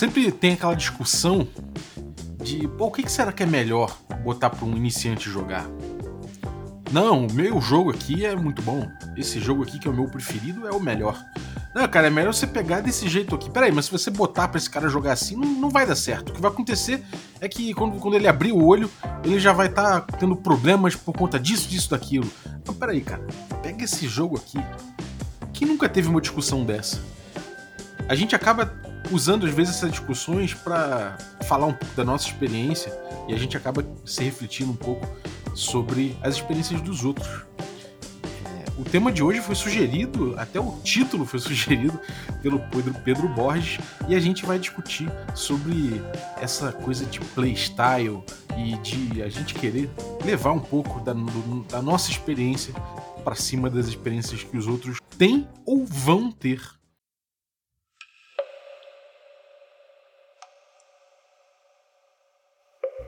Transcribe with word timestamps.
sempre 0.00 0.32
tem 0.32 0.54
aquela 0.54 0.74
discussão 0.74 1.46
de 2.42 2.66
pô, 2.66 2.86
o 2.86 2.90
que, 2.90 3.02
que 3.02 3.12
será 3.12 3.30
que 3.30 3.42
é 3.42 3.46
melhor 3.46 3.94
botar 4.24 4.48
para 4.48 4.64
um 4.64 4.74
iniciante 4.74 5.28
jogar? 5.28 5.66
Não, 6.90 7.26
o 7.26 7.32
meu 7.34 7.60
jogo 7.60 7.90
aqui 7.90 8.24
é 8.24 8.34
muito 8.34 8.62
bom. 8.62 8.88
Esse 9.14 9.38
jogo 9.38 9.62
aqui, 9.62 9.78
que 9.78 9.86
é 9.86 9.90
o 9.90 9.94
meu 9.94 10.06
preferido, 10.06 10.66
é 10.66 10.70
o 10.70 10.80
melhor. 10.80 11.22
Não, 11.74 11.86
cara, 11.86 12.06
é 12.06 12.10
melhor 12.10 12.32
você 12.32 12.46
pegar 12.46 12.80
desse 12.80 13.10
jeito 13.10 13.34
aqui. 13.34 13.50
Peraí, 13.50 13.70
mas 13.70 13.84
se 13.84 13.92
você 13.92 14.10
botar 14.10 14.48
pra 14.48 14.56
esse 14.56 14.70
cara 14.70 14.88
jogar 14.88 15.12
assim, 15.12 15.36
não, 15.36 15.46
não 15.46 15.68
vai 15.68 15.86
dar 15.86 15.94
certo. 15.94 16.30
O 16.30 16.32
que 16.32 16.40
vai 16.40 16.50
acontecer 16.50 17.04
é 17.38 17.46
que 17.46 17.74
quando, 17.74 18.00
quando 18.00 18.14
ele 18.14 18.26
abrir 18.26 18.52
o 18.52 18.64
olho, 18.64 18.90
ele 19.22 19.38
já 19.38 19.52
vai 19.52 19.66
estar 19.66 20.00
tá 20.00 20.16
tendo 20.16 20.34
problemas 20.34 20.96
por 20.96 21.12
conta 21.12 21.38
disso, 21.38 21.68
disso, 21.68 21.90
daquilo. 21.90 22.28
Então, 22.62 22.74
peraí, 22.74 23.02
cara, 23.02 23.26
pega 23.62 23.84
esse 23.84 24.08
jogo 24.08 24.38
aqui. 24.38 24.58
Quem 25.52 25.68
nunca 25.68 25.90
teve 25.90 26.08
uma 26.08 26.22
discussão 26.22 26.64
dessa? 26.64 27.02
A 28.08 28.14
gente 28.14 28.34
acaba 28.34 28.80
usando 29.10 29.46
às 29.46 29.52
vezes 29.52 29.76
essas 29.76 29.90
discussões 29.90 30.54
para 30.54 31.18
falar 31.42 31.66
um 31.66 31.72
pouco 31.72 31.94
da 31.94 32.04
nossa 32.04 32.26
experiência 32.26 32.92
e 33.28 33.34
a 33.34 33.38
gente 33.38 33.56
acaba 33.56 33.84
se 34.04 34.22
refletindo 34.22 34.70
um 34.70 34.76
pouco 34.76 35.06
sobre 35.54 36.16
as 36.22 36.36
experiências 36.36 36.80
dos 36.80 37.04
outros. 37.04 37.28
É, 38.44 38.64
o 38.78 38.84
tema 38.84 39.10
de 39.10 39.22
hoje 39.22 39.40
foi 39.40 39.54
sugerido, 39.54 40.34
até 40.38 40.60
o 40.60 40.78
título 40.82 41.26
foi 41.26 41.38
sugerido 41.40 41.98
pelo 42.42 42.60
Pedro, 43.04 43.28
Borges, 43.28 43.78
e 44.08 44.14
a 44.14 44.20
gente 44.20 44.46
vai 44.46 44.58
discutir 44.58 45.10
sobre 45.34 46.00
essa 46.40 46.72
coisa 46.72 47.04
de 47.04 47.20
playstyle 47.20 48.22
e 48.56 48.76
de 48.78 49.22
a 49.22 49.28
gente 49.28 49.54
querer 49.54 49.90
levar 50.24 50.52
um 50.52 50.60
pouco 50.60 51.00
da, 51.00 51.14
da 51.68 51.82
nossa 51.82 52.10
experiência 52.10 52.74
para 53.24 53.34
cima 53.34 53.68
das 53.68 53.86
experiências 53.86 54.42
que 54.42 54.56
os 54.56 54.66
outros 54.66 54.98
têm 55.18 55.46
ou 55.66 55.84
vão 55.84 56.32
ter 56.32 56.79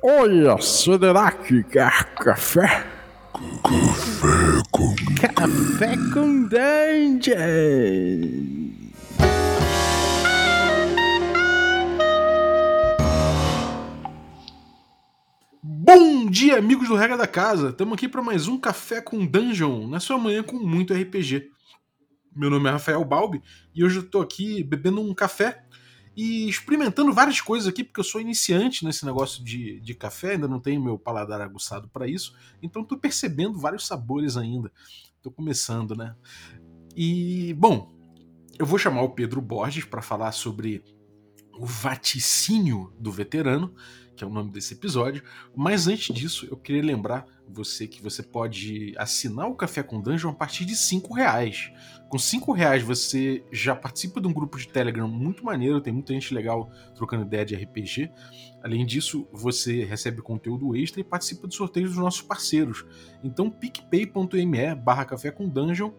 Olha, 0.04 0.60
será 0.60 1.30
que 1.30 1.62
quer 1.62 2.12
café? 2.16 2.84
Café 3.62 4.62
com 4.72 4.96
Café 5.32 5.96
com 6.12 6.42
Dungeon. 6.48 7.38
Bom 15.62 16.28
dia, 16.28 16.58
amigos 16.58 16.88
do 16.88 16.96
Regra 16.96 17.16
da 17.16 17.28
Casa! 17.28 17.68
Estamos 17.68 17.94
aqui 17.94 18.08
para 18.08 18.22
mais 18.22 18.48
um 18.48 18.58
Café 18.58 19.00
com 19.00 19.24
Dungeon, 19.24 19.86
na 19.86 20.00
sua 20.00 20.18
manhã 20.18 20.42
com 20.42 20.56
muito 20.56 20.92
RPG. 20.92 21.48
Meu 22.34 22.50
nome 22.50 22.68
é 22.68 22.72
Rafael 22.72 23.04
Balbi 23.04 23.40
e 23.72 23.84
hoje 23.84 23.98
eu 23.98 24.02
estou 24.02 24.20
aqui 24.20 24.64
bebendo 24.64 25.00
um 25.00 25.14
café 25.14 25.62
e 26.16 26.48
experimentando 26.48 27.12
várias 27.12 27.40
coisas 27.40 27.68
aqui, 27.68 27.82
porque 27.82 28.00
eu 28.00 28.04
sou 28.04 28.20
iniciante 28.20 28.84
nesse 28.84 29.04
negócio 29.04 29.42
de, 29.42 29.80
de 29.80 29.94
café, 29.94 30.32
ainda 30.32 30.46
não 30.46 30.60
tenho 30.60 30.82
meu 30.82 30.98
paladar 30.98 31.40
aguçado 31.40 31.88
para 31.88 32.06
isso, 32.06 32.34
então 32.62 32.82
estou 32.82 32.98
percebendo 32.98 33.58
vários 33.58 33.86
sabores 33.86 34.36
ainda. 34.36 34.70
Estou 35.16 35.32
começando, 35.32 35.94
né? 35.94 36.14
E, 36.96 37.54
bom, 37.54 37.94
eu 38.58 38.66
vou 38.66 38.78
chamar 38.78 39.02
o 39.02 39.10
Pedro 39.10 39.40
Borges 39.40 39.84
para 39.84 40.02
falar 40.02 40.32
sobre 40.32 40.84
o 41.58 41.64
vaticínio 41.64 42.92
do 42.98 43.10
veterano, 43.10 43.74
que 44.16 44.24
é 44.24 44.26
o 44.26 44.30
nome 44.30 44.50
desse 44.50 44.74
episódio. 44.74 45.22
Mas 45.56 45.86
antes 45.86 46.14
disso, 46.14 46.46
eu 46.50 46.56
queria 46.56 46.82
lembrar 46.82 47.26
você 47.52 47.86
que 47.86 48.02
você 48.02 48.22
pode 48.22 48.94
assinar 48.96 49.48
o 49.48 49.54
Café 49.54 49.82
com 49.82 50.00
Dungeon 50.00 50.30
a 50.30 50.34
partir 50.34 50.64
de 50.64 50.74
5 50.74 51.14
reais. 51.14 51.72
Com 52.08 52.18
5 52.18 52.52
reais 52.52 52.82
você 52.82 53.44
já 53.50 53.74
participa 53.74 54.20
de 54.20 54.26
um 54.26 54.32
grupo 54.32 54.58
de 54.58 54.68
Telegram 54.68 55.08
muito 55.08 55.44
maneiro, 55.44 55.80
tem 55.80 55.92
muita 55.92 56.12
gente 56.12 56.34
legal 56.34 56.70
trocando 56.94 57.24
ideia 57.24 57.44
de 57.44 57.54
RPG. 57.54 58.10
Além 58.62 58.84
disso, 58.84 59.26
você 59.32 59.84
recebe 59.84 60.20
conteúdo 60.22 60.76
extra 60.76 61.00
e 61.00 61.04
participa 61.04 61.48
de 61.48 61.54
sorteios 61.54 61.90
dos 61.90 61.98
nossos 61.98 62.22
parceiros. 62.22 62.84
Então 63.22 63.50
picpay.me 63.50 64.74
barra 64.74 65.04
café 65.04 65.30
com 65.30 65.48
dungeon 65.48 65.92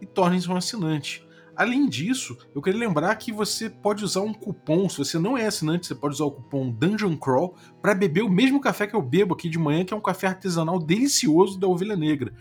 e 0.00 0.06
torne-se 0.06 0.48
um 0.48 0.56
assinante. 0.56 1.25
Além 1.56 1.88
disso, 1.88 2.36
eu 2.54 2.60
queria 2.60 2.78
lembrar 2.78 3.14
que 3.16 3.32
você 3.32 3.70
pode 3.70 4.04
usar 4.04 4.20
um 4.20 4.34
cupom, 4.34 4.88
se 4.88 4.98
você 4.98 5.18
não 5.18 5.38
é 5.38 5.46
assinante, 5.46 5.86
você 5.86 5.94
pode 5.94 6.14
usar 6.14 6.26
o 6.26 6.30
cupom 6.30 6.70
Dungeon 6.70 7.16
Crawl 7.16 7.56
para 7.80 7.94
beber 7.94 8.22
o 8.22 8.28
mesmo 8.28 8.60
café 8.60 8.86
que 8.86 8.94
eu 8.94 9.00
bebo 9.00 9.34
aqui 9.34 9.48
de 9.48 9.58
manhã, 9.58 9.84
que 9.84 9.94
é 9.94 9.96
um 9.96 10.00
café 10.00 10.26
artesanal 10.26 10.78
delicioso 10.78 11.58
da 11.58 11.66
Ovelha 11.66 11.96
Negra. 11.96 12.34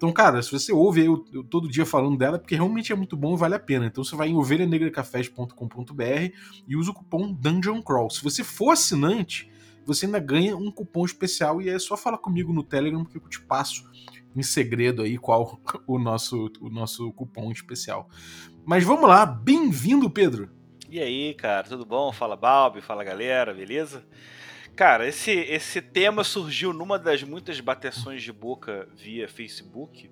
Então, 0.00 0.12
cara, 0.12 0.40
se 0.40 0.50
você 0.50 0.72
ouve 0.72 1.04
eu, 1.04 1.24
eu, 1.30 1.44
todo 1.44 1.68
dia 1.68 1.84
falando 1.84 2.16
dela, 2.16 2.36
é 2.36 2.38
porque 2.38 2.54
realmente 2.54 2.90
é 2.90 2.96
muito 2.96 3.16
bom 3.16 3.34
e 3.34 3.36
vale 3.36 3.54
a 3.54 3.58
pena. 3.58 3.84
Então 3.84 4.02
você 4.02 4.16
vai 4.16 4.28
em 4.28 4.36
ovelhanegracafés.com.br 4.36 6.34
e 6.66 6.74
usa 6.74 6.90
o 6.90 6.94
cupom 6.94 7.32
Dungeon 7.32 7.82
Crawl. 7.82 8.08
Se 8.08 8.22
você 8.22 8.42
for 8.42 8.70
assinante, 8.70 9.50
você 9.84 10.06
ainda 10.06 10.18
ganha 10.18 10.56
um 10.56 10.70
cupom 10.70 11.04
especial 11.04 11.60
e 11.60 11.68
é 11.68 11.78
só 11.78 11.98
falar 11.98 12.16
comigo 12.16 12.50
no 12.50 12.62
Telegram 12.62 13.04
que 13.04 13.18
eu 13.18 13.28
te 13.28 13.42
passo 13.42 13.84
em 14.34 14.42
segredo 14.42 15.02
aí 15.02 15.18
qual 15.18 15.60
o 15.86 15.98
nosso, 15.98 16.50
o 16.60 16.70
nosso 16.70 17.12
cupom 17.12 17.50
especial. 17.50 18.08
Mas 18.70 18.84
vamos 18.84 19.08
lá, 19.08 19.26
bem-vindo, 19.26 20.08
Pedro. 20.08 20.48
E 20.88 21.00
aí, 21.00 21.34
cara, 21.34 21.66
tudo 21.66 21.84
bom? 21.84 22.12
Fala 22.12 22.36
Balbi, 22.36 22.80
fala 22.80 23.02
galera, 23.02 23.52
beleza? 23.52 24.04
Cara, 24.76 25.08
esse, 25.08 25.32
esse 25.32 25.82
tema 25.82 26.22
surgiu 26.22 26.72
numa 26.72 26.96
das 26.96 27.24
muitas 27.24 27.58
bateções 27.58 28.22
de 28.22 28.32
boca 28.32 28.88
via 28.94 29.28
Facebook 29.28 30.08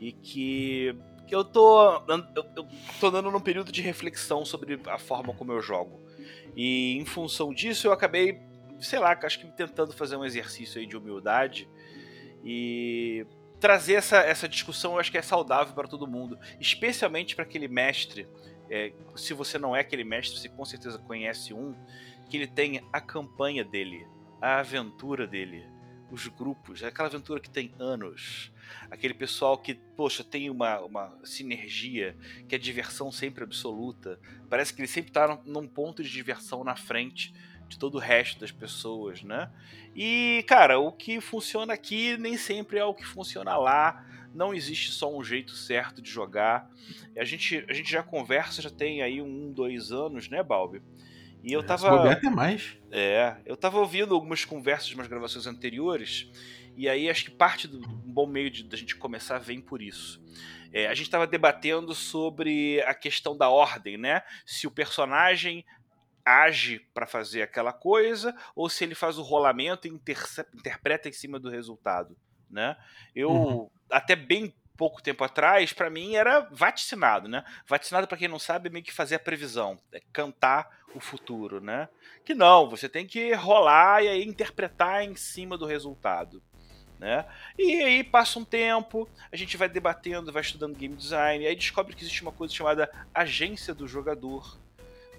e 0.00 0.10
que, 0.10 0.96
eu, 1.30 1.44
tô, 1.44 2.02
eu, 2.08 2.44
eu 2.56 2.66
tô 2.98 3.12
dando 3.12 3.30
num 3.30 3.38
período 3.38 3.70
de 3.70 3.80
reflexão 3.80 4.44
sobre 4.44 4.80
a 4.86 4.98
forma 4.98 5.32
como 5.32 5.52
eu 5.52 5.62
jogo. 5.62 6.00
E 6.56 6.98
em 6.98 7.04
função 7.04 7.54
disso 7.54 7.86
eu 7.86 7.92
acabei, 7.92 8.40
sei 8.80 8.98
lá, 8.98 9.16
acho 9.22 9.38
que 9.38 9.46
tentando 9.52 9.92
fazer 9.92 10.16
um 10.16 10.24
exercício 10.24 10.80
aí 10.80 10.86
de 10.88 10.96
humildade 10.96 11.68
e 12.44 13.24
trazer 13.60 13.94
essa, 13.94 14.18
essa 14.18 14.48
discussão 14.48 14.94
eu 14.94 15.00
acho 15.00 15.10
que 15.10 15.18
é 15.18 15.22
saudável 15.22 15.74
para 15.74 15.88
todo 15.88 16.06
mundo, 16.06 16.38
especialmente 16.60 17.34
para 17.34 17.44
aquele 17.44 17.68
mestre. 17.68 18.28
É, 18.70 18.92
se 19.14 19.34
você 19.34 19.58
não 19.58 19.74
é 19.76 19.80
aquele 19.80 20.04
mestre, 20.04 20.38
você 20.38 20.48
com 20.48 20.64
certeza 20.64 20.98
conhece 20.98 21.52
um, 21.52 21.74
que 22.28 22.36
ele 22.36 22.46
tem 22.46 22.82
a 22.92 23.00
campanha 23.00 23.64
dele, 23.64 24.06
a 24.40 24.58
aventura 24.58 25.26
dele, 25.26 25.66
os 26.10 26.26
grupos, 26.28 26.82
aquela 26.82 27.08
aventura 27.08 27.40
que 27.40 27.50
tem 27.50 27.74
anos, 27.78 28.52
aquele 28.90 29.14
pessoal 29.14 29.58
que, 29.58 29.74
poxa, 29.74 30.22
tem 30.22 30.48
uma, 30.48 30.80
uma 30.80 31.18
sinergia, 31.24 32.16
que 32.48 32.54
é 32.54 32.58
diversão 32.58 33.10
sempre 33.10 33.44
absoluta. 33.44 34.18
Parece 34.48 34.72
que 34.72 34.80
ele 34.80 34.88
sempre 34.88 35.10
está 35.10 35.40
num 35.44 35.66
ponto 35.66 36.02
de 36.02 36.10
diversão 36.10 36.62
na 36.64 36.76
frente 36.76 37.34
de 37.68 37.78
todo 37.78 37.96
o 37.96 37.98
resto 37.98 38.40
das 38.40 38.50
pessoas, 38.50 39.22
né? 39.22 39.50
E, 39.94 40.44
cara, 40.46 40.78
o 40.78 40.92
que 40.92 41.20
funciona 41.20 41.72
aqui 41.72 42.16
nem 42.16 42.36
sempre 42.36 42.78
é 42.78 42.84
o 42.84 42.94
que 42.94 43.06
funciona 43.06 43.56
lá. 43.56 44.04
Não 44.34 44.52
existe 44.52 44.90
só 44.90 45.16
um 45.16 45.22
jeito 45.22 45.52
certo 45.52 46.02
de 46.02 46.10
jogar. 46.10 46.68
A 47.16 47.24
gente, 47.24 47.64
a 47.68 47.72
gente 47.72 47.90
já 47.90 48.02
conversa, 48.02 48.60
já 48.60 48.70
tem 48.70 49.02
aí 49.02 49.22
um, 49.22 49.52
dois 49.52 49.92
anos, 49.92 50.28
né, 50.28 50.42
Balbi? 50.42 50.82
E 51.42 51.52
eu 51.52 51.60
é, 51.60 51.62
tava. 51.62 52.10
até 52.10 52.30
mais. 52.30 52.76
É, 52.90 53.36
eu 53.44 53.56
tava 53.56 53.78
ouvindo 53.78 54.14
algumas 54.14 54.44
conversas 54.44 54.88
de 54.88 54.94
umas 54.94 55.06
gravações 55.06 55.46
anteriores. 55.46 56.28
E 56.76 56.88
aí 56.88 57.08
acho 57.08 57.26
que 57.26 57.30
parte 57.30 57.68
do 57.68 57.78
um 57.78 58.12
bom 58.12 58.26
meio 58.26 58.50
de 58.50 58.64
da 58.64 58.76
gente 58.76 58.96
começar 58.96 59.38
vem 59.38 59.60
por 59.60 59.80
isso. 59.80 60.20
É, 60.72 60.88
a 60.88 60.94
gente 60.94 61.06
estava 61.06 61.26
debatendo 61.26 61.94
sobre 61.94 62.82
a 62.82 62.94
questão 62.94 63.36
da 63.36 63.48
ordem, 63.48 63.96
né? 63.96 64.22
Se 64.44 64.66
o 64.66 64.70
personagem 64.72 65.64
age 66.24 66.80
para 66.94 67.06
fazer 67.06 67.42
aquela 67.42 67.72
coisa 67.72 68.34
ou 68.54 68.68
se 68.68 68.84
ele 68.84 68.94
faz 68.94 69.18
o 69.18 69.22
rolamento 69.22 69.86
e 69.86 69.90
interpreta 69.90 71.08
em 71.08 71.12
cima 71.12 71.38
do 71.38 71.50
resultado, 71.50 72.16
né? 72.50 72.76
Eu 73.14 73.30
uhum. 73.30 73.70
até 73.90 74.16
bem 74.16 74.54
pouco 74.76 75.02
tempo 75.02 75.22
atrás, 75.22 75.72
para 75.72 75.90
mim 75.90 76.14
era 76.14 76.40
vaticinado, 76.50 77.28
né? 77.28 77.44
Vaticinado 77.66 78.06
para 78.06 78.18
quem 78.18 78.28
não 78.28 78.38
sabe 78.38 78.68
é 78.68 78.72
meio 78.72 78.84
que 78.84 78.92
fazer 78.92 79.16
a 79.16 79.20
previsão, 79.20 79.78
é 79.92 80.00
cantar 80.12 80.68
o 80.94 81.00
futuro, 81.00 81.60
né? 81.60 81.88
Que 82.24 82.34
não, 82.34 82.68
você 82.68 82.88
tem 82.88 83.06
que 83.06 83.32
rolar 83.34 84.02
e 84.02 84.08
aí 84.08 84.24
interpretar 84.24 85.02
em 85.04 85.14
cima 85.14 85.56
do 85.56 85.66
resultado. 85.66 86.42
Né? 86.98 87.26
E 87.58 87.82
aí 87.82 88.04
passa 88.04 88.38
um 88.38 88.44
tempo, 88.44 89.08
a 89.30 89.36
gente 89.36 89.56
vai 89.56 89.68
debatendo, 89.68 90.32
vai 90.32 90.42
estudando 90.42 90.76
game 90.76 90.94
design, 90.94 91.44
e 91.44 91.46
aí 91.46 91.54
descobre 91.54 91.94
que 91.94 92.02
existe 92.02 92.22
uma 92.22 92.32
coisa 92.32 92.54
chamada 92.54 92.90
agência 93.12 93.74
do 93.74 93.86
jogador, 93.86 94.58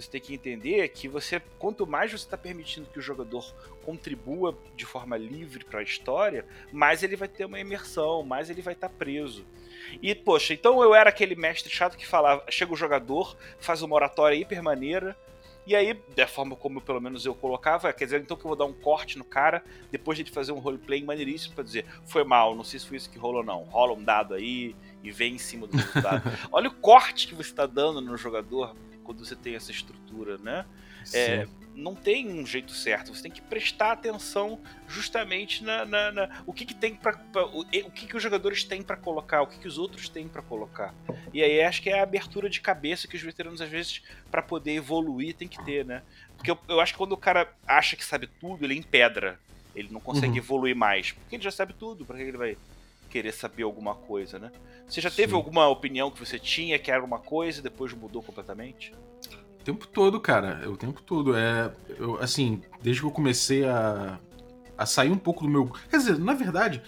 você 0.02 0.10
tem 0.10 0.22
que 0.22 0.34
entender 0.34 0.88
que 0.90 1.08
você, 1.08 1.42
quanto 1.60 1.86
mais 1.86 2.12
você 2.12 2.18
está 2.18 2.38
permitindo 2.38 2.90
que 2.92 3.00
o 3.00 3.02
jogador 3.02 3.54
contribua 3.84 4.58
de 4.76 4.86
forma 4.86 5.18
livre 5.18 5.64
para 5.64 5.80
a 5.80 5.84
história, 5.84 6.46
mais 6.72 7.04
ele 7.04 7.16
vai 7.16 7.28
ter 7.28 7.46
uma 7.46 7.60
imersão, 7.60 8.24
mais 8.24 8.50
ele 8.50 8.62
vai 8.62 8.74
estar 8.74 8.90
tá 8.90 8.96
preso. 8.98 9.46
E, 10.02 10.16
poxa, 10.16 10.54
então 10.54 10.82
eu 10.82 10.96
era 10.96 11.10
aquele 11.10 11.36
mestre 11.36 11.72
chato 11.72 11.98
que 11.98 12.06
falava: 12.06 12.44
chega 12.50 12.74
o 12.74 12.78
jogador, 12.78 13.38
faz 13.60 13.82
uma 13.82 13.96
oratória 13.96 14.36
hiper 14.36 14.64
maneira, 14.64 15.16
e 15.68 15.76
aí, 15.76 16.00
da 16.16 16.28
forma 16.28 16.56
como 16.56 16.80
pelo 16.80 17.02
menos 17.02 17.26
eu 17.26 17.34
colocava, 17.34 17.92
quer 17.92 18.06
dizer, 18.06 18.22
então 18.22 18.38
que 18.38 18.46
eu 18.46 18.50
vou 18.50 18.56
dar 18.56 18.66
um 18.66 18.74
corte 18.74 19.18
no 19.18 19.24
cara, 19.24 19.64
depois 19.92 20.16
de 20.16 20.22
ele 20.22 20.30
fazer 20.30 20.52
um 20.52 20.60
roleplay 20.60 21.04
maneiríssimo 21.04 21.56
pra 21.56 21.64
dizer, 21.64 21.86
foi 22.06 22.24
mal, 22.24 22.56
não 22.56 22.64
sei 22.64 22.80
se 22.80 22.86
foi 22.86 22.98
isso 22.98 23.10
que 23.10 23.18
rolou 23.18 23.44
não. 23.44 23.64
Rola 23.64 23.94
um 23.94 24.04
dado 24.04 24.36
aí 24.36 24.76
e 25.04 25.12
vem 25.12 25.34
em 25.34 25.40
cima 25.40 25.66
do 25.66 25.76
resultado. 25.76 26.22
Olha 26.52 26.70
o 26.70 26.74
corte 26.76 27.28
que 27.28 27.34
você 27.34 27.52
tá 27.52 27.66
dando 27.66 28.00
no 28.00 28.16
jogador 28.16 28.76
quando 29.06 29.24
você 29.24 29.36
tem 29.36 29.56
essa 29.56 29.72
estrutura, 29.72 30.38
né? 30.38 30.66
É, 31.14 31.48
não 31.76 31.94
tem 31.94 32.28
um 32.28 32.46
jeito 32.46 32.72
certo. 32.72 33.14
Você 33.14 33.24
tem 33.24 33.32
que 33.32 33.42
prestar 33.42 33.92
atenção 33.92 34.60
justamente 34.88 35.64
na, 35.64 35.86
na, 35.86 36.12
na 36.12 36.44
o 36.46 36.54
que, 36.54 36.66
que 36.66 36.74
tem 36.74 36.96
para 36.96 37.20
o, 37.54 37.62
o, 37.62 37.92
que, 37.92 38.08
que 38.08 38.18
os 38.18 38.24
jogadores 38.24 38.64
têm 38.64 38.82
para 38.82 38.98
colocar, 38.98 39.42
o 39.42 39.48
que, 39.48 39.60
que 39.60 39.68
os 39.68 39.78
outros 39.78 40.10
têm 40.10 40.28
para 40.28 40.42
colocar. 40.42 40.94
E 41.34 41.44
aí 41.44 41.62
acho 41.62 41.82
que 41.82 41.90
é 41.90 42.00
a 42.00 42.04
abertura 42.04 42.50
de 42.50 42.62
cabeça 42.62 43.08
que 43.08 43.16
os 43.16 43.22
veteranos 43.22 43.62
às 43.62 43.70
vezes 43.70 44.02
para 44.32 44.42
poder 44.42 44.74
evoluir 44.74 45.36
tem 45.36 45.48
que 45.48 45.64
ter, 45.64 45.86
né? 45.86 46.02
Porque 46.36 46.50
eu, 46.50 46.58
eu, 46.68 46.80
acho 46.80 46.94
que 46.94 46.98
quando 46.98 47.12
o 47.12 47.18
cara 47.18 47.54
acha 47.68 47.96
que 47.96 48.04
sabe 48.04 48.28
tudo, 48.28 48.66
ele 48.66 48.76
empedra. 48.76 49.40
Ele 49.76 49.90
não 49.92 50.00
consegue 50.00 50.34
uhum. 50.34 50.38
evoluir 50.38 50.76
mais, 50.76 51.12
porque 51.12 51.36
ele 51.36 51.44
já 51.44 51.52
sabe 51.52 51.74
tudo. 51.74 52.06
Para 52.06 52.18
que 52.18 52.24
ele 52.24 52.38
vai 52.38 52.58
querer 53.16 53.32
saber 53.32 53.64
alguma 53.64 53.96
coisa, 53.96 54.38
né? 54.38 54.52
Você 54.86 55.00
já 55.00 55.10
teve 55.10 55.30
Sim. 55.30 55.36
alguma 55.36 55.70
opinião 55.70 56.12
que 56.12 56.20
você 56.20 56.38
tinha 56.38 56.78
que 56.78 56.92
era 56.92 57.02
uma 57.02 57.18
coisa 57.18 57.62
e 57.62 57.64
depois 57.64 57.94
mudou 57.94 58.22
completamente? 58.22 58.94
O 59.62 59.64
tempo 59.64 59.88
todo, 59.88 60.20
cara. 60.20 60.70
O 60.70 60.76
tempo 60.76 61.02
todo. 61.02 61.34
É, 61.34 61.72
eu, 61.98 62.22
assim, 62.22 62.62
desde 62.82 63.02
que 63.02 63.08
eu 63.08 63.12
comecei 63.12 63.64
a, 63.64 64.20
a 64.78 64.86
sair 64.86 65.12
um 65.12 65.18
pouco 65.18 65.46
do 65.46 65.50
meu. 65.50 65.72
Quer 65.90 65.96
dizer, 65.96 66.20
na 66.20 66.34
verdade, 66.34 66.82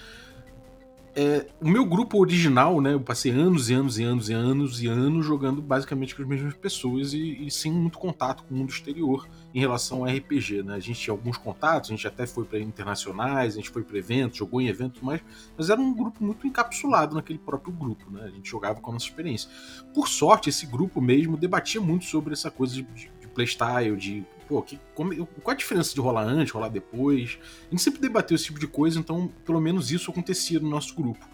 é, 1.20 1.48
o 1.60 1.68
meu 1.68 1.84
grupo 1.84 2.20
original, 2.20 2.80
né? 2.80 2.94
Eu 2.94 3.02
passei 3.02 3.32
anos 3.32 3.72
e 3.72 3.74
anos 3.74 3.98
e 3.98 4.04
anos 4.04 4.30
e 4.30 4.34
anos 4.34 4.84
e 4.84 4.88
anos 4.88 5.26
jogando 5.26 5.64
basicamente 5.64 6.16
com 6.16 6.22
as 6.22 6.28
mesmas 6.28 6.54
pessoas 6.54 7.12
e, 7.12 7.48
e 7.48 7.50
sem 7.50 7.72
muito 7.72 7.98
contato 7.98 8.44
com 8.44 8.54
o 8.54 8.58
mundo 8.60 8.70
exterior 8.70 9.28
em 9.52 9.60
relação 9.60 10.06
a 10.06 10.12
RPG, 10.12 10.62
né? 10.62 10.76
A 10.76 10.80
gente 10.80 11.00
tinha 11.00 11.12
alguns 11.12 11.36
contatos, 11.36 11.90
a 11.90 11.94
gente 11.96 12.06
até 12.06 12.28
foi 12.28 12.46
para 12.46 12.60
internacionais, 12.60 13.54
a 13.54 13.56
gente 13.58 13.72
foi 13.72 13.84
para 13.84 13.98
eventos, 13.98 14.38
jogou 14.38 14.62
em 14.62 14.68
eventos, 14.68 15.02
mas, 15.02 15.20
mas 15.58 15.72
era 15.72 15.82
um 15.82 15.92
grupo 15.92 16.24
muito 16.24 16.46
encapsulado 16.46 17.16
naquele 17.16 17.40
próprio 17.40 17.74
grupo, 17.74 18.12
né? 18.12 18.26
A 18.26 18.30
gente 18.30 18.48
jogava 18.48 18.80
com 18.80 18.92
a 18.92 18.94
nossa 18.94 19.06
experiência. 19.06 19.50
Por 19.96 20.08
sorte, 20.08 20.50
esse 20.50 20.68
grupo 20.68 21.02
mesmo 21.02 21.36
debatia 21.36 21.82
muito 21.82 22.06
sobre 22.06 22.34
essa 22.34 22.52
coisa 22.52 22.76
de, 22.76 22.84
de, 22.84 23.12
de 23.20 23.28
playstyle, 23.28 23.98
de 23.98 24.24
pô, 24.48 24.62
que, 24.62 24.80
como, 24.96 25.26
qual 25.26 25.54
a 25.54 25.58
diferença 25.58 25.94
de 25.94 26.00
rolar 26.00 26.24
antes, 26.24 26.54
rolar 26.54 26.70
depois? 26.70 27.38
A 27.68 27.72
gente 27.72 27.82
sempre 27.82 28.00
debateu 28.00 28.36
esse 28.36 28.46
tipo 28.46 28.60
de 28.60 28.68
coisa, 28.68 29.00
então 29.00 29.28
pelo 29.46 29.60
menos 29.60 29.92
isso 29.92 30.10
acontecia 30.10 30.60
no 30.60 30.70
nosso 30.70 30.96
grupo. 30.96 31.28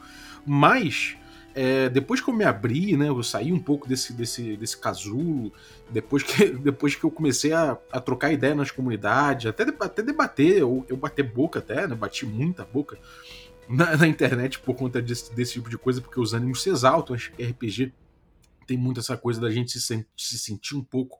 Mas, 0.46 1.16
é, 1.54 1.88
depois 1.90 2.20
que 2.20 2.30
eu 2.30 2.34
me 2.34 2.44
abri, 2.44 2.98
né, 2.98 3.10
eu 3.10 3.22
saí 3.22 3.54
um 3.54 3.60
pouco 3.60 3.88
desse, 3.88 4.14
desse, 4.14 4.58
desse 4.58 4.78
casulo, 4.78 5.54
depois 5.90 6.24
que, 6.24 6.48
depois 6.58 6.96
que 6.96 7.04
eu 7.04 7.12
comecei 7.12 7.54
a, 7.54 7.78
a 7.92 8.00
trocar 8.00 8.32
ideia 8.34 8.56
nas 8.56 8.72
comunidades, 8.72 9.46
até, 9.46 9.64
até 9.64 10.02
debater, 10.02 10.58
eu, 10.58 10.86
eu 10.90 10.98
bater 10.98 11.24
boca 11.24 11.60
até, 11.60 11.88
né, 11.88 11.96
bati 11.96 12.26
muita 12.26 12.66
boca 12.66 12.98
na, 13.70 13.96
na 13.96 14.08
internet 14.08 14.60
por 14.60 14.76
conta 14.76 15.02
desse, 15.02 15.34
desse 15.34 15.54
tipo 15.54 15.70
de 15.70 15.78
coisa, 15.78 16.02
porque 16.02 16.20
os 16.20 16.34
ânimos 16.34 16.64
se 16.64 16.70
exaltam, 16.70 17.16
acho 17.16 17.32
que 17.32 17.44
RPG 17.44 17.94
tem 18.66 18.78
muito 18.78 19.00
essa 19.00 19.16
coisa 19.16 19.40
da 19.40 19.52
gente 19.52 19.80
se, 19.80 20.06
se 20.18 20.40
sentir 20.40 20.76
um 20.76 20.84
pouco... 20.84 21.20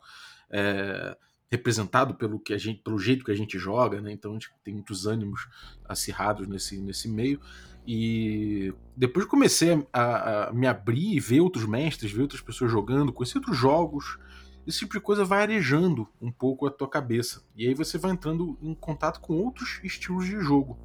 É, 0.50 1.16
representado 1.54 2.16
pelo 2.16 2.40
que 2.40 2.52
a 2.52 2.58
gente, 2.58 2.82
pelo 2.82 2.98
jeito 2.98 3.24
que 3.24 3.32
a 3.32 3.36
gente 3.36 3.60
joga, 3.60 4.02
né? 4.02 4.12
Então 4.12 4.32
a 4.32 4.34
gente 4.34 4.52
tem 4.64 4.74
muitos 4.74 5.06
ânimos 5.06 5.48
acirrados 5.88 6.48
nesse, 6.48 6.82
nesse 6.82 7.08
meio. 7.08 7.40
E 7.86 8.74
depois 8.98 9.26
comecei 9.26 9.86
a, 9.92 10.48
a, 10.48 10.54
me 10.54 10.66
abrir 10.66 11.16
e 11.16 11.20
ver 11.20 11.42
outros 11.42 11.66
mestres, 11.66 12.12
ver 12.12 12.24
outras 12.24 12.42
pessoas 12.42 12.72
jogando, 12.72 13.14
conhecer 13.14 13.38
outros 13.38 13.56
jogos. 13.56 14.18
Esse 14.66 14.80
tipo 14.80 14.94
de 14.94 15.02
coisa 15.02 15.24
vai 15.24 15.42
arejando 15.42 16.08
um 16.20 16.32
pouco 16.32 16.66
a 16.66 16.72
tua 16.72 16.88
cabeça. 16.88 17.44
E 17.56 17.68
aí 17.68 17.74
você 17.74 17.98
vai 17.98 18.12
entrando 18.12 18.58
em 18.62 18.74
contato 18.74 19.20
com 19.20 19.36
outros 19.36 19.80
estilos 19.84 20.26
de 20.26 20.40
jogo. 20.40 20.80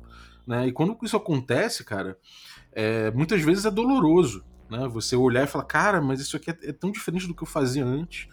Né? 0.46 0.68
E 0.68 0.72
quando 0.72 0.98
isso 1.02 1.16
acontece, 1.16 1.84
cara, 1.84 2.18
é, 2.72 3.10
muitas 3.12 3.40
vezes 3.40 3.64
é 3.64 3.70
doloroso. 3.70 4.44
Né? 4.68 4.86
Você 4.88 5.16
olhar 5.16 5.44
e 5.44 5.46
falar, 5.46 5.64
cara, 5.64 6.02
mas 6.02 6.20
isso 6.20 6.36
aqui 6.36 6.50
é, 6.50 6.58
é 6.62 6.72
tão 6.72 6.90
diferente 6.90 7.26
do 7.26 7.34
que 7.34 7.42
eu 7.42 7.46
fazia 7.46 7.86
antes. 7.86 8.28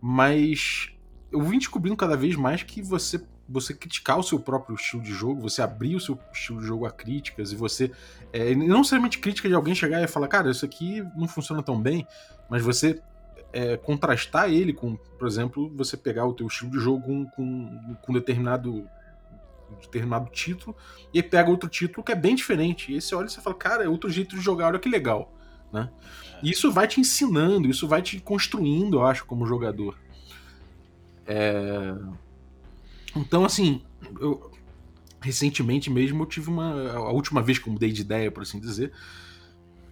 Mas 0.00 0.94
eu 1.32 1.40
vim 1.42 1.58
descobrindo 1.58 1.96
cada 1.96 2.16
vez 2.16 2.36
mais 2.36 2.62
que 2.62 2.82
você 2.82 3.22
você 3.52 3.74
criticar 3.74 4.16
o 4.16 4.22
seu 4.22 4.38
próprio 4.38 4.76
estilo 4.76 5.02
de 5.02 5.12
jogo, 5.12 5.40
você 5.40 5.60
abrir 5.60 5.96
o 5.96 6.00
seu 6.00 6.16
estilo 6.32 6.60
de 6.60 6.66
jogo 6.68 6.86
a 6.86 6.90
críticas 6.90 7.50
e 7.50 7.56
você 7.56 7.90
é, 8.32 8.54
não 8.54 8.78
necessariamente 8.78 9.18
crítica 9.18 9.48
de 9.48 9.54
alguém 9.56 9.74
chegar 9.74 10.00
e 10.00 10.06
falar, 10.06 10.28
cara, 10.28 10.52
isso 10.52 10.64
aqui 10.64 11.02
não 11.16 11.26
funciona 11.26 11.60
tão 11.60 11.80
bem, 11.80 12.06
mas 12.48 12.62
você 12.62 13.02
é, 13.52 13.76
contrastar 13.76 14.48
ele 14.48 14.72
com, 14.72 14.94
por 14.94 15.26
exemplo, 15.26 15.68
você 15.74 15.96
pegar 15.96 16.26
o 16.26 16.32
teu 16.32 16.46
estilo 16.46 16.70
de 16.70 16.78
jogo 16.78 17.02
com, 17.02 17.26
com, 17.26 17.96
com 18.00 18.12
determinado 18.12 18.88
determinado 19.80 20.28
título 20.30 20.76
e 21.12 21.22
pega 21.22 21.50
outro 21.50 21.68
título 21.68 22.04
que 22.04 22.12
é 22.12 22.16
bem 22.16 22.34
diferente. 22.34 22.92
E 22.92 23.00
você 23.00 23.14
olha 23.14 23.26
e 23.26 23.30
você 23.30 23.40
fala, 23.40 23.54
cara, 23.54 23.84
é 23.84 23.88
outro 23.88 24.10
jeito 24.10 24.36
de 24.36 24.42
jogar, 24.42 24.68
olha 24.68 24.78
que 24.78 24.88
legal, 24.88 25.32
né? 25.72 25.90
E 26.42 26.50
isso 26.50 26.72
vai 26.72 26.88
te 26.88 27.00
ensinando, 27.00 27.68
isso 27.68 27.86
vai 27.86 28.02
te 28.02 28.18
construindo, 28.18 28.98
eu 28.98 29.06
acho, 29.06 29.24
como 29.26 29.46
jogador. 29.46 29.96
É... 31.30 31.94
Então, 33.14 33.44
assim, 33.44 33.82
eu, 34.20 34.50
recentemente 35.20 35.88
mesmo 35.88 36.24
eu 36.24 36.26
tive 36.26 36.50
uma. 36.50 36.90
A 36.92 37.12
última 37.12 37.40
vez 37.40 37.58
que 37.58 37.68
eu 37.68 37.72
mudei 37.72 37.92
de 37.92 38.00
ideia, 38.00 38.32
por 38.32 38.42
assim 38.42 38.58
dizer, 38.58 38.92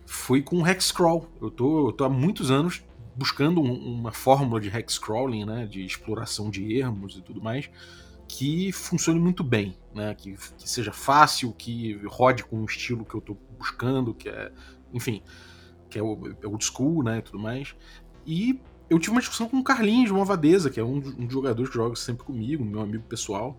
foi 0.05 0.43
com 0.43 0.67
Hexcrawl. 0.67 1.29
Eu 1.40 1.50
tô, 1.50 1.88
eu 1.88 1.93
tô 1.93 2.05
há 2.05 2.08
muitos 2.08 2.50
anos 2.50 2.82
buscando 3.14 3.61
um, 3.61 3.73
uma 3.73 4.11
fórmula 4.12 4.61
de 4.61 4.69
hexcrawling, 4.69 5.44
né, 5.44 5.67
de 5.67 5.85
exploração 5.85 6.50
de 6.50 6.79
ermos 6.79 7.17
e 7.17 7.20
tudo 7.20 7.43
mais, 7.43 7.69
que 8.29 8.70
funcione 8.70 9.19
muito 9.19 9.43
bem, 9.43 9.76
né, 9.93 10.14
que, 10.14 10.37
que 10.56 10.70
seja 10.70 10.93
fácil, 10.93 11.52
que 11.52 12.00
rode 12.06 12.44
com 12.44 12.61
o 12.62 12.64
estilo 12.64 13.05
que 13.05 13.14
eu 13.17 13.20
tô 13.20 13.37
buscando, 13.58 14.14
que 14.14 14.29
é, 14.29 14.52
enfim, 14.94 15.20
que 15.90 15.99
é 15.99 16.02
o 16.02 16.37
é 16.40 16.46
old 16.46 16.64
school, 16.64 17.02
né, 17.02 17.19
e 17.19 17.23
tudo 17.23 17.40
mais. 17.40 17.75
E 18.25 18.61
eu 18.88 18.99
tive 18.99 19.12
uma 19.12 19.20
discussão 19.20 19.49
com 19.49 19.58
o 19.58 19.64
Carlinhos 19.64 20.11
Movadeza, 20.11 20.70
que 20.70 20.81
é 20.81 20.85
um, 20.85 20.96
um 20.96 21.25
dos 21.26 21.32
jogadores 21.32 21.70
que 21.70 21.76
joga 21.76 21.96
sempre 21.96 22.25
comigo, 22.25 22.64
meu 22.64 22.81
amigo 22.81 23.05
pessoal. 23.05 23.58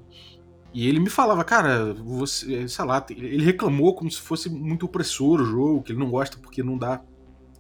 E 0.74 0.88
ele 0.88 1.00
me 1.00 1.10
falava, 1.10 1.44
cara, 1.44 1.94
você, 1.94 2.68
sei 2.68 2.86
lá, 2.86 3.04
ele 3.10 3.44
reclamou 3.44 3.96
como 3.96 4.10
se 4.10 4.20
fosse 4.20 4.50
muito 4.50 4.86
opressor 4.86 5.42
o 5.42 5.46
jogo, 5.46 5.84
que 5.84 5.92
ele 5.92 6.00
não 6.00 6.10
gosta 6.10 6.38
porque 6.38 6.62
não 6.62 6.78
dá 6.78 7.02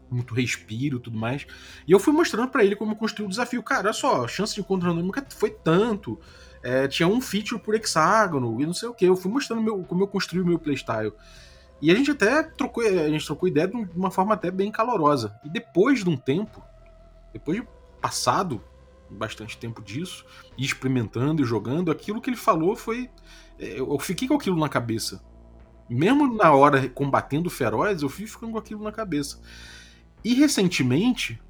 muito 0.10 0.34
respiro 0.34 0.98
e 0.98 1.00
tudo 1.00 1.18
mais. 1.18 1.46
E 1.88 1.92
eu 1.92 2.00
fui 2.00 2.14
mostrando 2.14 2.50
para 2.50 2.64
ele 2.64 2.76
como 2.76 2.92
eu 2.92 2.96
construí 2.96 3.26
o 3.26 3.30
desafio. 3.30 3.64
Cara, 3.64 3.86
olha 3.86 3.94
só, 3.94 4.26
a 4.26 4.28
chance 4.28 4.54
de 4.54 4.62
encontrar 4.62 4.94
nunca 4.94 5.26
foi 5.30 5.52
tanto. 5.52 6.20
É, 6.62 6.88
tinha 6.88 7.08
um 7.08 7.22
feature 7.22 7.62
por 7.62 7.74
hexágono 7.76 8.60
e 8.62 8.66
não 8.66 8.74
sei 8.74 8.90
o 8.90 8.94
que. 8.94 9.06
Eu 9.06 9.16
fui 9.16 9.32
mostrando 9.32 9.62
meu, 9.62 9.84
como 9.84 10.04
eu 10.04 10.08
construí 10.08 10.42
o 10.42 10.46
meu 10.46 10.60
playstyle. 10.60 11.14
E 11.82 11.92
a 11.92 11.96
gente 11.96 12.12
até 12.12 12.44
trocou, 12.44 12.84
a 12.84 13.10
gente 13.10 13.26
trocou 13.26 13.48
ideia 13.48 13.68
de 13.68 13.76
uma 13.96 14.12
forma 14.12 14.34
até 14.34 14.52
bem 14.52 14.72
calorosa. 14.72 15.40
E 15.44 15.50
depois 15.50 16.04
de 16.04 16.10
um 16.10 16.18
tempo, 16.18 16.62
depois 17.34 17.62
de 17.62 17.68
passado 18.02 18.62
bastante 19.10 19.58
tempo 19.58 19.82
disso, 19.82 20.26
e 20.58 20.64
experimentando 20.64 21.42
e 21.42 21.46
jogando, 21.46 21.92
aquilo 21.92 22.22
que 22.22 22.30
ele 22.30 22.38
falou 22.38 22.76
foi. 22.76 23.10
É, 23.58 23.80
eu 23.80 23.98
fiquei 24.00 24.28
com 24.28 24.36
aquilo 24.36 24.58
na 24.58 24.70
cabeça. 24.70 25.24
Mesmo 25.90 26.36
na 26.36 26.54
hora 26.54 26.88
combatendo 26.90 27.50
feroz, 27.50 28.02
eu 28.02 28.10
fui 28.10 28.28
ficando 28.28 28.54
com 28.54 28.60
aquilo 28.60 28.84
na 28.84 28.92
cabeça. 28.92 29.42
E 30.24 30.36
recentemente, 30.36 31.42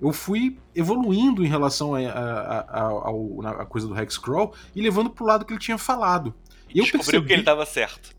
eu 0.00 0.12
fui 0.12 0.58
evoluindo 0.74 1.44
em 1.44 1.48
relação 1.48 1.94
a, 1.94 2.00
a, 2.00 2.80
a, 2.80 3.50
a 3.62 3.66
coisa 3.66 3.88
do 3.88 3.98
Hexcrawl 3.98 4.54
e 4.74 4.80
levando 4.80 5.10
pro 5.10 5.24
lado 5.24 5.44
que 5.44 5.52
ele 5.52 5.60
tinha 5.60 5.78
falado. 5.78 6.34
E 6.72 6.78
eu 6.78 6.84
Descobriu 6.84 7.04
percebi... 7.04 7.26
que 7.26 7.32
ele 7.32 7.42
estava 7.42 7.66
certo. 7.66 8.14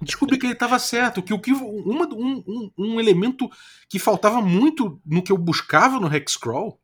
Descobri 0.00 0.38
que 0.38 0.46
ele 0.46 0.52
estava 0.52 0.78
certo, 0.78 1.22
que 1.22 1.32
o 1.32 1.38
que 1.38 1.52
uma, 1.52 2.06
um, 2.14 2.70
um, 2.76 3.00
elemento 3.00 3.48
que 3.88 3.98
faltava 3.98 4.40
muito 4.40 5.00
no 5.04 5.22
que 5.22 5.32
eu 5.32 5.38
buscava 5.38 5.98
no 5.98 6.14
Hexcrawl 6.14 6.78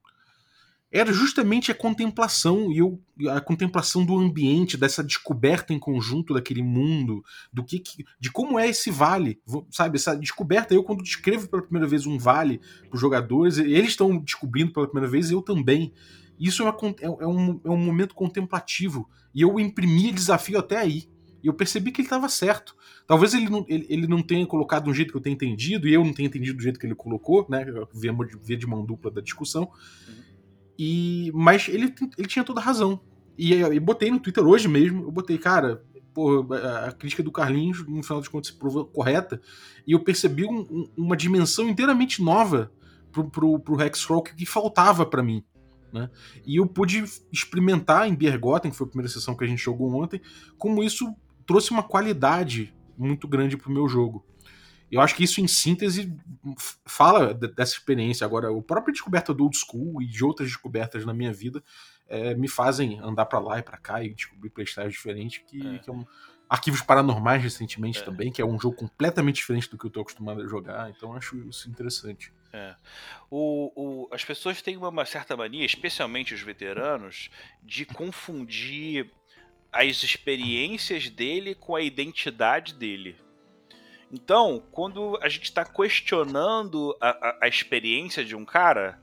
era 0.91 1.13
justamente 1.13 1.71
a 1.71 1.75
contemplação 1.75 2.73
e 2.73 2.79
eu, 2.79 3.01
a 3.31 3.41
contemplação 3.41 4.05
do 4.05 4.17
ambiente, 4.17 4.77
dessa 4.77 5.03
descoberta 5.03 5.75
em 5.75 5.79
conjunto 5.79 6.33
daquele 6.33 6.63
mundo, 6.63 7.23
do 7.53 7.65
que, 7.65 7.83
de 8.19 8.31
como 8.31 8.59
é 8.59 8.69
esse 8.69 8.91
vale, 8.91 9.41
sabe? 9.71 9.97
Essa 9.97 10.17
descoberta. 10.17 10.73
Eu 10.73 10.85
quando 10.85 11.03
descrevo 11.03 11.49
pela 11.49 11.63
primeira 11.63 11.87
vez 11.87 12.07
um 12.07 12.17
vale 12.17 12.61
para 12.89 12.95
os 12.95 13.01
jogadores, 13.01 13.59
eles 13.59 13.89
estão 13.89 14.17
descobrindo 14.17 14.73
pela 14.73 14.87
primeira 14.87 15.11
vez, 15.11 15.31
eu 15.31 15.43
também. 15.43 15.93
Isso 16.39 16.63
é, 16.63 16.71
uma, 16.71 16.77
é, 17.01 17.05
é, 17.05 17.27
um, 17.27 17.61
é 17.65 17.71
um 17.71 17.77
momento 17.77 18.15
contemplativo 18.15 19.09
e 19.35 19.43
eu 19.43 19.59
imprimi 19.59 20.13
desafio 20.13 20.59
até 20.59 20.79
aí. 20.79 21.09
Eu 21.43 21.53
percebi 21.53 21.93
que 21.93 22.01
ele 22.01 22.07
estava 22.07 22.29
certo. 22.29 22.75
Talvez 23.07 23.35
ele 23.35 23.49
não, 23.49 23.65
ele, 23.69 23.87
ele 23.89 24.07
não 24.07 24.23
tenha 24.23 24.45
colocado 24.47 24.85
do 24.85 24.95
jeito 24.95 25.13
que 25.13 25.17
eu 25.17 25.23
tenho 25.23 25.35
entendido, 25.35 25.89
e 25.89 25.95
eu 25.95 26.05
não 26.05 26.13
tenha 26.13 26.27
entendido 26.27 26.57
do 26.57 26.63
jeito 26.63 26.79
que 26.79 26.87
ele 26.87 26.95
colocou, 26.95 27.47
né? 27.49 27.65
Via, 27.95 28.13
via 28.43 28.57
de 28.57 28.67
mão 28.67 28.85
dupla 28.85 29.11
da 29.11 29.21
discussão. 29.21 29.63
Uhum. 30.09 30.15
E, 30.79 31.31
mas 31.35 31.69
ele, 31.69 31.95
ele 32.19 32.29
tinha 32.29 32.45
toda 32.45 32.61
a 32.61 32.63
razão. 32.63 33.01
E 33.39 33.53
eu 33.53 33.81
botei 33.81 34.11
no 34.11 34.19
Twitter 34.19 34.45
hoje 34.47 34.67
mesmo, 34.67 35.05
eu 35.05 35.11
botei, 35.11 35.37
cara, 35.39 35.85
pô, 36.13 36.47
a 36.87 36.93
crítica 36.93 37.23
do 37.23 37.31
Carlinhos, 37.31 37.87
no 37.87 38.03
final 38.03 38.19
das 38.19 38.29
contas, 38.29 38.51
se 38.51 38.59
provou 38.59 38.87
correta. 38.87 39.41
E 39.87 39.93
eu 39.93 40.01
percebi 40.01 40.45
um, 40.45 40.61
um, 40.61 40.91
uma 40.97 41.17
dimensão 41.17 41.69
inteiramente 41.69 42.23
nova 42.23 42.73
pro, 43.13 43.29
pro, 43.31 43.59
pro 43.59 43.81
Hexcrawl 43.81 44.23
que, 44.23 44.35
que 44.35 44.47
faltava 44.47 45.05
para 45.05 45.23
mim. 45.23 45.45
Né? 45.93 46.11
E 46.45 46.57
eu 46.57 46.67
pude 46.67 47.05
experimentar 47.31 48.09
em 48.09 48.15
Bergotten, 48.15 48.71
que 48.71 48.77
foi 48.77 48.87
a 48.87 48.91
primeira 48.91 49.13
sessão 49.13 49.37
que 49.37 49.45
a 49.45 49.47
gente 49.47 49.63
jogou 49.63 49.93
ontem, 49.95 50.21
como 50.59 50.83
isso 50.83 51.15
trouxe 51.47 51.71
uma 51.71 51.83
qualidade 51.83 52.75
muito 52.97 53.27
grande 53.29 53.57
pro 53.57 53.71
meu 53.71 53.89
jogo. 53.89 54.25
Eu 54.91 55.01
acho 55.01 55.15
que 55.17 55.25
isso, 55.25 55.41
em 55.41 55.49
síntese, 55.49 56.17
fala 56.85 57.35
de- 57.35 57.49
dessa 57.49 57.73
experiência. 57.73 58.25
Agora, 58.25 58.49
a 58.57 58.63
própria 58.63 58.93
descoberta 58.93 59.35
do 59.35 59.43
old 59.45 59.57
school 59.59 60.01
e 60.01 60.07
de 60.07 60.25
outras 60.25 60.49
descobertas 60.49 61.05
na 61.05 61.13
minha 61.13 61.33
vida 61.33 61.63
é, 62.09 62.35
me 62.35 62.47
fazem 62.47 63.01
andar 63.01 63.27
pra 63.27 63.41
lá 63.41 63.59
e 63.59 63.63
pra 63.63 63.77
cá 63.77 64.01
e 64.03 64.15
descobrir 64.15 64.49
playstyles 64.51 64.93
diferentes, 64.93 65.43
que, 65.47 65.67
É. 65.67 65.79
que 65.79 65.91
é 65.91 65.93
um... 65.93 66.05
Arquivos 66.49 66.81
Paranormais 66.81 67.43
recentemente 67.43 67.99
É. 67.99 68.03
também, 68.03 68.31
que 68.31 68.41
é 68.41 68.47
um 68.47 68.57
jogo 68.61 68.77
completamente 68.77 69.35
diferente 69.35 69.69
do 69.69 69.77
que 69.77 69.87
eu 69.87 69.91
tô 69.91 70.01
acostumado 70.03 70.41
a 70.41 70.47
jogar, 70.47 70.89
então 70.89 71.13
acho 71.15 71.37
isso 71.49 71.69
interessante. 71.69 72.33
O, 73.29 73.73
o- 74.07 74.15
as 74.15 74.25
pessoas 74.25 74.63
têm 74.63 74.77
uma, 74.77 74.89
uma 74.89 75.05
certa 75.05 75.37
mania, 75.37 75.67
especialmente 75.67 76.33
os 76.33 76.41
veteranos, 76.41 77.29
de 77.63 77.85
confundir 77.85 79.11
as 79.83 80.03
experiências 80.03 81.09
dele 81.09 81.55
com 81.55 81.75
a 81.77 81.83
identidade 81.83 82.75
dele. 82.75 83.17
Então, 84.13 84.63
quando 84.71 85.19
a 85.21 85.29
gente 85.29 85.45
está 85.45 85.65
questionando 85.65 86.97
a, 87.01 87.09
a- 87.11 87.39
a 87.43 87.49
experiência 87.49 88.25
de 88.25 88.37
um 88.37 88.45
cara, 88.45 89.01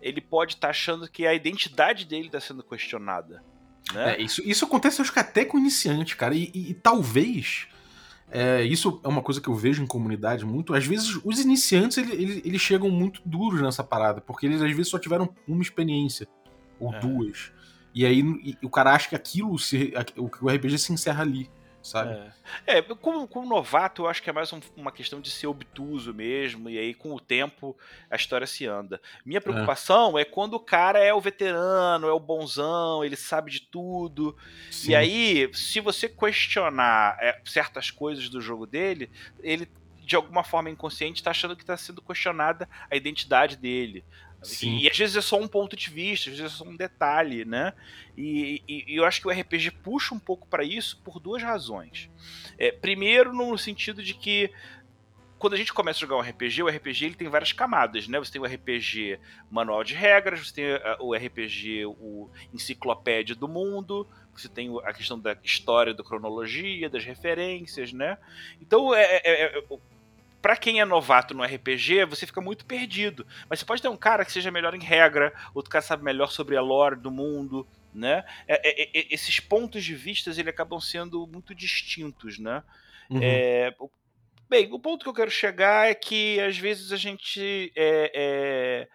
ele 0.00 0.20
pode 0.20 0.54
estar 0.54 0.70
achando 0.70 1.08
que 1.08 1.26
a 1.26 1.32
identidade 1.34 2.04
dele 2.04 2.26
está 2.26 2.40
sendo 2.40 2.62
questionada. 2.62 3.42
Né? 3.94 4.16
É, 4.16 4.20
isso, 4.22 4.42
isso 4.44 4.64
acontece, 4.64 5.00
acho 5.00 5.12
que 5.12 5.18
até 5.18 5.44
com 5.44 5.58
iniciante, 5.58 6.16
cara. 6.16 6.34
E, 6.34 6.50
e- 6.54 6.70
e 6.70 6.74
talvez. 6.74 7.68
é, 8.34 8.62
isso 8.64 8.98
é 9.04 9.08
uma 9.08 9.20
coisa 9.20 9.40
que 9.42 9.48
eu 9.48 9.54
vejo 9.54 9.82
em 9.82 9.86
comunidade 9.86 10.44
muito. 10.44 10.74
Às 10.74 10.86
vezes, 10.86 11.20
os 11.22 11.38
iniciantes 11.38 11.98
ele- 11.98 12.12
ele- 12.14 12.42
eles 12.46 12.62
chegam 12.62 12.88
muito 12.90 13.20
duros 13.26 13.60
nessa 13.60 13.84
parada, 13.84 14.20
porque 14.22 14.46
eles 14.46 14.62
às 14.62 14.70
vezes 14.70 14.88
só 14.88 14.98
tiveram 14.98 15.34
uma 15.46 15.60
experiência, 15.62 16.26
ou 16.80 16.94
É. 16.94 16.98
duas. 16.98 17.52
E 17.94 18.06
aí 18.06 18.20
e- 18.20 18.56
o 18.62 18.70
cara 18.70 18.92
acha 18.94 19.08
que 19.08 19.16
aquilo, 19.16 19.58
se, 19.58 19.92
o, 20.16 20.30
o 20.40 20.48
RPG 20.50 20.78
se 20.78 20.92
encerra 20.92 21.22
ali, 21.22 21.50
sabe? 21.82 22.12
É, 22.66 22.78
É, 22.78 22.82
como, 22.82 23.26
como 23.26 23.48
novato, 23.48 24.02
eu 24.02 24.08
acho 24.08 24.22
que 24.22 24.30
é 24.30 24.32
mais 24.32 24.52
um- 24.52 24.60
uma 24.76 24.92
questão 24.92 25.20
de 25.20 25.30
ser 25.30 25.46
obtuso 25.48 26.14
mesmo, 26.14 26.70
e 26.70 26.78
aí 26.78 26.94
com 26.94 27.12
o 27.12 27.20
tempo 27.20 27.76
a 28.10 28.16
história 28.16 28.46
se 28.46 28.66
anda. 28.66 29.00
Minha 29.26 29.40
preocupação 29.40 30.18
é, 30.18 30.24
quando 30.24 30.54
o 30.54 30.60
cara 30.60 30.98
é 31.00 31.12
o 31.12 31.20
veterano, 31.20 32.06
é 32.06 32.12
o 32.12 32.20
bonzão, 32.20 33.04
ele 33.04 33.16
sabe 33.16 33.50
de 33.50 33.60
tudo. 33.60 34.36
Sim. 34.70 34.92
E 34.92 34.94
aí, 34.94 35.50
se 35.52 35.80
você 35.80 36.08
questionar 36.08 37.16
é, 37.20 37.40
certas 37.44 37.90
coisas 37.90 38.28
do 38.28 38.40
jogo 38.40 38.66
dele, 38.66 39.10
ele 39.42 39.68
de 40.04 40.16
alguma 40.16 40.42
forma 40.42 40.68
inconsciente 40.68 41.20
está 41.20 41.30
achando 41.30 41.54
que 41.56 41.62
está 41.62 41.76
sendo 41.76 42.02
questionada 42.02 42.68
a 42.90 42.96
identidade 42.96 43.56
dele. 43.56 44.04
Sim. 44.42 44.76
E, 44.76 44.84
e 44.84 44.90
às 44.90 44.96
vezes 44.98 45.16
é 45.16 45.20
só 45.20 45.38
um 45.40 45.48
ponto 45.48 45.76
de 45.76 45.90
vista, 45.90 46.30
às 46.30 46.36
vezes 46.36 46.52
é 46.52 46.56
só 46.56 46.64
um 46.64 46.76
detalhe, 46.76 47.44
né? 47.44 47.72
E, 48.16 48.62
e- 48.68 48.84
e 48.88 48.96
eu 48.96 49.04
acho 49.04 49.20
que 49.20 49.28
o 49.28 49.30
RPG 49.30 49.70
puxa 49.82 50.14
um 50.14 50.18
pouco 50.18 50.46
para 50.46 50.64
isso 50.64 51.00
por 51.04 51.20
duas 51.20 51.42
razões. 51.42 52.10
É, 52.58 52.72
primeiro, 52.72 53.32
no 53.32 53.56
sentido 53.56 54.02
de 54.02 54.14
que 54.14 54.50
quando 55.38 55.54
a 55.54 55.56
gente 55.56 55.72
começa 55.72 55.98
a 55.98 56.00
jogar 56.00 56.16
um 56.16 56.20
RPG, 56.20 56.62
o 56.62 56.68
RPG 56.68 57.04
ele 57.06 57.14
tem 57.16 57.28
várias 57.28 57.52
camadas, 57.52 58.06
né? 58.06 58.16
Você 58.20 58.30
tem 58.30 58.40
o 58.40 58.44
RPG 58.44 59.18
manual 59.50 59.82
de 59.82 59.92
regras, 59.92 60.46
você 60.46 60.54
tem 60.54 60.64
ah, 60.72 60.96
o 61.00 61.12
RPG 61.16 61.84
o 61.86 62.30
enciclopédia 62.54 63.34
do 63.34 63.48
mundo, 63.48 64.06
você 64.32 64.48
tem 64.48 64.70
a 64.84 64.92
questão 64.92 65.18
da 65.18 65.36
história, 65.42 65.92
da 65.92 66.04
cronologia, 66.04 66.88
das 66.88 67.04
referências, 67.04 67.92
né? 67.92 68.18
Então, 68.60 68.94
é, 68.94 69.02
é, 69.02 69.42
é, 69.58 69.62
para 70.42 70.56
quem 70.56 70.80
é 70.80 70.84
novato 70.84 71.32
no 71.32 71.44
RPG, 71.44 72.04
você 72.04 72.26
fica 72.26 72.40
muito 72.40 72.66
perdido. 72.66 73.24
Mas 73.48 73.60
você 73.60 73.64
pode 73.64 73.80
ter 73.80 73.88
um 73.88 73.96
cara 73.96 74.24
que 74.24 74.32
seja 74.32 74.50
melhor 74.50 74.74
em 74.74 74.82
regra, 74.82 75.32
outro 75.54 75.70
cara 75.70 75.82
sabe 75.82 76.02
melhor 76.02 76.32
sobre 76.32 76.56
a 76.56 76.60
lore 76.60 76.96
do 76.96 77.12
mundo, 77.12 77.66
né? 77.94 78.24
É, 78.48 78.82
é, 78.82 78.82
é, 78.82 79.06
esses 79.14 79.38
pontos 79.38 79.84
de 79.84 79.94
vistas 79.94 80.38
ele 80.38 80.50
acabam 80.50 80.80
sendo 80.80 81.26
muito 81.28 81.54
distintos, 81.54 82.40
né? 82.40 82.64
Uhum. 83.08 83.20
É, 83.22 83.72
bem, 84.50 84.72
o 84.72 84.80
ponto 84.80 85.04
que 85.04 85.08
eu 85.08 85.14
quero 85.14 85.30
chegar 85.30 85.88
é 85.88 85.94
que 85.94 86.40
às 86.40 86.58
vezes 86.58 86.90
a 86.90 86.96
gente 86.96 87.72
é, 87.76 88.12
é, 88.14 88.88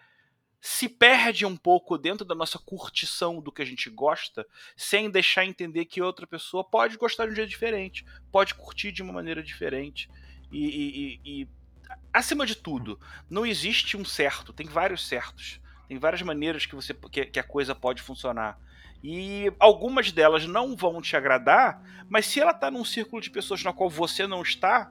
se 0.60 0.86
perde 0.86 1.46
um 1.46 1.56
pouco 1.56 1.96
dentro 1.96 2.26
da 2.26 2.34
nossa 2.34 2.58
curtição 2.58 3.40
do 3.40 3.50
que 3.50 3.62
a 3.62 3.64
gente 3.64 3.88
gosta, 3.88 4.46
sem 4.76 5.08
deixar 5.08 5.46
entender 5.46 5.86
que 5.86 6.02
outra 6.02 6.26
pessoa 6.26 6.62
pode 6.62 6.98
gostar 6.98 7.24
de 7.24 7.32
um 7.32 7.36
jeito 7.36 7.48
diferente, 7.48 8.04
pode 8.30 8.54
curtir 8.54 8.92
de 8.92 9.02
uma 9.02 9.14
maneira 9.14 9.42
diferente. 9.42 10.10
E, 10.50 11.20
e- 11.24 11.42
e- 11.42 11.48
acima 12.12 12.46
de 12.46 12.54
tudo, 12.54 12.98
não 13.28 13.46
existe 13.46 13.96
um 13.96 14.04
certo, 14.04 14.52
tem 14.52 14.66
vários 14.66 15.06
certos. 15.06 15.60
Tem 15.88 15.98
várias 15.98 16.20
maneiras 16.20 16.66
que, 16.66 16.74
você, 16.74 16.92
que, 16.92 17.24
que 17.24 17.40
a 17.40 17.42
coisa 17.42 17.74
pode 17.74 18.02
funcionar. 18.02 18.58
E 19.02 19.50
algumas 19.58 20.12
delas 20.12 20.46
não 20.46 20.76
vão 20.76 21.00
te 21.00 21.16
agradar, 21.16 21.82
mas 22.08 22.26
se 22.26 22.40
ela 22.40 22.52
tá 22.52 22.70
num 22.70 22.84
círculo 22.84 23.22
de 23.22 23.30
pessoas 23.30 23.62
na 23.64 23.72
qual 23.72 23.88
você 23.88 24.26
não 24.26 24.42
está, 24.42 24.90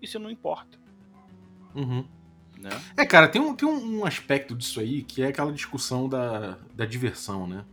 isso 0.00 0.18
não 0.18 0.30
importa. 0.30 0.78
Uhum. 1.74 2.06
Né? 2.58 2.70
É, 2.96 3.04
cara, 3.04 3.28
tem, 3.28 3.40
um, 3.40 3.54
tem 3.54 3.68
um, 3.68 4.04
aspecto 4.04 4.54
disso 4.54 4.80
aí 4.80 5.02
que 5.02 5.22
é 5.22 5.28
aquela 5.28 5.52
discussão 5.52 6.08
da, 6.08 6.58
da 6.74 6.86
diversão, 6.86 7.46
né? 7.46 7.64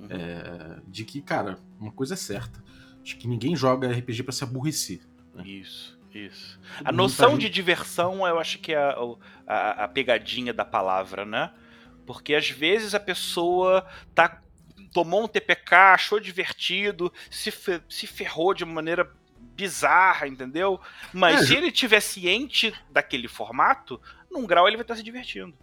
Uhum. 0.00 0.06
É, 0.10 0.80
de 0.86 1.04
que, 1.04 1.20
cara, 1.22 1.58
uma 1.80 1.92
coisa 1.92 2.14
é 2.14 2.16
certa. 2.16 2.62
Acho 3.02 3.16
que 3.16 3.26
ninguém 3.26 3.56
joga 3.56 3.90
RPG 3.90 4.22
pra 4.22 4.32
se 4.32 4.44
aborrecer. 4.44 5.00
Isso, 5.44 5.98
isso. 6.14 6.58
Todo 6.78 6.88
A 6.88 6.92
mundo 6.92 6.96
noção 6.96 7.30
tá 7.32 7.36
de 7.38 7.48
diversão, 7.48 8.26
eu 8.26 8.38
acho 8.38 8.58
que 8.58 8.72
é 8.72 8.78
a, 8.78 8.94
a, 9.46 9.84
a 9.84 9.88
pegadinha 9.88 10.52
da 10.52 10.64
palavra, 10.64 11.24
né? 11.24 11.52
Porque 12.06 12.34
às 12.34 12.48
vezes 12.50 12.94
a 12.94 13.00
pessoa 13.00 13.86
tá 14.14 14.40
tomou 14.92 15.24
um 15.24 15.28
TPK, 15.28 15.74
achou 15.94 16.20
divertido, 16.20 17.10
se, 17.30 17.50
fe- 17.50 17.80
se 17.88 18.06
ferrou 18.06 18.52
de 18.52 18.62
uma 18.64 18.74
maneira 18.74 19.10
bizarra, 19.56 20.26
entendeu? 20.28 20.78
Mas 21.12 21.40
É, 21.40 21.46
se 21.46 21.54
ele 21.54 21.72
tiver 21.72 22.00
ciente 22.00 22.74
daquele 22.90 23.26
formato, 23.28 24.00
num 24.30 24.46
grau 24.46 24.66
ele 24.68 24.76
vai 24.76 24.84
estar 24.84 24.96
se 24.96 25.02
divertindo. 25.02 25.54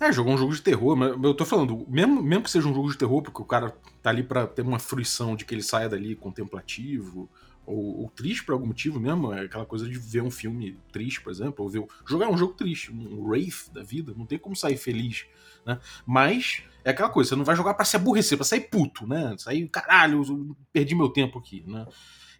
É, 0.00 0.12
jogou 0.12 0.34
um 0.34 0.38
jogo 0.38 0.54
de 0.54 0.62
terror, 0.62 0.96
mas 0.96 1.10
eu 1.22 1.34
tô 1.34 1.44
falando, 1.44 1.86
mesmo, 1.88 2.20
mesmo 2.22 2.42
que 2.42 2.50
seja 2.50 2.66
um 2.66 2.74
jogo 2.74 2.90
de 2.90 2.98
terror, 2.98 3.22
porque 3.22 3.40
o 3.40 3.44
cara 3.44 3.70
tá 4.02 4.10
ali 4.10 4.22
pra 4.22 4.46
ter 4.48 4.62
uma 4.62 4.78
fruição 4.80 5.36
de 5.36 5.44
que 5.44 5.54
ele 5.54 5.62
saia 5.62 5.88
dali 5.88 6.16
contemplativo, 6.16 7.30
ou, 7.66 8.02
ou 8.02 8.10
triste 8.10 8.44
por 8.44 8.52
algum 8.52 8.66
motivo 8.66 8.98
mesmo, 8.98 9.32
é 9.32 9.42
aquela 9.42 9.66
coisa 9.66 9.88
de 9.88 9.98
ver 9.98 10.22
um 10.22 10.30
filme 10.30 10.76
triste, 10.92 11.20
por 11.20 11.30
exemplo, 11.30 11.64
ou 11.64 11.70
ver, 11.70 11.84
jogar 12.06 12.28
um 12.28 12.36
jogo 12.36 12.54
triste, 12.54 12.92
um 12.92 13.22
Wraith 13.22 13.70
da 13.72 13.82
vida, 13.82 14.12
não 14.16 14.26
tem 14.26 14.38
como 14.38 14.56
sair 14.56 14.76
feliz, 14.76 15.26
né? 15.64 15.78
Mas 16.06 16.62
é 16.84 16.90
aquela 16.90 17.08
coisa, 17.08 17.30
você 17.30 17.36
não 17.36 17.44
vai 17.44 17.54
jogar 17.56 17.74
pra 17.74 17.84
se 17.84 17.96
aborrecer, 17.96 18.36
pra 18.36 18.44
sair 18.44 18.62
puto, 18.62 19.06
né? 19.06 19.34
Sair, 19.38 19.68
caralho, 19.68 20.56
perdi 20.72 20.94
meu 20.94 21.08
tempo 21.08 21.38
aqui, 21.38 21.62
né? 21.66 21.86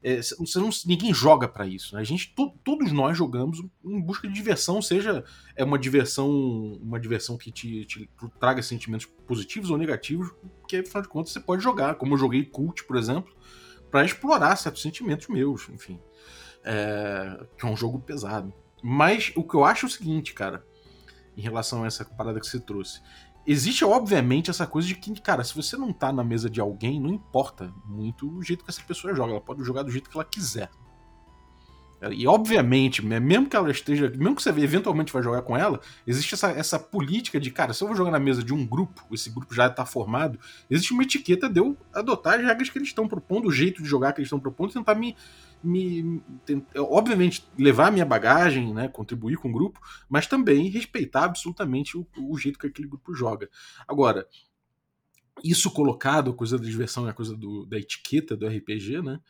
É, 0.05 0.17
você 0.21 0.59
não, 0.59 0.69
ninguém 0.85 1.14
joga 1.14 1.47
pra 1.47 1.64
isso, 1.64 1.95
né? 1.95 2.00
A 2.00 2.05
gente, 2.05 2.35
to- 2.35 2.52
todos 2.64 2.91
nós 2.91 3.17
jogamos 3.17 3.62
em 3.85 4.00
busca 4.00 4.26
de 4.26 4.35
diversão, 4.35 4.83
seja 4.83 5.25
é 5.55 5.62
uma 5.62 5.79
diversão 5.79 6.29
uma 6.83 6.99
diversão 6.99 7.38
que 7.38 7.52
te, 7.52 7.85
te 7.85 8.11
traga 8.41 8.61
sentimentos 8.62 9.07
positivos 9.29 9.71
ou 9.71 9.79
negativos, 9.79 10.29
porque 10.61 10.79
afinal 10.79 11.02
de 11.02 11.09
contas 11.09 11.33
você 11.33 11.38
pode 11.38 11.62
jogar, 11.62 11.95
como 11.95 12.14
eu 12.14 12.19
joguei 12.19 12.45
Cult, 12.45 12.83
por 12.85 12.97
exemplo, 12.97 13.33
pra 13.93 14.05
explorar 14.05 14.57
certos 14.57 14.81
sentimentos 14.81 15.29
meus, 15.29 15.69
enfim. 15.69 16.01
É, 16.65 17.47
que 17.59 17.67
é 17.67 17.69
um 17.69 17.77
jogo 17.77 18.01
pesado. 18.01 18.53
Mas 18.83 19.33
o 19.37 19.45
que 19.45 19.55
eu 19.55 19.65
acho 19.65 19.85
é 19.85 19.89
o 19.89 19.93
seguinte, 19.93 20.33
cara, 20.33 20.67
em 21.37 21.43
relação 21.43 21.85
a 21.85 21.87
essa 21.87 22.05
parada 22.05 22.41
que 22.41 22.47
você 22.47 22.59
trouxe. 22.59 23.03
Existe, 23.47 23.85
obviamente, 23.85 24.51
essa 24.51 24.67
coisa 24.67 24.89
de 24.89 24.95
que, 24.95 25.21
cara, 25.21 25.45
se 25.45 25.55
você 25.55 25.77
não 25.77 25.93
tá 25.93 26.13
na 26.13 26.25
mesa 26.25 26.49
de 26.49 26.61
alguém, 26.61 26.99
não 27.01 27.11
importa 27.11 27.73
muito 27.85 28.29
o 28.39 28.43
jeito 28.43 28.65
que 28.65 28.71
essa 28.71 28.83
pessoa 28.83 29.15
joga. 29.15 29.33
Ela 29.33 29.41
pode 29.41 29.63
jogar 29.63 29.83
do 29.83 29.91
jeito 29.91 30.09
que 30.09 30.17
ela 30.17 30.25
quiser. 30.25 30.71
E, 32.11 32.27
obviamente, 32.27 33.05
né, 33.05 33.21
mesmo 33.21 33.49
que 33.49 33.55
ela 33.57 33.71
esteja. 33.71 34.11
Mesmo 34.11 34.35
que 34.35 34.43
você 34.43 34.51
eventualmente 34.51 35.13
vai 35.13 35.23
jogar 35.23 35.43
com 35.43 35.57
ela, 35.57 35.81
existe 36.07 36.35
essa, 36.35 36.51
essa 36.51 36.79
política 36.79 37.39
de, 37.39 37.51
cara, 37.51 37.73
se 37.73 37.83
eu 37.85 37.89
vou 37.89 37.97
jogar 37.97 38.11
na 38.11 38.19
mesa 38.19 38.43
de 38.43 38.53
um 38.53 38.67
grupo, 38.67 39.05
esse 39.13 39.31
grupo 39.31 39.55
já 39.55 39.71
tá 39.71 39.87
formado, 39.87 40.39
existe 40.69 40.93
uma 40.93 41.03
etiqueta 41.03 41.49
de 41.49 41.61
eu 41.61 41.77
adotar 41.95 42.41
as 42.41 42.45
regras 42.45 42.71
que 42.71 42.79
eles 42.79 42.89
estão 42.89 43.07
propondo, 43.07 43.47
o 43.49 43.53
jeito 43.53 43.83
de 43.83 43.89
jogar 43.89 44.13
que 44.13 44.21
eles 44.21 44.27
estão 44.27 44.41
propondo, 44.41 44.73
tentar 44.73 44.95
me. 44.95 45.17
me 45.63 46.21
tent- 46.45 46.65
obviamente, 46.77 47.45
levar 47.59 47.89
a 47.89 47.91
minha 47.91 48.05
bagagem, 48.05 48.73
né, 48.75 48.89
contribuir 48.89 49.37
com 49.37 49.49
o 49.49 49.53
grupo, 49.53 49.81
mas 50.09 50.27
também 50.27 50.69
respeitar 50.69 51.25
absolutamente 51.25 51.97
o, 51.97 52.07
o 52.19 52.37
jeito 52.39 52.59
que 52.59 52.67
aquele 52.67 52.89
grupo 52.89 53.15
joga. 53.15 53.49
Agora, 53.87 54.27
isso 55.43 55.71
colocado, 55.71 56.31
a 56.31 56.35
coisa 56.35 56.59
da 56.59 56.65
diversão 56.65 57.07
e 57.07 57.11
a 57.11 57.12
coisa 57.12 57.37
do- 57.37 57.65
da 57.67 57.79
etiqueta 57.79 58.37
do 58.37 58.47
RPG, 58.47 59.01
né? 59.03 59.21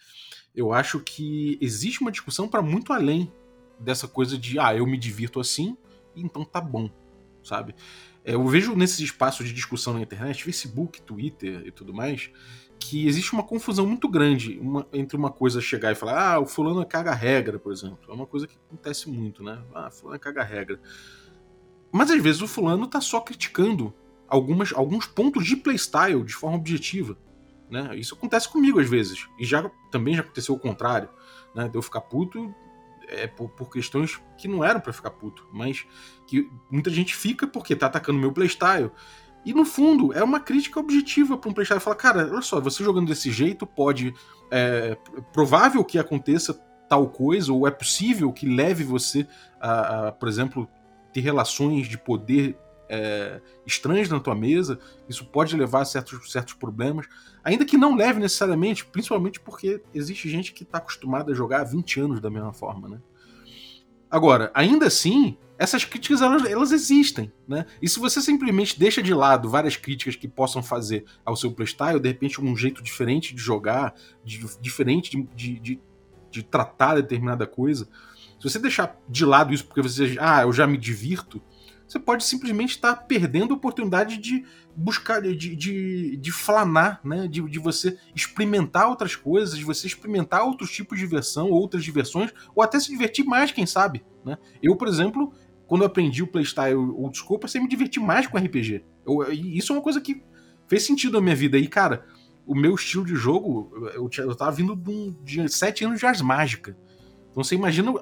Eu 0.54 0.72
acho 0.72 1.00
que 1.00 1.58
existe 1.60 2.00
uma 2.00 2.10
discussão 2.10 2.48
para 2.48 2.62
muito 2.62 2.92
além 2.92 3.32
dessa 3.78 4.06
coisa 4.08 4.36
de, 4.36 4.58
ah, 4.58 4.74
eu 4.74 4.86
me 4.86 4.98
divirto 4.98 5.40
assim, 5.40 5.76
então 6.14 6.44
tá 6.44 6.60
bom, 6.60 6.90
sabe? 7.42 7.74
É, 8.24 8.34
eu 8.34 8.46
vejo 8.46 8.74
nesses 8.76 9.00
espaços 9.00 9.46
de 9.46 9.52
discussão 9.52 9.94
na 9.94 10.02
internet, 10.02 10.44
Facebook, 10.44 11.00
Twitter 11.02 11.62
e 11.66 11.70
tudo 11.72 11.92
mais, 11.92 12.30
que 12.78 13.06
existe 13.06 13.32
uma 13.32 13.42
confusão 13.42 13.86
muito 13.86 14.08
grande 14.08 14.58
uma- 14.60 14.86
entre 14.92 15.16
uma 15.16 15.30
coisa 15.30 15.60
chegar 15.60 15.92
e 15.92 15.94
falar, 15.94 16.34
ah, 16.34 16.40
o 16.40 16.46
fulano 16.46 16.84
caga 16.84 17.12
a 17.12 17.14
regra, 17.14 17.58
por 17.58 17.72
exemplo. 17.72 17.98
É 18.08 18.12
uma 18.12 18.26
coisa 18.26 18.46
que 18.46 18.56
acontece 18.68 19.08
muito, 19.08 19.42
né? 19.42 19.62
Ah, 19.74 19.90
fulano 19.90 20.18
caga 20.20 20.42
a 20.42 20.44
regra. 20.44 20.80
Mas 21.90 22.10
às 22.10 22.22
vezes 22.22 22.42
o 22.42 22.48
fulano 22.48 22.86
tá 22.86 23.00
só 23.00 23.20
criticando 23.20 23.94
algumas, 24.32 24.72
alguns 24.72 25.06
pontos 25.06 25.44
de 25.44 25.56
playstyle 25.56 26.24
de 26.24 26.32
forma 26.32 26.56
objetiva. 26.56 27.18
Né? 27.70 27.96
Isso 27.96 28.14
acontece 28.14 28.48
comigo 28.48 28.80
às 28.80 28.88
vezes. 28.88 29.28
E 29.38 29.44
já 29.44 29.70
também 29.90 30.14
já 30.14 30.22
aconteceu 30.22 30.54
o 30.54 30.58
contrário. 30.58 31.08
Né? 31.54 31.68
De 31.68 31.76
eu 31.76 31.82
ficar 31.82 32.00
puto 32.00 32.52
é 33.08 33.26
por, 33.26 33.50
por 33.50 33.70
questões 33.70 34.18
que 34.38 34.48
não 34.48 34.64
eram 34.64 34.80
para 34.80 34.92
ficar 34.92 35.10
puto, 35.10 35.46
mas 35.52 35.84
que 36.26 36.48
muita 36.70 36.88
gente 36.88 37.14
fica 37.14 37.46
porque 37.46 37.76
tá 37.76 37.86
atacando 37.86 38.18
meu 38.18 38.32
playstyle. 38.32 38.90
E 39.44 39.52
no 39.52 39.66
fundo, 39.66 40.14
é 40.14 40.24
uma 40.24 40.40
crítica 40.40 40.80
objetiva 40.80 41.36
para 41.36 41.50
um 41.50 41.52
playstyle. 41.52 41.80
Fala, 41.80 41.96
cara, 41.96 42.30
olha 42.32 42.42
só, 42.42 42.58
você 42.58 42.82
jogando 42.82 43.08
desse 43.08 43.30
jeito 43.30 43.66
pode. 43.66 44.14
É 44.50 44.96
provável 45.32 45.84
que 45.84 45.98
aconteça 45.98 46.54
tal 46.88 47.08
coisa, 47.08 47.52
ou 47.52 47.66
é 47.66 47.70
possível 47.70 48.32
que 48.32 48.46
leve 48.46 48.84
você 48.84 49.26
a, 49.60 50.08
a 50.08 50.12
por 50.12 50.28
exemplo, 50.28 50.68
ter 51.12 51.20
relações 51.20 51.88
de 51.88 51.98
poder 51.98 52.56
é, 52.92 53.40
estranhas 53.66 54.10
na 54.10 54.20
tua 54.20 54.34
mesa, 54.34 54.78
isso 55.08 55.24
pode 55.24 55.56
levar 55.56 55.80
a 55.80 55.84
certos, 55.86 56.30
certos 56.30 56.52
problemas, 56.52 57.06
ainda 57.42 57.64
que 57.64 57.78
não 57.78 57.96
leve 57.96 58.20
necessariamente, 58.20 58.84
principalmente 58.84 59.40
porque 59.40 59.82
existe 59.94 60.28
gente 60.28 60.52
que 60.52 60.62
está 60.62 60.76
acostumada 60.76 61.32
a 61.32 61.34
jogar 61.34 61.62
há 61.62 61.64
20 61.64 62.00
anos 62.00 62.20
da 62.20 62.30
mesma 62.30 62.52
forma, 62.52 62.90
né? 62.90 63.00
Agora, 64.10 64.50
ainda 64.52 64.88
assim, 64.88 65.38
essas 65.58 65.86
críticas 65.86 66.20
elas, 66.20 66.44
elas 66.44 66.70
existem, 66.70 67.32
né? 67.48 67.64
E 67.80 67.88
se 67.88 67.98
você 67.98 68.20
simplesmente 68.20 68.78
deixa 68.78 69.02
de 69.02 69.14
lado 69.14 69.48
várias 69.48 69.74
críticas 69.74 70.14
que 70.14 70.28
possam 70.28 70.62
fazer 70.62 71.06
ao 71.24 71.34
seu 71.34 71.50
playstyle, 71.50 71.98
de 71.98 72.08
repente 72.08 72.42
um 72.42 72.54
jeito 72.54 72.82
diferente 72.82 73.34
de 73.34 73.40
jogar, 73.40 73.94
de, 74.22 74.44
diferente 74.60 75.12
de, 75.12 75.22
de, 75.34 75.58
de, 75.58 75.80
de 76.30 76.42
tratar 76.42 76.96
determinada 76.96 77.46
coisa, 77.46 77.88
se 78.38 78.50
você 78.50 78.58
deixar 78.58 79.00
de 79.08 79.24
lado 79.24 79.54
isso 79.54 79.64
porque 79.64 79.80
você, 79.80 80.14
ah, 80.20 80.42
eu 80.42 80.52
já 80.52 80.66
me 80.66 80.76
divirto, 80.76 81.40
você 81.92 81.98
pode 81.98 82.24
simplesmente 82.24 82.70
estar 82.70 82.94
perdendo 82.94 83.52
a 83.52 83.56
oportunidade 83.56 84.16
de 84.16 84.44
buscar, 84.74 85.20
de, 85.20 85.54
de, 85.54 86.16
de 86.16 86.32
flanar, 86.32 87.00
né? 87.04 87.28
De, 87.28 87.42
de 87.42 87.58
você 87.58 87.98
experimentar 88.14 88.88
outras 88.88 89.14
coisas, 89.14 89.58
de 89.58 89.64
você 89.64 89.86
experimentar 89.86 90.44
outros 90.44 90.70
tipos 90.70 90.98
de 90.98 91.04
diversão, 91.04 91.50
outras 91.50 91.84
diversões, 91.84 92.32
ou 92.54 92.62
até 92.62 92.80
se 92.80 92.88
divertir 92.88 93.26
mais, 93.26 93.52
quem 93.52 93.66
sabe. 93.66 94.02
Né? 94.24 94.38
Eu, 94.62 94.74
por 94.74 94.88
exemplo, 94.88 95.34
quando 95.66 95.82
eu 95.82 95.86
aprendi 95.86 96.22
o 96.22 96.26
playstyle 96.26 96.74
old 96.74 97.16
school, 97.16 97.38
passei 97.38 97.60
a 97.60 97.64
me 97.64 97.68
divertir 97.68 98.02
mais 98.02 98.26
com 98.26 98.38
RPG. 98.38 98.84
Eu, 99.06 99.30
isso 99.30 99.72
é 99.72 99.76
uma 99.76 99.82
coisa 99.82 100.00
que 100.00 100.22
fez 100.66 100.84
sentido 100.84 101.14
na 101.14 101.20
minha 101.20 101.36
vida. 101.36 101.58
E, 101.58 101.68
cara, 101.68 102.06
o 102.46 102.54
meu 102.54 102.74
estilo 102.74 103.04
de 103.04 103.14
jogo, 103.14 103.70
eu, 103.94 104.08
eu 104.16 104.34
tava 104.34 104.52
vindo 104.52 104.74
de, 104.74 104.90
um, 104.90 105.14
de 105.22 105.48
sete 105.50 105.84
anos 105.84 106.00
de 106.00 106.06
Ars 106.06 106.22
Mágica. 106.22 106.76
Então 107.32 107.42
você 107.42 107.54
imagina 107.54 107.90
o, 107.90 108.00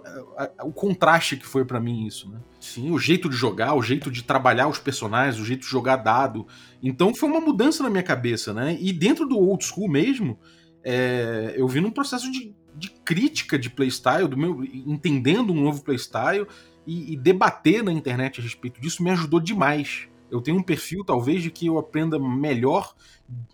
o 0.64 0.72
contraste 0.72 1.36
que 1.36 1.46
foi 1.46 1.64
para 1.64 1.80
mim 1.80 2.04
isso, 2.04 2.28
né? 2.28 2.40
Sim, 2.58 2.90
o 2.90 2.98
jeito 2.98 3.28
de 3.28 3.36
jogar, 3.36 3.74
o 3.74 3.82
jeito 3.82 4.10
de 4.10 4.24
trabalhar 4.24 4.66
os 4.66 4.78
personagens, 4.78 5.40
o 5.40 5.46
jeito 5.46 5.60
de 5.60 5.68
jogar 5.68 5.96
dado. 5.96 6.46
Então 6.82 7.14
foi 7.14 7.28
uma 7.28 7.40
mudança 7.40 7.82
na 7.82 7.88
minha 7.88 8.02
cabeça, 8.02 8.52
né? 8.52 8.76
E 8.80 8.92
dentro 8.92 9.26
do 9.26 9.38
old 9.38 9.64
school 9.64 9.88
mesmo, 9.88 10.36
é, 10.82 11.54
eu 11.56 11.68
vi 11.68 11.80
num 11.80 11.92
processo 11.92 12.30
de, 12.30 12.52
de 12.74 12.90
crítica 13.04 13.56
de 13.56 13.70
playstyle, 13.70 14.26
do 14.26 14.36
meu, 14.36 14.64
entendendo 14.64 15.52
um 15.52 15.62
novo 15.62 15.84
playstyle 15.84 16.46
e, 16.84 17.12
e 17.12 17.16
debater 17.16 17.84
na 17.84 17.92
internet 17.92 18.40
a 18.40 18.42
respeito 18.42 18.80
disso 18.80 19.02
me 19.02 19.10
ajudou 19.10 19.38
demais. 19.38 20.08
Eu 20.28 20.40
tenho 20.40 20.58
um 20.58 20.62
perfil, 20.62 21.04
talvez, 21.04 21.42
de 21.42 21.50
que 21.50 21.66
eu 21.66 21.78
aprenda 21.78 22.18
melhor 22.18 22.94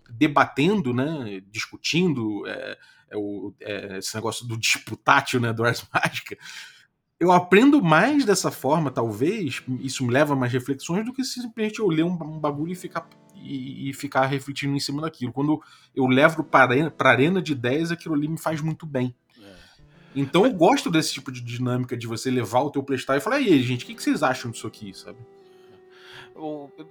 debatendo, 0.09 0.91
né, 0.93 1.41
discutindo, 1.51 2.47
é 2.47 2.77
o, 3.15 3.53
é, 3.61 3.97
esse 3.97 4.15
negócio 4.15 4.45
do 4.47 4.57
disputátil, 4.57 5.39
né, 5.39 5.53
do 5.53 5.63
Ars 5.63 5.87
Mágica, 5.93 6.37
eu 7.19 7.31
aprendo 7.31 7.81
mais 7.81 8.25
dessa 8.25 8.51
forma, 8.51 8.91
talvez, 8.91 9.63
isso 9.79 10.05
me 10.05 10.13
leva 10.13 10.33
a 10.33 10.35
mais 10.35 10.53
reflexões 10.53 11.03
do 11.03 11.11
que 11.11 11.23
simplesmente 11.23 11.79
eu 11.79 11.87
ler 11.87 12.03
um, 12.03 12.13
um 12.13 12.39
bagulho 12.39 12.73
e 12.73 12.75
ficar, 12.75 13.09
e, 13.35 13.89
e, 13.89 13.93
ficar 13.93 14.25
refletindo 14.27 14.75
em 14.75 14.79
cima 14.79 15.01
daquilo. 15.01 15.33
Quando 15.33 15.59
eu 15.95 16.05
levo 16.05 16.43
para 16.43 16.75
a 16.99 17.07
arena 17.07 17.41
de 17.41 17.53
ideias, 17.53 17.91
aquilo 17.91 18.13
ali 18.13 18.27
me 18.27 18.37
faz 18.37 18.61
muito 18.61 18.85
bem. 18.85 19.15
É. 19.41 19.55
Então 20.15 20.45
eu 20.45 20.53
gosto 20.53 20.91
desse 20.91 21.13
tipo 21.13 21.31
de 21.31 21.41
dinâmica 21.41 21.97
de 21.97 22.05
você 22.05 22.29
levar 22.29 22.61
o 22.61 22.69
teu 22.69 22.83
playstyle 22.83 23.17
e 23.17 23.21
falar, 23.21 23.39
e 23.39 23.51
aí, 23.51 23.63
gente, 23.63 23.83
o 23.83 23.87
que, 23.87 23.95
que 23.95 24.03
vocês 24.03 24.21
acham 24.21 24.51
disso 24.51 24.67
aqui, 24.67 24.93
sabe? 24.93 25.17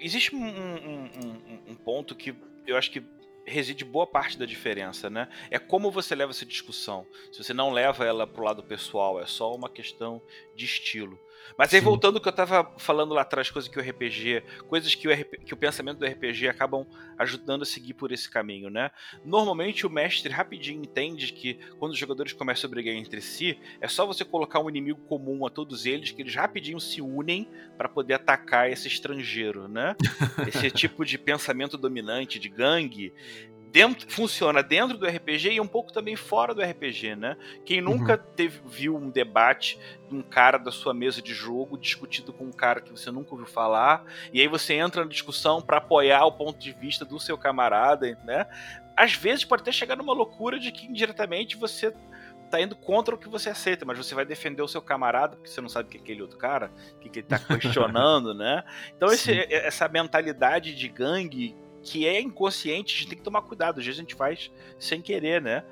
existe 0.00 0.35
um, 0.35 0.44
um, 0.44 1.11
um, 1.25 1.70
um 1.70 1.75
ponto 1.76 2.16
que 2.16 2.35
eu 2.66 2.76
acho 2.76 2.90
que 2.90 3.00
reside 3.46 3.84
boa 3.84 4.06
parte 4.06 4.36
da 4.38 4.44
diferença, 4.44 5.08
né? 5.08 5.28
É 5.50 5.58
como 5.58 5.90
você 5.90 6.14
leva 6.14 6.32
essa 6.32 6.44
discussão. 6.44 7.06
Se 7.32 7.42
você 7.42 7.54
não 7.54 7.71
leva 7.71 8.04
ela 8.04 8.26
pro 8.26 8.44
lado 8.44 8.62
pessoal, 8.62 9.21
é 9.21 9.26
só 9.26 9.54
uma 9.54 9.68
questão 9.68 10.21
de 10.54 10.64
estilo. 10.64 11.18
Mas 11.56 11.72
aí, 11.72 11.80
Sim. 11.80 11.84
voltando 11.84 12.16
ao 12.16 12.22
que 12.22 12.28
eu 12.28 12.32
tava 12.32 12.72
falando 12.78 13.14
lá 13.14 13.22
atrás, 13.22 13.50
coisas 13.50 13.70
que 13.70 13.78
o 13.78 13.82
RPG, 13.82 14.42
coisas 14.68 14.94
que 14.94 15.08
o, 15.08 15.12
RP, 15.12 15.44
que 15.44 15.54
o 15.54 15.56
pensamento 15.56 15.99
do 15.99 16.06
RPG 16.06 16.49
acabam 16.49 16.86
ajudando 17.18 17.62
a 17.62 17.66
seguir 17.66 17.94
por 17.94 18.12
esse 18.12 18.28
caminho, 18.28 18.68
né? 18.68 18.90
Normalmente 19.25 19.86
o 19.86 19.90
mestre 19.90 20.32
rapidinho 20.32 20.82
entende 20.82 21.32
que 21.32 21.54
quando 21.78 21.92
os 21.92 21.99
jogadores 21.99 22.32
começam 22.32 22.68
a 22.68 22.70
brigar 22.70 22.94
entre 22.94 23.20
si, 23.20 23.58
é 23.80 23.88
só 23.88 24.06
você 24.06 24.25
colocar 24.25 24.60
um 24.60 24.68
inimigo 24.68 25.00
comum 25.02 25.46
a 25.46 25.50
todos 25.50 25.86
eles, 25.86 26.10
que 26.10 26.22
eles 26.22 26.34
rapidinho 26.34 26.80
se 26.80 27.00
unem 27.00 27.49
para 27.76 27.88
poder 27.88 28.14
atacar 28.14 28.70
esse 28.70 28.88
estrangeiro, 28.88 29.68
né? 29.68 29.94
Esse 30.46 30.70
tipo 30.70 31.04
de 31.04 31.18
pensamento 31.18 31.76
dominante 31.76 32.38
de 32.38 32.49
gangue 32.49 33.12
dentro, 33.70 34.10
funciona 34.10 34.62
dentro 34.62 34.96
do 34.96 35.06
RPG 35.06 35.52
e 35.52 35.60
um 35.60 35.66
pouco 35.66 35.92
também 35.92 36.16
fora 36.16 36.54
do 36.54 36.62
RPG, 36.62 37.16
né? 37.16 37.36
Quem 37.64 37.80
uhum. 37.80 37.98
nunca 37.98 38.14
uhum. 38.14 38.32
teve, 38.34 38.60
viu 38.66 38.96
um 38.96 39.10
debate 39.10 39.78
de 40.08 40.14
um 40.14 40.22
cara 40.22 40.58
da 40.58 40.70
sua 40.70 40.94
mesa 40.94 41.20
de 41.20 41.34
jogo 41.34 41.76
discutido 41.76 42.32
com 42.32 42.44
um 42.44 42.52
cara 42.52 42.80
que 42.80 42.90
você 42.90 43.10
nunca 43.10 43.32
ouviu 43.32 43.46
falar, 43.46 44.04
e 44.32 44.40
aí 44.40 44.48
você 44.48 44.74
entra 44.74 45.04
na 45.04 45.10
discussão 45.10 45.60
para 45.60 45.78
apoiar 45.78 46.24
o 46.24 46.32
ponto 46.32 46.58
de 46.58 46.72
vista 46.72 47.04
do 47.04 47.18
seu 47.18 47.36
camarada, 47.36 48.06
né? 48.24 48.46
Às 48.96 49.14
vezes 49.14 49.44
pode 49.44 49.62
até 49.62 49.72
chegar 49.72 49.96
numa 49.96 50.14
loucura 50.14 50.58
de 50.58 50.72
que 50.72 50.86
indiretamente 50.86 51.56
você 51.56 51.92
tá 52.50 52.60
indo 52.60 52.76
contra 52.76 53.14
o 53.14 53.18
que 53.18 53.28
você 53.28 53.50
aceita, 53.50 53.84
mas 53.84 53.98
você 53.98 54.14
vai 54.14 54.24
defender 54.24 54.62
o 54.62 54.68
seu 54.68 54.80
camarada, 54.80 55.36
porque 55.36 55.50
você 55.50 55.60
não 55.60 55.68
sabe 55.68 55.88
o 55.88 55.90
que 55.90 55.98
é 55.98 56.00
aquele 56.00 56.22
outro 56.22 56.38
cara, 56.38 56.70
o 56.96 57.00
que, 57.00 57.08
que 57.08 57.18
ele 57.18 57.26
tá 57.26 57.38
questionando, 57.60 58.32
né? 58.32 58.64
Então 58.96 59.08
esse, 59.12 59.32
essa 59.52 59.88
mentalidade 59.88 60.74
de 60.74 60.88
gangue 60.88 61.56
que 61.86 62.04
é 62.04 62.20
inconsciente, 62.20 62.94
a 62.94 62.99
gente 62.99 63.08
tem 63.08 63.18
que 63.18 63.25
tomar 63.25 63.42
cuidado. 63.42 63.78
Às 63.78 63.86
vezes 63.86 64.00
a 64.00 64.02
gente 64.02 64.16
faz 64.16 64.50
sem 64.76 65.00
querer, 65.00 65.40
né? 65.40 65.64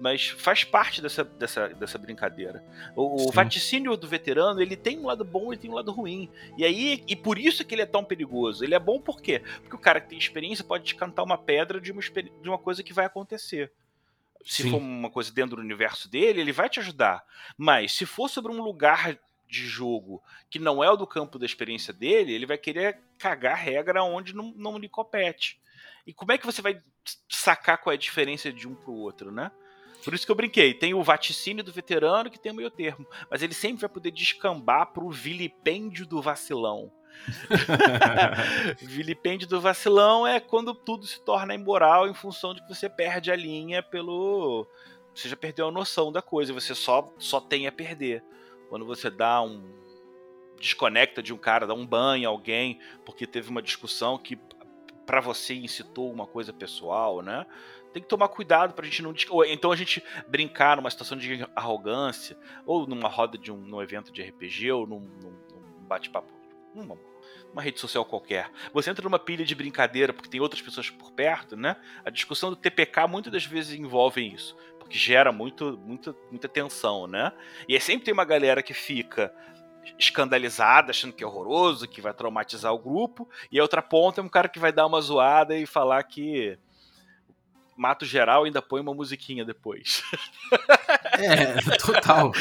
Mas 0.00 0.28
faz 0.28 0.64
parte 0.64 1.00
dessa, 1.00 1.24
dessa, 1.24 1.68
dessa 1.68 1.96
brincadeira. 1.96 2.62
O, 2.94 3.28
o 3.28 3.32
vaticínio 3.32 3.96
do 3.96 4.06
veterano, 4.06 4.60
ele 4.60 4.76
tem 4.76 4.98
um 4.98 5.06
lado 5.06 5.24
bom 5.24 5.52
e 5.52 5.56
tem 5.56 5.70
um 5.70 5.74
lado 5.74 5.90
ruim. 5.90 6.30
E 6.58 6.64
aí, 6.64 7.02
e 7.08 7.16
por 7.16 7.38
isso 7.38 7.64
que 7.64 7.74
ele 7.74 7.82
é 7.82 7.86
tão 7.86 8.04
perigoso. 8.04 8.62
Ele 8.62 8.74
é 8.74 8.78
bom 8.78 9.00
por 9.00 9.22
quê? 9.22 9.42
Porque 9.62 9.76
o 9.76 9.78
cara 9.78 10.00
que 10.00 10.10
tem 10.10 10.18
experiência 10.18 10.64
pode 10.64 10.84
descantar 10.84 11.24
uma 11.24 11.38
pedra 11.38 11.80
de 11.80 11.90
uma, 11.90 12.02
de 12.02 12.48
uma 12.48 12.58
coisa 12.58 12.82
que 12.82 12.92
vai 12.92 13.06
acontecer. 13.06 13.72
Se 14.44 14.64
Sim. 14.64 14.70
for 14.70 14.76
uma 14.76 15.10
coisa 15.10 15.32
dentro 15.32 15.56
do 15.56 15.62
universo 15.62 16.10
dele, 16.10 16.40
ele 16.40 16.52
vai 16.52 16.68
te 16.68 16.80
ajudar. 16.80 17.24
Mas 17.56 17.92
se 17.92 18.04
for 18.04 18.28
sobre 18.28 18.52
um 18.52 18.62
lugar 18.62 19.18
de 19.52 19.66
jogo 19.66 20.22
que 20.48 20.58
não 20.58 20.82
é 20.82 20.90
o 20.90 20.96
do 20.96 21.06
campo 21.06 21.38
da 21.38 21.44
experiência 21.44 21.92
dele, 21.92 22.32
ele 22.32 22.46
vai 22.46 22.56
querer 22.56 22.98
cagar 23.18 23.56
regra 23.56 24.02
onde 24.02 24.34
não, 24.34 24.52
não 24.56 24.78
lhe 24.78 24.88
compete. 24.88 25.60
E 26.06 26.12
como 26.12 26.32
é 26.32 26.38
que 26.38 26.46
você 26.46 26.62
vai 26.62 26.80
sacar 27.28 27.76
qual 27.78 27.92
é 27.92 27.96
a 27.96 27.98
diferença 27.98 28.50
de 28.50 28.66
um 28.66 28.74
pro 28.74 28.94
outro, 28.94 29.30
né? 29.30 29.52
Por 30.02 30.14
isso 30.14 30.24
que 30.24 30.32
eu 30.32 30.36
brinquei. 30.36 30.74
Tem 30.74 30.94
o 30.94 31.02
vaticínio 31.02 31.62
do 31.62 31.70
veterano 31.70 32.30
que 32.30 32.40
tem 32.40 32.50
o 32.50 32.54
meio 32.54 32.70
termo. 32.70 33.06
Mas 33.30 33.42
ele 33.42 33.54
sempre 33.54 33.82
vai 33.82 33.90
poder 33.90 34.10
descambar 34.10 34.86
pro 34.86 35.10
vilipêndio 35.10 36.06
do 36.06 36.20
vacilão. 36.20 36.90
vilipêndio 38.82 39.46
do 39.46 39.60
vacilão 39.60 40.26
é 40.26 40.40
quando 40.40 40.74
tudo 40.74 41.06
se 41.06 41.20
torna 41.20 41.54
imoral 41.54 42.08
em 42.08 42.14
função 42.14 42.54
de 42.54 42.62
que 42.62 42.68
você 42.68 42.88
perde 42.88 43.30
a 43.30 43.36
linha 43.36 43.80
pelo. 43.82 44.66
Você 45.14 45.28
já 45.28 45.36
perdeu 45.36 45.68
a 45.68 45.70
noção 45.70 46.10
da 46.10 46.22
coisa, 46.22 46.54
você 46.54 46.74
só, 46.74 47.12
só 47.18 47.38
tem 47.38 47.68
a 47.68 47.72
perder. 47.72 48.24
Quando 48.72 48.86
você 48.86 49.10
dá 49.10 49.42
um. 49.42 49.62
desconecta 50.58 51.22
de 51.22 51.30
um 51.30 51.36
cara, 51.36 51.66
dá 51.66 51.74
um 51.74 51.86
banho 51.86 52.26
a 52.26 52.32
alguém, 52.32 52.80
porque 53.04 53.26
teve 53.26 53.50
uma 53.50 53.60
discussão 53.60 54.16
que 54.16 54.38
para 55.04 55.20
você 55.20 55.52
incitou 55.52 56.10
uma 56.10 56.26
coisa 56.26 56.54
pessoal, 56.54 57.20
né? 57.20 57.44
Tem 57.92 58.02
que 58.02 58.08
tomar 58.08 58.28
cuidado 58.28 58.72
pra 58.72 58.86
gente 58.86 59.02
não. 59.02 59.14
Ou 59.28 59.44
então 59.44 59.72
a 59.72 59.76
gente 59.76 60.02
brincar 60.26 60.78
numa 60.78 60.88
situação 60.88 61.18
de 61.18 61.46
arrogância, 61.54 62.34
ou 62.64 62.86
numa 62.86 63.10
roda 63.10 63.36
de 63.36 63.52
um 63.52 63.58
num 63.58 63.82
evento 63.82 64.10
de 64.10 64.22
RPG, 64.22 64.72
ou 64.72 64.86
num, 64.86 65.00
num, 65.00 65.32
num 65.52 65.86
bate-papo, 65.86 66.32
numa, 66.74 66.96
numa 67.48 67.62
rede 67.62 67.78
social 67.80 68.04
qualquer. 68.04 68.50
Você 68.72 68.90
entra 68.90 69.04
numa 69.04 69.18
pilha 69.18 69.44
de 69.44 69.54
brincadeira 69.54 70.12
porque 70.12 70.28
tem 70.28 70.40
outras 70.40 70.62
pessoas 70.62 70.90
por 70.90 71.12
perto, 71.12 71.56
né? 71.56 71.76
A 72.04 72.10
discussão 72.10 72.50
do 72.50 72.56
TPK 72.56 73.06
muitas 73.06 73.32
das 73.32 73.44
vezes 73.44 73.78
envolve 73.78 74.20
isso 74.20 74.56
que 74.92 74.98
gera 74.98 75.32
muito, 75.32 75.80
muito, 75.86 76.14
muita 76.30 76.46
tensão, 76.46 77.06
né? 77.06 77.32
E 77.66 77.74
aí 77.74 77.80
sempre 77.80 78.04
tem 78.04 78.12
uma 78.12 78.26
galera 78.26 78.62
que 78.62 78.74
fica 78.74 79.34
escandalizada, 79.98 80.90
achando 80.90 81.14
que 81.14 81.24
é 81.24 81.26
horroroso, 81.26 81.88
que 81.88 82.02
vai 82.02 82.12
traumatizar 82.12 82.72
o 82.72 82.78
grupo, 82.78 83.26
e 83.50 83.58
a 83.58 83.62
outra 83.62 83.80
ponta 83.80 84.20
é 84.20 84.24
um 84.24 84.28
cara 84.28 84.48
que 84.48 84.58
vai 84.58 84.70
dar 84.70 84.86
uma 84.86 85.00
zoada 85.00 85.56
e 85.56 85.64
falar 85.64 86.02
que 86.02 86.58
mato 87.76 88.04
geral 88.04 88.44
ainda 88.44 88.60
põe 88.60 88.80
uma 88.80 88.94
musiquinha 88.94 89.44
depois. 89.44 90.02
É, 91.18 91.60
total. 91.76 92.32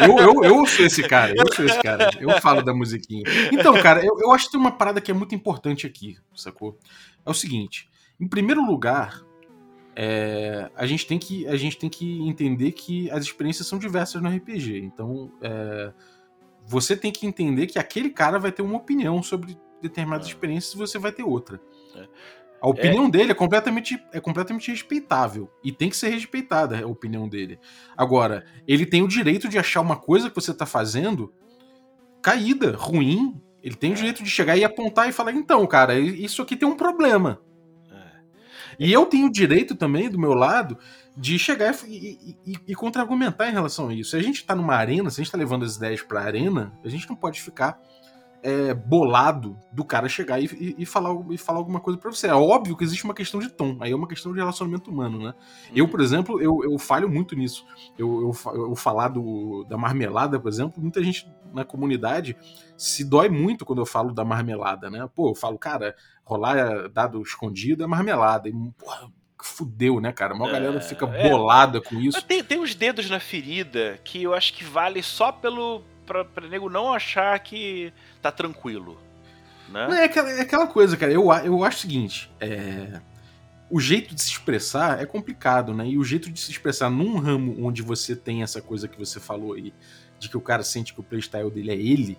Eu, 0.00 0.18
eu, 0.18 0.44
eu 0.44 0.66
sou 0.66 0.86
esse 0.86 1.02
cara, 1.02 1.34
eu 1.36 1.52
sou 1.54 1.64
esse 1.64 1.80
cara. 1.82 2.10
Eu 2.20 2.40
falo 2.40 2.62
da 2.62 2.72
musiquinha. 2.72 3.24
Então, 3.52 3.80
cara, 3.82 4.04
eu, 4.04 4.16
eu 4.20 4.32
acho 4.32 4.46
que 4.46 4.52
tem 4.52 4.60
uma 4.60 4.72
parada 4.72 5.00
que 5.00 5.10
é 5.10 5.14
muito 5.14 5.34
importante 5.34 5.86
aqui, 5.86 6.16
sacou? 6.34 6.78
É 7.24 7.30
o 7.30 7.34
seguinte: 7.34 7.88
em 8.20 8.28
primeiro 8.28 8.64
lugar, 8.64 9.22
é, 9.94 10.70
a, 10.74 10.86
gente 10.86 11.06
tem 11.06 11.18
que, 11.18 11.46
a 11.46 11.56
gente 11.56 11.78
tem 11.78 11.88
que 11.88 12.20
entender 12.28 12.72
que 12.72 13.10
as 13.10 13.24
experiências 13.24 13.66
são 13.66 13.78
diversas 13.78 14.22
no 14.22 14.28
RPG. 14.28 14.78
Então, 14.78 15.32
é, 15.40 15.92
você 16.66 16.96
tem 16.96 17.10
que 17.10 17.26
entender 17.26 17.66
que 17.66 17.78
aquele 17.78 18.10
cara 18.10 18.38
vai 18.38 18.52
ter 18.52 18.62
uma 18.62 18.76
opinião 18.76 19.22
sobre 19.22 19.58
determinadas 19.80 20.26
É. 20.26 20.30
experiências 20.30 20.74
e 20.74 20.76
você 20.76 20.98
vai 20.98 21.12
ter 21.12 21.22
outra. 21.22 21.60
É. 22.56 22.66
A 22.66 22.68
opinião 22.68 23.08
dele 23.10 23.32
é 23.32 23.34
completamente, 23.34 24.02
é 24.12 24.20
completamente 24.20 24.70
respeitável. 24.70 25.50
E 25.62 25.70
tem 25.72 25.88
que 25.90 25.96
ser 25.96 26.08
respeitada 26.08 26.82
a 26.82 26.86
opinião 26.86 27.28
dele. 27.28 27.58
Agora, 27.96 28.44
ele 28.66 28.84
tem 28.86 29.02
o 29.02 29.08
direito 29.08 29.48
de 29.48 29.58
achar 29.58 29.80
uma 29.80 29.96
coisa 29.96 30.28
que 30.28 30.34
você 30.34 30.52
tá 30.54 30.66
fazendo 30.66 31.32
caída, 32.22 32.74
ruim. 32.76 33.40
Ele 33.62 33.74
tem 33.74 33.90
o 33.90 33.94
É. 33.94 33.96
direito 33.96 34.22
de 34.22 34.30
chegar 34.30 34.56
e 34.56 34.64
apontar 34.64 35.08
e 35.08 35.12
falar: 35.12 35.32
então, 35.32 35.66
cara, 35.66 35.98
isso 35.98 36.42
aqui 36.42 36.56
tem 36.56 36.68
um 36.68 36.76
problema. 36.76 37.40
É. 37.90 37.96
E 38.78 38.92
eu 38.92 39.06
tenho 39.06 39.26
o 39.26 39.32
direito 39.32 39.74
também, 39.74 40.08
do 40.08 40.18
meu 40.18 40.34
lado, 40.34 40.78
de 41.16 41.38
chegar 41.38 41.74
e, 41.86 42.36
e, 42.44 42.52
e- 42.52 42.60
e 42.68 42.74
contra-argumentar 42.74 43.48
em 43.48 43.52
relação 43.52 43.88
a 43.88 43.94
isso. 43.94 44.10
Se 44.10 44.16
a 44.16 44.22
gente 44.22 44.44
tá 44.44 44.54
numa 44.54 44.74
arena, 44.74 45.08
se 45.10 45.20
a 45.20 45.24
gente 45.24 45.32
tá 45.32 45.38
levando 45.38 45.64
as 45.64 45.76
ideias 45.76 46.02
pra 46.02 46.20
arena, 46.22 46.72
a 46.84 46.88
gente 46.88 47.08
não 47.08 47.16
pode 47.16 47.40
ficar 47.40 47.80
é, 48.46 48.72
bolado 48.72 49.58
do 49.72 49.84
cara 49.84 50.08
chegar 50.08 50.38
e, 50.40 50.44
e- 50.46 50.74
e 50.78 50.86
falar, 50.86 51.12
e 51.30 51.36
falar 51.36 51.58
alguma 51.58 51.80
coisa 51.80 51.98
pra 51.98 52.12
você. 52.12 52.28
É 52.28 52.34
óbvio 52.34 52.76
que 52.76 52.84
existe 52.84 53.04
uma 53.04 53.12
questão 53.14 53.40
de 53.40 53.48
tom, 53.48 53.76
aí 53.80 53.90
é 53.90 53.96
uma 53.96 54.06
questão 54.06 54.32
de 54.32 54.38
relacionamento 54.38 54.88
humano, 54.88 55.18
né? 55.18 55.34
Eu, 55.74 55.88
por 55.88 56.00
exemplo, 56.00 56.40
eu, 56.40 56.60
eu 56.62 56.78
falho 56.78 57.08
muito 57.08 57.34
nisso. 57.34 57.66
Eu, 57.98 58.32
eu, 58.46 58.52
eu 58.68 58.76
falar 58.76 59.08
do, 59.08 59.64
da 59.68 59.76
marmelada, 59.76 60.38
por 60.38 60.48
exemplo, 60.48 60.80
muita 60.80 61.02
gente 61.02 61.28
na 61.52 61.64
comunidade 61.64 62.36
se 62.76 63.04
dói 63.04 63.28
muito 63.28 63.64
quando 63.64 63.80
eu 63.80 63.86
falo 63.86 64.12
da 64.14 64.24
marmelada, 64.24 64.88
né? 64.88 65.08
Pô, 65.12 65.30
eu 65.30 65.34
falo, 65.34 65.58
cara, 65.58 65.96
rolar 66.24 66.56
é 66.56 66.88
dado 66.88 67.20
escondido 67.22 67.82
é 67.82 67.86
marmelada. 67.86 68.48
E, 68.48 68.52
porra, 68.78 69.10
fudeu, 69.42 70.00
né, 70.00 70.12
cara? 70.12 70.34
A 70.34 70.38
maior 70.38 70.50
É, 70.50 70.60
galera 70.60 70.80
fica 70.80 71.06
é. 71.06 71.28
bolada 71.28 71.80
com 71.80 71.96
Mas 71.96 72.04
isso. 72.04 72.24
tem, 72.26 72.44
tem 72.44 72.58
uns 72.60 72.74
dedos 72.74 73.10
na 73.10 73.18
ferida 73.18 73.98
que 74.04 74.22
eu 74.22 74.34
acho 74.34 74.52
que 74.54 74.62
vale 74.64 75.02
só 75.02 75.32
pelo. 75.32 75.82
Pra, 76.06 76.24
pra 76.24 76.48
nego 76.48 76.70
não 76.70 76.92
achar 76.92 77.38
que 77.40 77.92
tá 78.22 78.30
tranquilo. 78.30 78.98
Né? 79.68 79.86
Não, 79.88 79.94
é, 79.94 80.04
aquela, 80.04 80.30
é 80.30 80.40
aquela 80.40 80.66
coisa, 80.66 80.96
cara. 80.96 81.12
Eu, 81.12 81.32
eu 81.44 81.64
acho 81.64 81.78
o 81.78 81.80
seguinte: 81.80 82.30
é, 82.40 83.00
o 83.68 83.80
jeito 83.80 84.14
de 84.14 84.22
se 84.22 84.30
expressar 84.30 85.00
é 85.00 85.06
complicado, 85.06 85.74
né? 85.74 85.88
E 85.88 85.98
o 85.98 86.04
jeito 86.04 86.30
de 86.30 86.40
se 86.40 86.50
expressar 86.50 86.88
num 86.88 87.18
ramo 87.18 87.56
onde 87.66 87.82
você 87.82 88.14
tem 88.14 88.42
essa 88.42 88.62
coisa 88.62 88.86
que 88.86 88.98
você 88.98 89.18
falou 89.18 89.54
aí, 89.54 89.74
de 90.18 90.28
que 90.28 90.36
o 90.36 90.40
cara 90.40 90.62
sente 90.62 90.94
que 90.94 91.00
o 91.00 91.02
playstyle 91.02 91.50
dele 91.50 91.72
é 91.72 91.76
ele, 91.76 92.18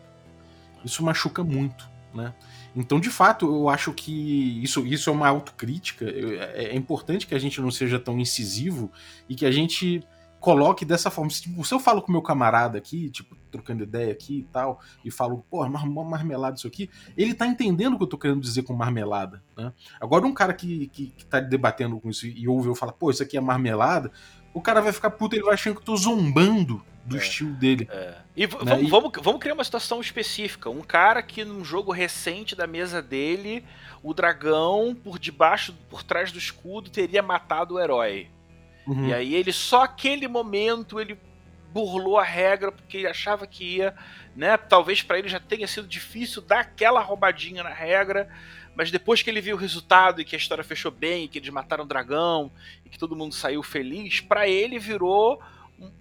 isso 0.83 1.03
machuca 1.03 1.43
muito, 1.43 1.89
né? 2.13 2.33
Então, 2.75 2.99
de 2.99 3.09
fato, 3.09 3.47
eu 3.47 3.69
acho 3.69 3.91
que 3.91 4.61
isso, 4.61 4.85
isso 4.85 5.09
é 5.09 5.13
uma 5.13 5.27
autocrítica. 5.27 6.05
É, 6.05 6.65
é 6.65 6.75
importante 6.75 7.25
que 7.25 7.33
a 7.33 7.39
gente 7.39 7.59
não 7.59 7.71
seja 7.71 7.99
tão 7.99 8.19
incisivo 8.19 8.91
e 9.27 9.35
que 9.35 9.45
a 9.45 9.51
gente 9.51 10.03
coloque 10.39 10.85
dessa 10.85 11.09
forma. 11.09 11.29
Se, 11.31 11.41
tipo, 11.43 11.63
se 11.65 11.73
eu 11.73 11.79
falo 11.79 12.01
com 12.01 12.11
meu 12.11 12.21
camarada 12.21 12.77
aqui, 12.77 13.09
tipo, 13.09 13.35
trocando 13.51 13.83
ideia 13.83 14.11
aqui 14.11 14.39
e 14.39 14.43
tal, 14.43 14.79
e 15.03 15.09
falo, 15.11 15.43
pô, 15.49 15.67
mó 15.67 16.03
marmelada 16.03 16.55
isso 16.57 16.67
aqui, 16.67 16.89
ele 17.17 17.33
tá 17.33 17.47
entendendo 17.47 17.93
o 17.93 17.97
que 17.97 18.03
eu 18.03 18.07
tô 18.07 18.17
querendo 18.17 18.39
dizer 18.41 18.63
com 18.63 18.73
marmelada, 18.73 19.41
né? 19.57 19.73
Agora, 19.99 20.25
um 20.25 20.33
cara 20.33 20.53
que, 20.53 20.87
que, 20.87 21.07
que 21.07 21.25
tá 21.25 21.39
debatendo 21.39 21.99
com 21.99 22.09
isso 22.09 22.27
e 22.27 22.47
ouve 22.47 22.67
eu 22.69 22.75
falar, 22.75 22.91
pô, 22.93 23.09
isso 23.09 23.23
aqui 23.23 23.37
é 23.37 23.41
marmelada, 23.41 24.11
o 24.53 24.61
cara 24.61 24.81
vai 24.81 24.91
ficar 24.93 25.09
puto, 25.11 25.35
ele 25.35 25.43
vai 25.43 25.53
achando 25.55 25.75
que 25.75 25.81
eu 25.81 25.85
tô 25.85 25.97
zombando 25.97 26.83
do 27.05 27.15
É. 27.15 27.19
estilo 27.19 27.53
dele. 27.53 27.87
É. 27.91 28.15
E 28.35 28.41
Né, 28.41 28.47
vamos, 28.47 28.81
e- 28.87 28.89
vamos, 28.89 29.11
vamos 29.23 29.39
criar 29.39 29.53
uma 29.53 29.63
situação 29.63 30.01
específica. 30.01 30.69
Um 30.69 30.81
cara 30.81 31.23
que 31.23 31.45
num 31.45 31.63
jogo 31.63 31.91
recente 31.91 32.53
da 32.55 32.67
mesa 32.67 33.01
dele, 33.01 33.63
o 34.03 34.13
dragão, 34.13 34.93
por 35.03 35.17
debaixo, 35.17 35.73
por 35.89 36.03
trás 36.03 36.31
do 36.31 36.37
escudo, 36.37 36.89
teria 36.89 37.23
matado 37.23 37.75
o 37.75 37.79
herói. 37.79 38.27
Uhum. 38.87 39.09
E 39.09 39.13
aí 39.13 39.35
ele, 39.35 39.51
só 39.51 39.83
aquele 39.83 40.27
momento, 40.27 40.99
ele 40.99 41.19
burlou 41.73 42.17
a 42.17 42.23
regra 42.23 42.71
porque 42.71 42.97
ele 42.97 43.07
achava 43.07 43.45
que 43.45 43.77
ia, 43.77 43.93
né? 44.35 44.55
Talvez 44.57 45.01
pra 45.03 45.19
ele 45.19 45.27
já 45.27 45.39
tenha 45.39 45.67
sido 45.67 45.87
difícil 45.87 46.41
dar 46.41 46.61
aquela 46.61 47.01
roubadinha 47.01 47.61
na 47.63 47.69
regra, 47.73 48.29
mas 48.75 48.89
depois 48.89 49.21
que 49.21 49.29
ele 49.29 49.41
viu 49.41 49.55
o 49.55 49.59
resultado 49.59 50.21
e 50.21 50.25
que 50.25 50.35
a 50.35 50.39
história 50.39 50.63
fechou 50.63 50.91
bem, 50.91 51.25
e 51.25 51.27
que 51.27 51.37
eles 51.39 51.49
mataram 51.49 51.83
o 51.83 51.87
dragão 51.87 52.51
e 52.85 52.89
que 52.89 52.97
todo 52.97 53.15
mundo 53.15 53.35
saiu 53.35 53.61
feliz, 53.61 54.21
pra 54.21 54.47
ele 54.47 54.79
virou 54.79 55.41
um- 55.79 55.91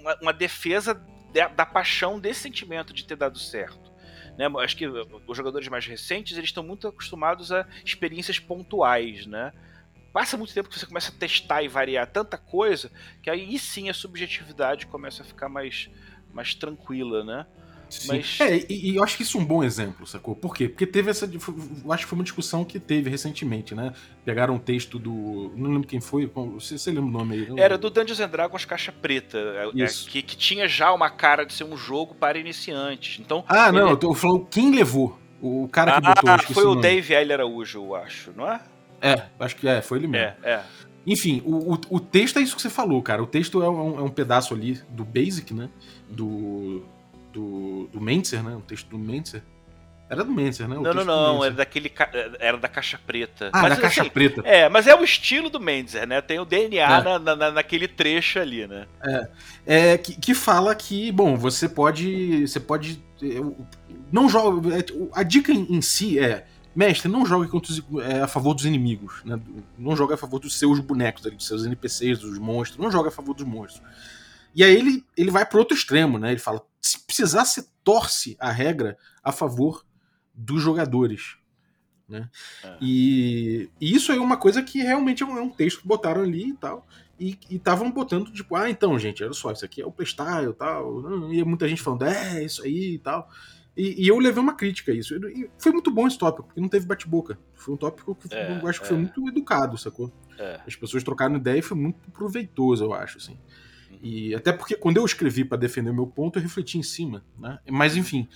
uma, 0.00 0.14
uma 0.20 0.32
defesa 0.32 1.00
da, 1.32 1.48
da 1.48 1.64
paixão 1.66 2.20
desse 2.20 2.40
sentimento 2.40 2.92
de 2.92 3.04
ter 3.04 3.16
dado 3.16 3.38
certo. 3.38 3.90
Né? 4.36 4.46
Acho 4.62 4.76
que 4.76 4.86
os 4.86 5.36
jogadores 5.36 5.66
mais 5.68 5.86
recentes 5.86 6.36
eles 6.36 6.50
estão 6.50 6.62
muito 6.62 6.86
acostumados 6.88 7.50
a 7.50 7.66
experiências 7.84 8.38
pontuais, 8.38 9.26
né? 9.26 9.52
Passa 10.14 10.36
muito 10.36 10.54
tempo 10.54 10.68
que 10.68 10.78
você 10.78 10.86
começa 10.86 11.10
a 11.10 11.18
testar 11.18 11.62
e 11.64 11.68
variar 11.68 12.06
tanta 12.06 12.38
coisa 12.38 12.88
que 13.20 13.28
aí 13.28 13.58
sim 13.58 13.90
a 13.90 13.94
subjetividade 13.94 14.86
começa 14.86 15.22
a 15.22 15.26
ficar 15.26 15.48
mais, 15.48 15.90
mais 16.32 16.54
tranquila, 16.54 17.24
né? 17.24 17.44
Sim. 17.90 18.08
Mas- 18.08 18.38
É, 18.40 18.56
e, 18.70 18.92
e 18.92 18.96
eu 18.96 19.02
acho 19.04 19.16
que 19.16 19.24
isso 19.24 19.36
é 19.36 19.40
um 19.40 19.44
bom 19.44 19.62
exemplo, 19.64 20.06
sacou? 20.06 20.34
Por 20.36 20.54
quê? 20.54 20.68
Porque 20.68 20.86
teve 20.86 21.10
essa. 21.10 21.26
Eu 21.26 21.92
acho 21.92 22.04
que 22.04 22.08
foi 22.08 22.16
uma 22.18 22.24
discussão 22.24 22.64
que 22.64 22.78
teve 22.80 23.10
recentemente, 23.10 23.74
né? 23.74 23.92
Pegaram 24.24 24.54
um 24.54 24.58
texto 24.58 24.98
do. 25.00 25.52
Não 25.56 25.70
lembro 25.72 25.86
quem 25.88 26.00
foi. 26.00 26.26
Você, 26.26 26.78
você 26.78 26.90
lembra 26.90 27.04
o 27.10 27.12
nome 27.12 27.34
aí? 27.34 27.60
Era 27.60 27.76
do 27.76 27.90
Dungeons 27.90 28.20
and 28.20 28.28
Dragons 28.28 28.64
Caixa 28.64 28.90
Preta, 28.92 29.36
é- 29.38 29.82
é, 29.82 29.86
que, 30.08 30.22
que 30.22 30.36
tinha 30.36 30.66
já 30.68 30.92
uma 30.92 31.10
cara 31.10 31.44
de 31.44 31.52
ser 31.52 31.64
um 31.64 31.76
jogo 31.76 32.14
para 32.14 32.38
iniciantes. 32.38 33.18
Então, 33.20 33.44
Ah, 33.48 33.70
não, 33.70 33.80
ele- 33.82 33.90
eu 33.92 33.96
tô 33.96 34.14
falando 34.14 34.46
quem 34.46 34.74
levou. 34.74 35.18
O 35.42 35.68
cara 35.68 36.00
que 36.00 36.06
ah, 36.06 36.14
botou. 36.14 36.34
esqueci 36.36 36.54
foi 36.54 36.64
o 36.64 36.68
nome. 36.70 36.82
Dave 36.82 37.12
L. 37.14 37.32
Araújo, 37.34 37.78
eu 37.80 37.94
acho, 37.94 38.32
não 38.34 38.50
é? 38.50 38.60
É, 39.04 39.26
acho 39.38 39.56
que 39.56 39.68
é, 39.68 39.82
foi 39.82 39.98
ele 39.98 40.06
mesmo. 40.06 40.34
É, 40.42 40.50
é. 40.54 40.62
Enfim, 41.06 41.42
o, 41.44 41.74
o, 41.74 41.80
o 41.90 42.00
texto 42.00 42.38
é 42.38 42.42
isso 42.42 42.56
que 42.56 42.62
você 42.62 42.70
falou, 42.70 43.02
cara. 43.02 43.22
O 43.22 43.26
texto 43.26 43.62
é 43.62 43.68
um, 43.68 43.98
é 43.98 44.02
um 44.02 44.08
pedaço 44.08 44.54
ali 44.54 44.80
do 44.88 45.04
Basic, 45.04 45.52
né? 45.52 45.68
Do. 46.08 46.82
Do, 47.32 47.88
do 47.92 48.00
Mentzer, 48.00 48.42
né? 48.44 48.54
O 48.56 48.60
texto 48.60 48.88
do 48.88 48.98
Mentzer. 48.98 49.42
Era 50.08 50.22
do 50.22 50.30
Mentzer, 50.32 50.68
né? 50.68 50.76
O 50.78 50.82
Não, 50.82 50.94
não, 50.94 51.04
não, 51.04 51.32
Mentzer. 51.32 51.46
era 51.46 51.54
daquele. 51.56 51.88
ca- 51.88 52.10
Era 52.38 52.56
da 52.56 52.68
Caixa 52.68 52.98
Preta. 53.04 53.50
Ah, 53.52 53.62
Mas, 53.62 53.74
da 53.76 53.82
caixa 53.82 54.02
assim, 54.02 54.10
preta. 54.10 54.40
É, 54.44 54.68
mas 54.68 54.86
é 54.86 54.94
o 54.94 55.02
estilo 55.02 55.50
do 55.50 55.58
Mendes, 55.58 55.94
né? 56.06 56.20
Tem 56.20 56.38
o 56.38 56.44
DNA 56.44 56.98
É. 57.00 57.02
na, 57.02 57.18
na- 57.18 57.36
na- 57.36 57.50
naquele 57.50 57.88
trecho 57.88 58.38
ali, 58.38 58.66
né? 58.68 58.86
É, 59.66 59.98
que, 59.98 60.14
que 60.18 60.32
fala 60.34 60.74
que, 60.74 61.10
bom, 61.10 61.36
você 61.36 61.68
pode. 61.68 62.46
Você 62.46 62.60
pode. 62.60 63.02
é, 63.22 63.26
Não 64.12 64.28
joga. 64.28 64.78
é, 64.78 64.84
A 65.12 65.22
dica 65.22 65.50
em, 65.52 65.66
em 65.76 65.82
si 65.82 66.18
é. 66.18 66.46
Mestre, 66.74 67.08
não 67.10 67.24
jogue 67.24 67.48
contra 67.48 67.72
os- 67.72 67.82
é, 68.02 68.22
a 68.22 68.26
favor 68.26 68.54
dos 68.54 68.64
inimigos. 68.64 69.22
Né? 69.24 69.40
Não 69.78 69.94
joga 69.96 70.14
a 70.14 70.18
favor 70.18 70.38
dos 70.40 70.58
seus 70.58 70.80
bonecos, 70.80 71.22
dos 71.22 71.46
seus 71.46 71.64
NPCs, 71.64 72.18
dos 72.18 72.38
monstros. 72.38 72.82
Não 72.82 72.90
joga 72.90 73.08
a 73.08 73.12
favor 73.12 73.34
dos 73.34 73.46
monstros. 73.46 73.82
E 74.54 74.62
aí 74.62 74.74
ele, 74.74 75.04
ele 75.16 75.30
vai 75.30 75.44
pro 75.46 75.58
outro 75.58 75.76
extremo, 75.76 76.18
né? 76.18 76.30
Ele 76.32 76.40
fala: 76.40 76.62
se 76.80 76.98
precisar, 77.00 77.44
você 77.44 77.66
torce 77.82 78.36
a 78.38 78.50
regra 78.50 78.96
a 79.22 79.30
favor 79.32 79.84
dos 80.34 80.62
jogadores. 80.62 81.36
Né? 82.08 82.28
É. 82.62 82.76
E, 82.80 83.70
e 83.80 83.94
isso 83.94 84.12
é 84.12 84.18
uma 84.18 84.36
coisa 84.36 84.62
que 84.62 84.80
realmente 84.80 85.22
é 85.22 85.26
um, 85.26 85.38
é 85.38 85.42
um 85.42 85.50
texto 85.50 85.80
que 85.80 85.88
botaram 85.88 86.22
ali 86.22 86.50
e 86.50 86.54
tal. 86.54 86.86
E 87.18 87.38
estavam 87.48 87.90
botando, 87.92 88.32
tipo, 88.32 88.56
ah, 88.56 88.68
então, 88.68 88.98
gente, 88.98 89.22
olha 89.22 89.32
só, 89.32 89.52
isso 89.52 89.64
aqui 89.64 89.80
é 89.80 89.86
o 89.86 89.92
playstyle 89.92 90.50
e 90.50 90.54
tal. 90.54 91.32
E 91.32 91.44
muita 91.44 91.68
gente 91.68 91.80
falando, 91.80 92.04
é, 92.04 92.44
isso 92.44 92.62
aí 92.64 92.94
e 92.94 92.98
tal. 92.98 93.30
E, 93.76 94.04
e 94.04 94.08
eu 94.08 94.18
levei 94.18 94.40
uma 94.40 94.54
crítica 94.54 94.92
a 94.92 94.94
isso. 94.94 95.14
E 95.28 95.50
foi 95.58 95.72
muito 95.72 95.90
bom 95.90 96.06
esse 96.06 96.18
tópico, 96.18 96.46
porque 96.46 96.60
não 96.60 96.68
teve 96.68 96.86
bate-boca. 96.86 97.38
Foi 97.54 97.74
um 97.74 97.76
tópico 97.76 98.14
que 98.14 98.32
É, 98.34 98.60
eu 98.62 98.68
acho 98.68 98.80
que 98.80 98.86
é. 98.86 98.88
foi 98.88 98.98
muito 98.98 99.28
educado, 99.28 99.76
sacou? 99.76 100.12
É. 100.38 100.60
As 100.66 100.76
pessoas 100.76 101.02
trocaram 101.02 101.36
ideia 101.36 101.58
e 101.58 101.62
foi 101.62 101.76
muito 101.76 102.10
proveitoso, 102.10 102.84
eu 102.84 102.94
acho, 102.94 103.18
assim. 103.18 103.36
E 104.02 104.34
até 104.34 104.52
porque 104.52 104.76
quando 104.76 104.98
eu 104.98 105.04
escrevi 105.04 105.44
pra 105.44 105.56
defender 105.56 105.90
o 105.90 105.94
meu 105.94 106.06
ponto, 106.06 106.38
eu 106.38 106.42
refleti 106.42 106.78
em 106.78 106.82
cima, 106.82 107.24
né? 107.38 107.58
Mas 107.70 107.96
enfim, 107.96 108.28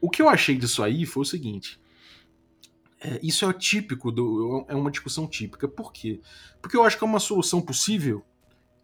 o 0.00 0.10
que 0.10 0.22
eu 0.22 0.28
achei 0.28 0.56
disso 0.56 0.82
aí 0.82 1.06
foi 1.06 1.22
o 1.22 1.26
seguinte. 1.26 1.80
É, 3.00 3.18
isso 3.22 3.48
é 3.48 3.52
típico, 3.52 4.12
do, 4.12 4.64
é 4.68 4.74
uma 4.74 4.90
discussão 4.90 5.26
típica. 5.26 5.66
Por 5.66 5.92
quê? 5.92 6.20
Porque 6.60 6.76
eu 6.76 6.84
acho 6.84 6.98
que 6.98 7.04
é 7.04 7.06
uma 7.06 7.18
solução 7.18 7.60
possível, 7.62 8.22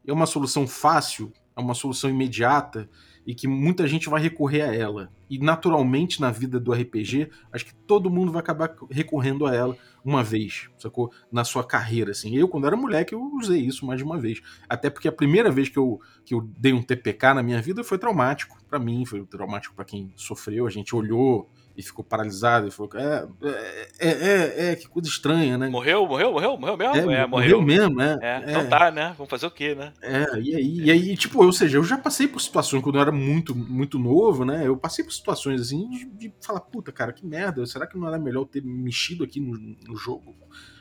é 0.06 0.12
uma 0.12 0.26
solução 0.26 0.66
fácil, 0.66 1.32
é 1.54 1.60
uma 1.60 1.74
solução 1.74 2.08
imediata 2.08 2.88
e 3.26 3.34
que 3.34 3.48
muita 3.48 3.88
gente 3.88 4.08
vai 4.08 4.22
recorrer 4.22 4.62
a 4.62 4.74
ela. 4.74 5.10
E 5.28 5.38
naturalmente 5.38 6.20
na 6.20 6.30
vida 6.30 6.60
do 6.60 6.72
RPG, 6.72 7.28
acho 7.52 7.66
que 7.66 7.74
todo 7.74 8.08
mundo 8.08 8.30
vai 8.30 8.40
acabar 8.40 8.74
recorrendo 8.88 9.44
a 9.44 9.54
ela 9.54 9.76
uma 10.04 10.22
vez, 10.22 10.70
sacou? 10.78 11.12
Na 11.32 11.42
sua 11.42 11.64
carreira, 11.64 12.12
assim. 12.12 12.36
Eu, 12.36 12.46
quando 12.46 12.66
era 12.68 12.76
moleque, 12.76 13.12
eu 13.12 13.20
usei 13.34 13.60
isso 13.60 13.84
mais 13.84 13.98
de 13.98 14.04
uma 14.04 14.16
vez. 14.16 14.40
Até 14.68 14.88
porque 14.88 15.08
a 15.08 15.12
primeira 15.12 15.50
vez 15.50 15.68
que 15.68 15.78
eu, 15.78 16.00
que 16.24 16.32
eu 16.34 16.48
dei 16.56 16.72
um 16.72 16.82
TPK 16.82 17.34
na 17.34 17.42
minha 17.42 17.60
vida 17.60 17.82
foi 17.82 17.98
traumático. 17.98 18.56
Pra 18.68 18.78
mim, 18.78 19.04
foi 19.04 19.26
traumático 19.26 19.74
pra 19.74 19.84
quem 19.84 20.12
sofreu. 20.14 20.64
A 20.64 20.70
gente 20.70 20.94
olhou 20.94 21.50
e 21.76 21.82
ficou 21.82 22.04
paralisado 22.04 22.66
e 22.66 22.70
falou: 22.70 22.90
é, 22.94 23.26
é, 23.42 24.08
é, 24.08 24.10
é, 24.10 24.70
é, 24.72 24.76
que 24.76 24.88
coisa 24.88 25.08
estranha, 25.08 25.58
né? 25.58 25.68
Morreu, 25.68 26.06
morreu, 26.06 26.32
morreu, 26.32 26.56
morreu 26.56 26.76
mesmo? 26.76 27.10
É, 27.10 27.14
É, 27.14 27.26
morreu 27.26 27.60
morreu. 27.60 27.62
mesmo, 27.62 28.00
é. 28.00 28.18
É, 28.22 28.28
é. 28.28 28.50
então 28.50 28.68
tá, 28.68 28.90
né? 28.90 29.14
Vamos 29.16 29.30
fazer 29.30 29.46
o 29.46 29.50
quê, 29.50 29.74
né? 29.74 29.92
É, 30.00 30.24
e 30.40 30.54
aí, 30.54 30.80
e 30.80 30.90
aí, 30.90 31.16
tipo, 31.16 31.44
ou 31.44 31.52
seja, 31.52 31.76
eu 31.76 31.84
já 31.84 31.98
passei 31.98 32.26
por 32.26 32.40
situações 32.40 32.82
quando 32.82 32.96
eu 32.96 33.02
era 33.02 33.12
muito, 33.12 33.54
muito 33.54 33.98
novo, 33.98 34.44
né? 34.44 34.66
Eu 34.66 34.76
passei 34.76 35.04
por 35.04 35.12
situações 35.12 35.60
assim 35.60 35.88
de, 35.90 36.06
de 36.06 36.34
falar, 36.40 36.60
puta, 36.60 36.90
cara, 36.90 37.12
que 37.12 37.26
merda, 37.26 37.66
será 37.66 37.86
que 37.86 37.98
não 37.98 38.08
era 38.08 38.18
melhor 38.18 38.42
eu 38.42 38.46
ter 38.46 38.62
mexido 38.64 39.22
aqui 39.22 39.40
no, 39.40 39.52
no 39.86 39.96
jogo? 39.96 40.34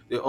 Eu, 0.10 0.22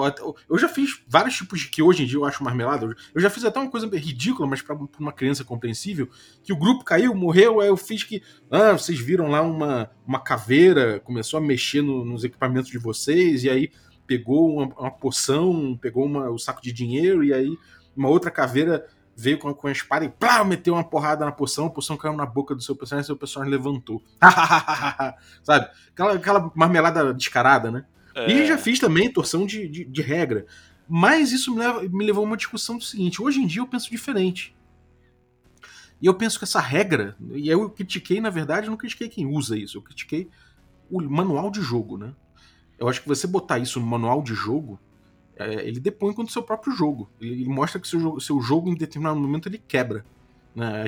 eu, 0.49 0.59
já 0.59 0.69
fiz 0.69 1.03
vários 1.07 1.37
tipos 1.37 1.61
de 1.61 1.69
que 1.69 1.83
hoje 1.83 2.03
em 2.03 2.07
dia 2.07 2.17
eu 2.17 2.25
acho 2.25 2.43
marmelada. 2.43 2.87
Eu 3.15 3.21
já 3.21 3.29
fiz 3.29 3.45
até 3.45 3.61
uma 3.61 3.71
coisa 3.71 3.87
ridícula, 3.87 4.49
mas 4.49 4.63
para 4.63 4.77
uma 4.99 5.13
criança 5.13 5.45
compreensível, 5.45 6.09
que 6.43 6.53
o 6.53 6.57
grupo 6.57 6.85
caiu, 6.85 7.15
morreu, 7.15 7.61
aí 7.61 7.69
eu 7.69 7.77
fiz 7.77 8.03
que. 8.03 8.23
Ah, 8.51 8.73
vocês 8.73 8.99
viram 8.99 9.29
lá 9.29 9.43
uma, 9.43 9.91
uma 10.07 10.19
caveira, 10.19 11.01
começou 11.01 11.39
a 11.39 11.43
mexer 11.43 11.83
no, 11.83 12.05
nos 12.05 12.25
equipamentos 12.25 12.71
de 12.71 12.79
vocês, 12.79 13.45
e 13.45 13.51
aí 13.51 13.71
pegou 14.07 14.57
uma, 14.57 14.75
uma 14.79 14.91
poção, 14.91 15.79
pegou 15.81 16.07
uma, 16.07 16.31
o 16.31 16.39
saco 16.39 16.63
de 16.63 16.73
dinheiro, 16.73 17.23
e 17.23 17.35
aí 17.35 17.57
uma 17.95 18.09
outra 18.09 18.31
caveira 18.31 18.87
veio 19.17 19.39
com, 19.39 19.53
com 19.53 19.67
a 19.67 19.73
espada 19.73 20.05
e 20.05 20.09
plá, 20.09 20.45
meteu 20.45 20.75
uma 20.75 20.85
porrada 20.85 21.25
na 21.25 21.33
poção, 21.33 21.67
a 21.67 21.71
poção 21.71 21.97
caiu 21.97 22.15
na 22.15 22.27
boca 22.27 22.55
do 22.55 22.63
seu 22.63 22.77
personagem 22.77 23.05
e 23.05 23.07
seu 23.07 23.17
personagem 23.17 23.53
levantou. 23.53 24.03
Sabe? 25.43 25.69
Aquela, 25.93 26.13
aquela 26.15 26.53
marmelada 26.55 27.15
descarada, 27.15 27.71
né? 27.71 27.85
É. 28.17 28.33
E 28.33 28.47
já 28.47 28.57
fiz 28.57 28.79
também 28.79 29.13
torção 29.13 29.45
de, 29.45 29.69
de, 29.69 29.85
de, 29.85 30.03
regra. 30.03 30.47
Mas 30.89 31.33
isso 31.33 31.53
me, 31.53 31.59
leva, 31.59 31.83
me 31.83 32.05
levou 32.05 32.25
a 32.25 32.27
uma 32.27 32.37
discussão 32.37 32.79
do 32.79 32.85
seguinte: 32.85 33.23
hoje 33.23 33.41
em 33.41 33.47
dia 33.47 33.61
eu 33.61 33.67
penso 33.67 33.91
diferente. 33.91 34.57
E 36.01 36.07
eu 36.07 36.15
penso 36.15 36.39
que 36.39 36.45
essa 36.45 36.61
regra, 36.61 37.17
e 37.35 37.49
eu 37.49 37.71
critiquei, 37.71 38.21
na 38.21 38.31
verdade, 38.31 38.69
não 38.69 38.77
critiquei 38.77 39.09
quem 39.09 39.27
usa 39.27 39.57
isso, 39.57 39.79
eu 39.79 39.83
critiquei 39.83 40.29
o 40.91 41.01
manual 41.01 41.51
de 41.51 41.61
jogo, 41.61 41.97
né? 41.97 42.15
Eu 42.79 42.89
acho 42.89 43.01
que 43.03 43.09
você 43.09 43.27
botar 43.27 43.59
isso 43.59 43.81
no 43.81 43.87
manual 43.87 44.23
de 44.23 44.35
jogo 44.35 44.79
é, 45.37 45.67
ele 45.69 45.79
depõe 45.79 46.15
contra 46.15 46.31
o 46.31 46.33
seu 46.33 46.43
próprio 46.43 46.73
jogo. 46.73 47.11
Ele, 47.21 47.43
ele 47.43 47.49
mostra 47.49 47.79
que 47.79 47.87
seu 47.87 48.01
jogo, 48.01 48.21
seu 48.21 48.41
jogo, 48.41 48.71
em 48.71 48.75
determinado 48.75 49.21
momento, 49.21 49.49
ele 49.49 49.59
quebra. 49.59 50.05
Né? 50.55 50.87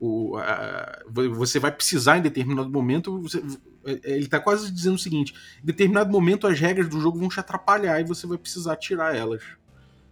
O, 0.00 0.36
a, 0.36 1.02
você 1.08 1.60
vai 1.60 1.70
precisar 1.70 2.18
em 2.18 2.22
determinado 2.22 2.68
momento. 2.68 3.20
Você, 3.22 3.42
ele 3.84 4.24
está 4.24 4.40
quase 4.40 4.70
dizendo 4.70 4.94
o 4.94 4.98
seguinte: 4.98 5.34
em 5.62 5.66
determinado 5.66 6.10
momento 6.10 6.46
as 6.46 6.58
regras 6.58 6.88
do 6.88 7.00
jogo 7.00 7.18
vão 7.18 7.28
te 7.28 7.40
atrapalhar 7.40 8.00
e 8.00 8.04
você 8.04 8.26
vai 8.26 8.38
precisar 8.38 8.76
tirar 8.76 9.16
elas. 9.16 9.42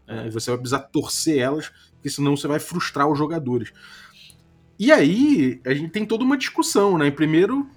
É. 0.06 0.28
você 0.30 0.50
vai 0.50 0.58
precisar 0.58 0.80
torcer 0.80 1.38
elas, 1.38 1.70
porque 1.94 2.10
senão 2.10 2.36
você 2.36 2.48
vai 2.48 2.58
frustrar 2.58 3.08
os 3.08 3.16
jogadores. 3.16 3.72
E 4.78 4.90
aí, 4.90 5.60
a 5.64 5.72
gente 5.72 5.90
tem 5.90 6.04
toda 6.04 6.24
uma 6.24 6.36
discussão, 6.36 6.98
né? 6.98 7.10
Primeiro, 7.10 7.70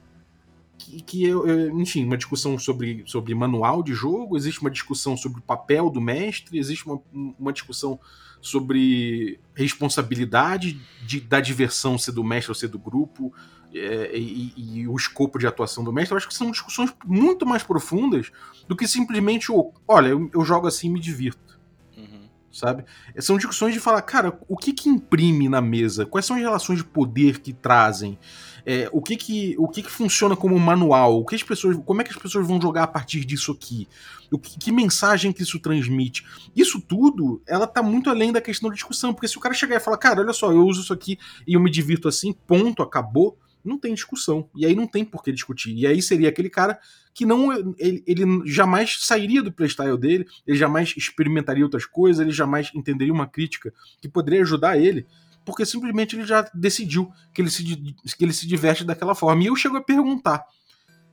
que, 0.78 1.02
que 1.02 1.24
eu, 1.24 1.70
enfim, 1.80 2.04
uma 2.04 2.18
discussão 2.18 2.58
sobre, 2.58 3.04
sobre 3.06 3.34
manual 3.36 3.84
de 3.84 3.94
jogo, 3.94 4.36
existe 4.36 4.62
uma 4.62 4.72
discussão 4.72 5.16
sobre 5.16 5.40
o 5.40 5.44
papel 5.44 5.90
do 5.90 6.02
mestre, 6.02 6.58
existe 6.58 6.86
uma, 6.86 7.02
uma 7.14 7.54
discussão 7.54 8.00
sobre 8.42 9.40
responsabilidade 9.54 10.80
de, 11.06 11.20
da 11.20 11.40
diversão 11.40 11.98
ser 11.98 12.12
do 12.12 12.24
mestre 12.24 12.52
ou 12.52 12.56
ser 12.56 12.68
do 12.68 12.78
grupo 12.78 13.34
é, 13.76 14.18
e, 14.18 14.54
e, 14.56 14.88
o 14.88 14.96
escopo 14.96 15.38
de 15.38 15.46
atuação 15.46 15.84
do 15.84 15.92
mestre. 15.92 16.14
Eu 16.14 16.18
acho 16.18 16.28
que 16.28 16.34
são 16.34 16.50
discussões 16.50 16.94
muito 17.06 17.46
mais 17.46 17.64
profundas 17.64 18.32
do 18.68 18.76
que 18.76 18.88
simplesmente 18.88 19.52
o, 19.52 19.74
olha, 19.88 20.10
eu, 20.10 20.30
eu 20.34 20.46
jogo 20.46 20.68
assim 20.68 20.88
e 20.88 20.92
me 20.92 21.00
divirto. 21.00 21.60
Uhum. 21.98 22.30
Sabe? 22.52 22.86
São 23.20 23.38
discussões 23.38 23.74
de 23.74 23.80
falar, 23.80 24.02
cara, 24.02 24.40
o 24.48 24.56
que 24.56 24.72
que 24.72 24.90
imprime 24.90 25.50
na 25.50 25.60
mesa? 25.60 26.06
Quais 26.06 26.26
são 26.26 26.38
as 26.38 26.42
relações 26.42 26.80
de 26.80 26.86
poder 26.86 27.40
que 27.40 27.52
trazem? 27.52 28.18
É, 28.66 28.90
o 28.92 29.00
que 29.02 29.16
que, 29.16 29.56
o 29.60 29.68
que 29.68 29.84
que 29.84 29.92
funciona 29.92 30.36
como 30.36 30.58
manual? 30.58 31.20
O 31.20 31.26
que 31.26 31.36
as 31.36 31.44
pessoas, 31.44 31.78
como 31.86 32.02
é 32.02 32.04
que 32.04 32.12
as 32.12 32.18
pessoas 32.18 32.48
vão 32.48 32.60
jogar 32.60 32.84
a 32.84 32.88
partir 32.88 33.24
disso 33.24 33.52
aqui? 33.52 33.88
O 34.32 34.40
que, 34.40 34.58
que 34.58 34.72
mensagem 34.72 35.32
que 35.32 35.44
isso 35.44 35.60
transmite? 35.60 36.26
Isso 36.56 36.82
tudo, 36.82 37.42
ela 37.46 37.68
tá 37.68 37.84
muito 37.84 38.10
além 38.10 38.32
da 38.32 38.42
questão 38.42 38.70
da 38.70 38.74
discussão, 38.74 39.14
porque 39.14 39.28
se 39.28 39.38
o 39.38 39.42
cara 39.42 39.54
chegar 39.54 39.76
e 39.76 39.80
falar, 39.80 39.98
cara, 39.98 40.22
olha 40.22 40.34
só, 40.34 40.52
eu 40.52 40.66
uso 40.66 40.82
isso 40.82 40.94
aqui 40.94 41.20
e 41.46 41.54
eu 41.54 41.60
me 41.60 41.70
divirto 41.70 42.08
assim, 42.08 42.34
ponto, 42.34 42.82
acabou, 42.82 43.38
não 43.66 43.78
tem 43.78 43.94
discussão. 43.94 44.50
E 44.56 44.66
aí 44.66 44.76
não 44.76 44.88
tem 44.88 45.04
por 45.04 45.24
que 45.24 45.32
discutir. 45.32 45.74
E 45.76 45.88
aí 45.88 46.02
seria 46.02 46.30
aquele 46.30 46.50
cara 46.50 46.80
que 47.14 47.26
não 47.26 47.52
ele, 47.78 48.04
ele 48.06 48.26
jamais 48.46 48.98
sairia 49.00 49.42
do 49.42 49.52
playstyle 49.52 49.98
dele, 49.98 50.28
ele 50.46 50.58
jamais 50.58 50.94
experimentaria 50.98 51.64
outras 51.64 51.86
coisas, 51.86 52.22
ele 52.22 52.32
jamais 52.32 52.72
entenderia 52.76 53.14
uma 53.14 53.28
crítica 53.28 53.74
que 54.02 54.10
poderia 54.10 54.42
ajudar 54.42 54.78
ele 54.78 55.06
porque 55.46 55.66
simplesmente 55.66 56.16
ele 56.16 56.26
já 56.26 56.50
decidiu 56.54 57.12
que 57.32 57.42
ele 57.42 57.52
se, 57.52 57.64
que 57.64 58.26
ele 58.26 58.34
se 58.34 58.48
diverte 58.48 58.84
daquela 58.84 59.14
forma. 59.14 59.44
E 59.44 59.46
eu 59.46 59.56
chego 59.56 59.78
a 59.78 59.82
perguntar: 59.82 60.44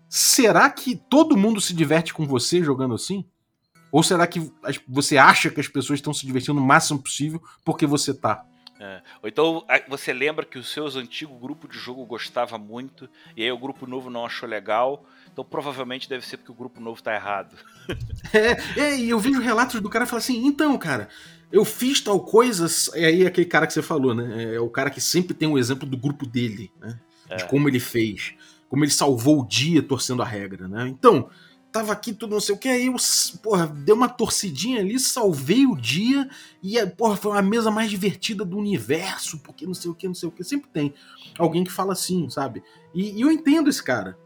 será 0.09 0.69
que 0.71 0.97
todo 0.97 1.37
mundo 1.37 1.61
se 1.61 1.75
diverte 1.75 2.15
com 2.15 2.27
você 2.27 2.65
jogando 2.65 2.95
assim? 2.95 3.25
Ou 3.93 4.03
será 4.03 4.27
que 4.27 4.51
você 4.89 5.19
acha 5.19 5.51
que 5.51 5.61
as 5.61 5.69
pessoas 5.69 5.99
estão 5.99 6.15
se 6.15 6.25
divertindo 6.25 6.59
o 6.59 6.65
máximo 6.65 7.03
possível 7.03 7.43
porque 7.63 7.87
você 7.87 8.15
tá? 8.15 8.43
É. 8.83 9.01
Ou 9.23 9.29
então 9.29 9.65
você 9.87 10.13
lembra 10.13 10.45
que 10.45 10.59
o 10.59 10.65
seu 10.65 10.87
antigo 10.89 11.39
grupo 11.39 11.69
de 11.69 11.79
jogo 11.79 12.05
gostava 12.05 12.59
muito, 12.59 13.09
e 13.37 13.43
aí 13.45 13.53
o 13.53 13.57
grupo 13.57 13.87
novo 13.87 14.11
não 14.11 14.27
achou 14.27 14.49
legal, 14.49 15.07
então 15.33 15.45
provavelmente 15.45 16.09
deve 16.09 16.27
ser 16.27 16.37
porque 16.37 16.51
o 16.51 16.55
grupo 16.55 16.81
novo 16.81 17.01
tá 17.01 17.15
errado. 17.15 17.55
é, 18.35 18.81
é, 18.81 18.99
e 18.99 19.09
eu 19.09 19.21
vejo 19.21 19.41
relatos 19.41 19.81
do 19.81 19.89
cara 19.89 20.05
falar 20.05 20.19
assim, 20.19 20.45
então, 20.45 20.77
cara, 20.77 21.09
eu 21.53 21.65
fiz 21.65 22.01
tal 22.01 22.19
coisa. 22.19 22.67
E 22.99 23.05
aí, 23.05 23.25
aquele 23.25 23.47
cara 23.47 23.69
que 23.69 23.73
você 23.73 23.83
falou, 23.83 24.15
né? 24.15 24.55
É 24.55 24.61
o 24.61 24.69
cara 24.69 24.91
que 24.91 25.01
sempre 25.01 25.33
tem 25.33 25.47
um 25.47 25.59
exemplo 25.59 25.89
do 25.89 25.97
grupo 25.97 26.27
dele, 26.27 26.73
né? 26.81 26.99
É. 27.29 27.37
De 27.37 27.45
como 27.45 27.69
ele 27.69 27.79
fez. 27.79 28.35
Como 28.69 28.83
ele 28.83 28.91
salvou 28.91 29.43
o 29.43 29.47
dia 29.47 29.81
torcendo 29.81 30.23
a 30.23 30.27
regra, 30.27 30.67
né? 30.67 30.89
Então, 30.89 31.31
tava 31.73 31.93
aqui 31.93 32.13
tudo 32.13 32.33
não 32.33 32.41
sei 32.41 32.55
o 32.55 32.59
que, 32.59 32.69
aí 32.69 32.87
eu, 32.87 32.97
porra, 33.43 33.67
dei 33.67 33.95
uma 33.95 34.09
torcidinha 34.09 34.81
ali, 34.81 34.99
salvei 34.99 35.67
o 35.67 35.75
dia 35.75 36.29
e, 36.63 36.85
porra, 36.87 37.17
foi 37.17 37.37
a 37.37 37.43
mesa 37.43 37.71
mais 37.71 37.91
divertida 37.91 38.45
do 38.45 38.59
universo, 38.59 39.39
porque 39.39 39.67
não 39.67 39.75
sei 39.75 39.91
o 39.91 39.95
que, 39.95 40.07
não 40.07 40.15
sei 40.15 40.29
o 40.29 40.33
que. 40.33 40.45
Sempre 40.45 40.69
tem 40.71 40.95
alguém 41.39 41.65
que 41.65 41.73
fala 41.73 41.93
assim, 41.93 42.29
sabe? 42.29 42.63
E, 42.95 43.19
e 43.19 43.21
eu 43.23 43.31
entendo 43.31 43.71
esse 43.71 43.83
cara. 43.83 44.19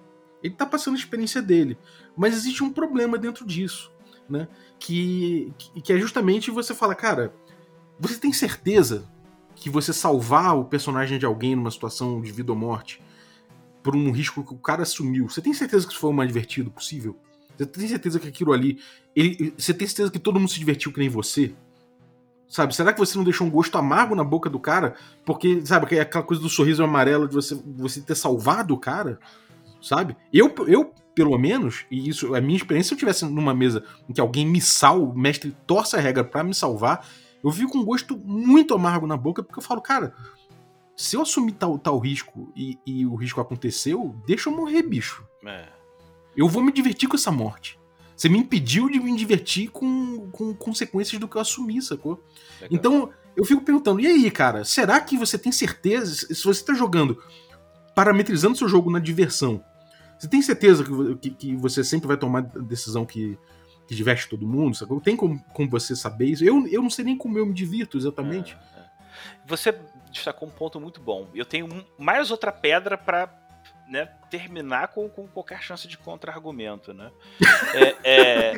Ele 0.43 0.55
tá 0.55 0.67
passando 0.67 0.95
a 0.95 0.99
experiência 0.99 1.41
dele. 1.41 1.79
Mas 2.17 2.35
existe 2.35 2.63
um 2.63 2.73
problema 2.73 3.17
dentro 3.17 3.45
disso 3.47 3.91
né? 4.29 4.49
Que, 4.79 5.53
que 5.83 5.93
é 5.93 5.99
justamente 5.99 6.51
você 6.51 6.75
fala, 6.75 6.95
cara, 6.95 7.35
você 7.99 8.19
tem 8.19 8.33
certeza 8.33 9.09
que 9.55 9.71
você 9.71 9.93
salvar 9.93 10.57
o 10.57 10.65
personagem 10.65 11.19
de 11.19 11.25
alguém 11.25 11.57
numa 11.57 11.71
situação 11.71 12.21
de 12.21 12.31
vida 12.31 12.53
ou 12.53 12.59
morte 12.59 13.03
por 13.83 13.97
um 13.97 14.11
risco 14.11 14.45
que 14.45 14.53
o 14.53 14.59
cara 14.59 14.83
assumiu, 14.83 15.29
você 15.29 15.41
tem 15.41 15.55
certeza 15.55 15.87
que 15.87 15.93
isso 15.93 16.01
foi 16.01 16.11
o 16.11 16.13
mais 16.13 16.29
divertido 16.29 16.71
possível? 16.71 17.17
Você 17.57 17.67
tem 17.67 17.89
certeza 17.89 18.21
que 18.21 18.29
aquilo 18.29 18.53
ali. 18.53 18.79
Ele, 19.15 19.55
você 19.57 19.73
tem 19.73 19.87
certeza 19.87 20.11
que 20.11 20.19
todo 20.19 20.39
mundo 20.39 20.51
se 20.51 20.59
divertiu 20.59 20.93
que 20.93 20.99
nem 20.99 21.09
você? 21.09 21.55
Sabe? 22.49 22.75
Será 22.75 22.93
que 22.93 22.99
você 22.99 23.17
não 23.17 23.25
deixou 23.25 23.47
um 23.47 23.51
gosto 23.51 23.77
amargo 23.77 24.15
na 24.15 24.23
boca 24.23 24.49
do 24.49 24.61
cara? 24.61 24.95
Porque, 25.25 25.65
sabe, 25.65 25.99
aquela 25.99 26.25
coisa 26.25 26.43
do 26.43 26.49
sorriso 26.49 26.85
amarelo 26.85 27.29
de 27.29 27.35
você, 27.35 27.61
você 27.77 28.01
ter 28.01 28.15
salvado 28.15 28.75
o 28.75 28.79
cara? 28.79 29.19
Sabe? 29.83 30.17
Eu, 30.33 30.55
eu 30.69 30.93
pelo 31.15 31.37
menos, 31.39 31.87
e 31.91 32.11
isso 32.11 32.37
é 32.37 32.41
minha 32.43 32.59
experiência, 32.59 32.89
se 32.89 32.95
eu 32.95 32.99
tivesse 32.99 33.25
numa 33.25 33.55
mesa 33.55 33.83
em 34.07 34.13
que 34.13 34.21
alguém 34.21 34.47
me 34.47 34.61
salva, 34.61 35.13
o 35.13 35.19
mestre 35.19 35.57
torce 35.67 35.97
a 35.97 36.01
regra 36.01 36.23
para 36.23 36.45
me 36.45 36.55
salvar, 36.55 37.09
eu 37.43 37.51
fico 37.51 37.73
com 37.73 37.79
um 37.79 37.85
gosto 37.85 38.19
muito 38.19 38.75
amargo 38.75 39.07
na 39.07 39.17
boca, 39.17 39.43
porque 39.43 39.59
eu 39.59 39.63
falo, 39.63 39.81
cara, 39.81 40.15
se 40.95 41.17
eu 41.17 41.23
assumir 41.23 41.53
tal, 41.53 41.79
tal 41.79 41.99
risco 41.99 42.53
e, 42.55 42.79
e 42.87 43.07
o 43.07 43.15
risco 43.15 43.41
aconteceu, 43.41 44.15
deixa 44.27 44.51
eu 44.51 44.57
morrer, 44.57 44.83
bicho. 44.83 45.25
É. 45.47 45.76
Eu 46.37 46.49
vou 46.49 46.63
me 46.63 46.73
divertir 46.73 47.09
com 47.09 47.17
essa 47.17 47.31
morte. 47.31 47.79
Você 48.17 48.29
me 48.29 48.39
impediu 48.39 48.89
de 48.89 48.99
me 48.99 49.15
divertir 49.17 49.69
com, 49.69 50.31
com 50.31 50.55
consequências 50.55 51.21
do 51.21 51.29
que 51.29 51.37
eu 51.37 51.41
assumi, 51.41 51.81
sacou? 51.83 52.23
Legal. 52.61 52.69
Então, 52.71 53.11
eu 53.37 53.45
fico 53.45 53.63
perguntando, 53.63 54.01
e 54.01 54.07
aí, 54.07 54.31
cara, 54.31 54.65
será 54.65 54.99
que 55.01 55.19
você 55.19 55.39
tem 55.39 55.53
certeza, 55.53 56.35
se 56.35 56.43
você 56.43 56.65
tá 56.65 56.73
jogando, 56.73 57.23
parametrizando 57.95 58.57
seu 58.57 58.69
jogo 58.69 58.91
na 58.91 58.99
diversão, 58.99 59.63
você 60.19 60.29
tem 60.29 60.41
certeza 60.41 60.83
que, 60.83 61.17
que, 61.17 61.31
que, 61.31 61.57
você 61.57 61.85
sempre 61.85 62.09
vai 62.09 62.17
tomar 62.17 62.39
a 62.39 62.59
decisão 62.61 63.05
que, 63.05 63.39
que 63.87 63.95
diverte 63.95 64.29
todo 64.29 64.47
mundo? 64.47 64.75
Sabe? 64.75 64.99
Tem 65.03 65.15
como, 65.15 65.39
como 65.53 65.69
você 65.69 65.95
saber 65.95 66.27
isso? 66.27 66.43
Eu, 66.43 66.67
eu 66.69 66.83
não 66.83 66.89
sei 66.89 67.05
nem 67.05 67.19
como 67.19 67.37
eu 67.37 67.45
me 67.45 67.53
divirto 67.53 67.99
exatamente. 67.99 68.57
É, 68.75 68.81
é. 68.81 68.87
Você 69.47 69.79
destacou 70.11 70.49
um 70.49 70.51
ponto 70.51 70.81
muito 70.81 71.01
bom. 71.01 71.29
Eu 71.35 71.45
tenho 71.45 71.69
mais 71.99 72.31
outra 72.31 72.51
pedra 72.51 72.97
para 72.97 73.31
né, 73.87 74.07
terminar 74.31 74.89
com, 74.89 75.09
com 75.09 75.27
qualquer 75.27 75.63
chance 75.63 75.87
de 75.87 75.97
contra-argumento, 75.97 76.93
né? 76.93 77.11
É, 77.75 77.97
é... 78.05 78.53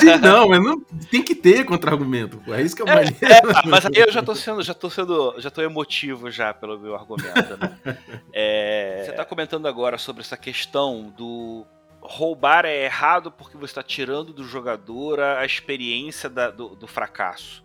Sim, 0.00 0.16
não, 0.20 0.48
mas 0.48 0.62
não 0.62 0.80
tem 0.80 1.22
que 1.22 1.34
ter 1.34 1.64
contra-argumento. 1.64 2.42
É 2.52 2.62
isso 2.62 2.74
que 2.74 2.82
é 2.82 2.84
o 2.84 2.88
maneiro. 2.88 3.16
É, 3.22 3.32
é, 3.32 3.66
mas 3.66 3.86
aí 3.86 3.92
eu 3.94 4.10
já 4.10 4.22
tô 4.22 4.34
sendo, 4.34 4.62
já 4.62 4.74
tô 4.74 4.90
sendo, 4.90 5.34
já 5.38 5.50
tô 5.50 5.62
emotivo 5.62 6.30
já 6.30 6.52
pelo 6.54 6.78
meu 6.78 6.94
argumento. 6.94 7.56
Né? 7.56 7.78
É, 8.38 9.04
você 9.04 9.12
tá 9.12 9.24
comentando 9.24 9.66
agora 9.66 9.96
sobre 9.96 10.20
essa 10.20 10.36
questão 10.36 11.12
do 11.16 11.66
roubar 12.06 12.64
é 12.64 12.84
errado 12.84 13.32
porque 13.32 13.56
você 13.56 13.72
está 13.72 13.82
tirando 13.82 14.32
do 14.32 14.44
jogador 14.44 15.20
a 15.20 15.44
experiência 15.44 16.28
da, 16.28 16.50
do, 16.50 16.76
do 16.76 16.86
fracasso. 16.86 17.62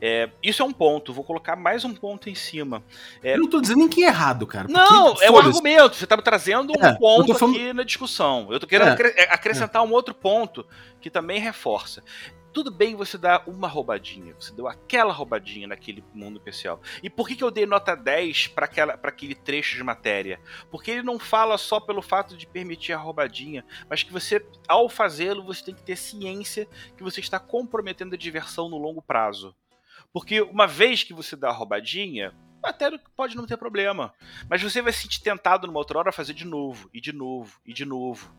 É, 0.00 0.30
isso 0.42 0.62
é 0.62 0.64
um 0.64 0.72
ponto, 0.72 1.12
vou 1.12 1.24
colocar 1.24 1.56
mais 1.56 1.84
um 1.84 1.92
ponto 1.94 2.30
em 2.30 2.34
cima. 2.34 2.82
É, 3.22 3.34
Eu 3.34 3.38
não 3.40 3.48
tô 3.50 3.60
dizendo 3.60 3.78
nem 3.78 3.88
que 3.88 4.04
é 4.04 4.06
errado, 4.08 4.46
cara. 4.46 4.68
não, 4.68 5.20
é 5.20 5.30
um 5.30 5.38
argumento. 5.38 5.96
Você 5.96 6.04
está 6.04 6.16
trazendo 6.18 6.72
um 6.78 6.84
É, 6.84 6.94
ponto 6.96 7.34
falando- 7.34 7.56
aqui 7.56 7.72
na 7.72 7.82
discussão. 7.82 8.46
Eu 8.52 8.60
tô 8.60 8.66
querendo 8.66 8.88
É, 8.88 8.92
acre- 8.92 9.14
é, 9.16 9.22
acrescentar 9.32 9.82
um 9.82 9.90
outro 9.92 10.14
ponto 10.14 10.64
que 11.00 11.10
também 11.10 11.40
reforça. 11.40 12.02
Tudo 12.52 12.70
bem 12.70 12.94
você 12.96 13.18
dar 13.18 13.42
uma 13.46 13.68
roubadinha, 13.68 14.34
você 14.38 14.52
deu 14.52 14.66
aquela 14.66 15.12
roubadinha 15.12 15.68
naquele 15.68 16.02
mundo 16.14 16.38
especial. 16.38 16.80
E 17.02 17.10
por 17.10 17.28
que, 17.28 17.36
que 17.36 17.44
eu 17.44 17.50
dei 17.50 17.66
nota 17.66 17.94
10 17.94 18.48
para 18.48 18.66
aquele 19.02 19.34
trecho 19.34 19.76
de 19.76 19.82
matéria? 19.84 20.40
Porque 20.70 20.90
ele 20.92 21.02
não 21.02 21.18
fala 21.18 21.58
só 21.58 21.78
pelo 21.78 22.00
fato 22.02 22.36
de 22.36 22.46
permitir 22.46 22.92
a 22.94 22.96
roubadinha, 22.98 23.64
mas 23.88 24.02
que 24.02 24.12
você, 24.12 24.44
ao 24.66 24.88
fazê-lo, 24.88 25.44
você 25.44 25.62
tem 25.66 25.74
que 25.74 25.82
ter 25.82 25.94
ciência 25.96 26.66
que 26.96 27.02
você 27.02 27.20
está 27.20 27.38
comprometendo 27.38 28.14
a 28.14 28.18
diversão 28.18 28.68
no 28.68 28.78
longo 28.78 29.02
prazo. 29.02 29.54
Porque 30.12 30.40
uma 30.40 30.66
vez 30.66 31.02
que 31.02 31.12
você 31.12 31.36
dá 31.36 31.48
a 31.48 31.52
roubadinha, 31.52 32.34
até 32.62 32.96
pode 33.16 33.36
não 33.36 33.46
ter 33.46 33.56
problema. 33.56 34.12
Mas 34.48 34.62
você 34.62 34.82
vai 34.82 34.92
se 34.92 35.02
sentir 35.02 35.22
tentado 35.22 35.66
numa 35.66 35.78
outra 35.78 35.98
hora 35.98 36.10
a 36.10 36.12
fazer 36.12 36.34
de 36.34 36.44
novo, 36.44 36.88
e 36.92 37.00
de 37.00 37.12
novo, 37.12 37.60
e 37.64 37.72
de 37.72 37.84
novo. 37.84 38.34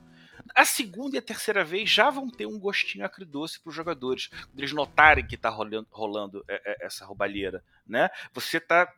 A 0.56 0.66
segunda 0.66 1.16
e 1.16 1.20
a 1.20 1.22
terceira 1.22 1.64
vez 1.64 1.90
já 1.90 2.10
vão 2.10 2.30
ter 2.30 2.46
um 2.46 2.60
gostinho 2.60 3.06
acridoce 3.06 3.60
para 3.60 3.70
os 3.70 3.76
jogadores, 3.76 4.28
quando 4.28 4.60
eles 4.60 4.74
notarem 4.74 5.26
que 5.26 5.36
está 5.36 5.50
rolando, 5.50 5.88
rolando 5.92 6.44
é, 6.48 6.62
é, 6.66 6.86
essa 6.86 7.06
roubalheira, 7.06 7.64
né? 7.86 8.10
Você 8.34 8.58
está 8.58 8.92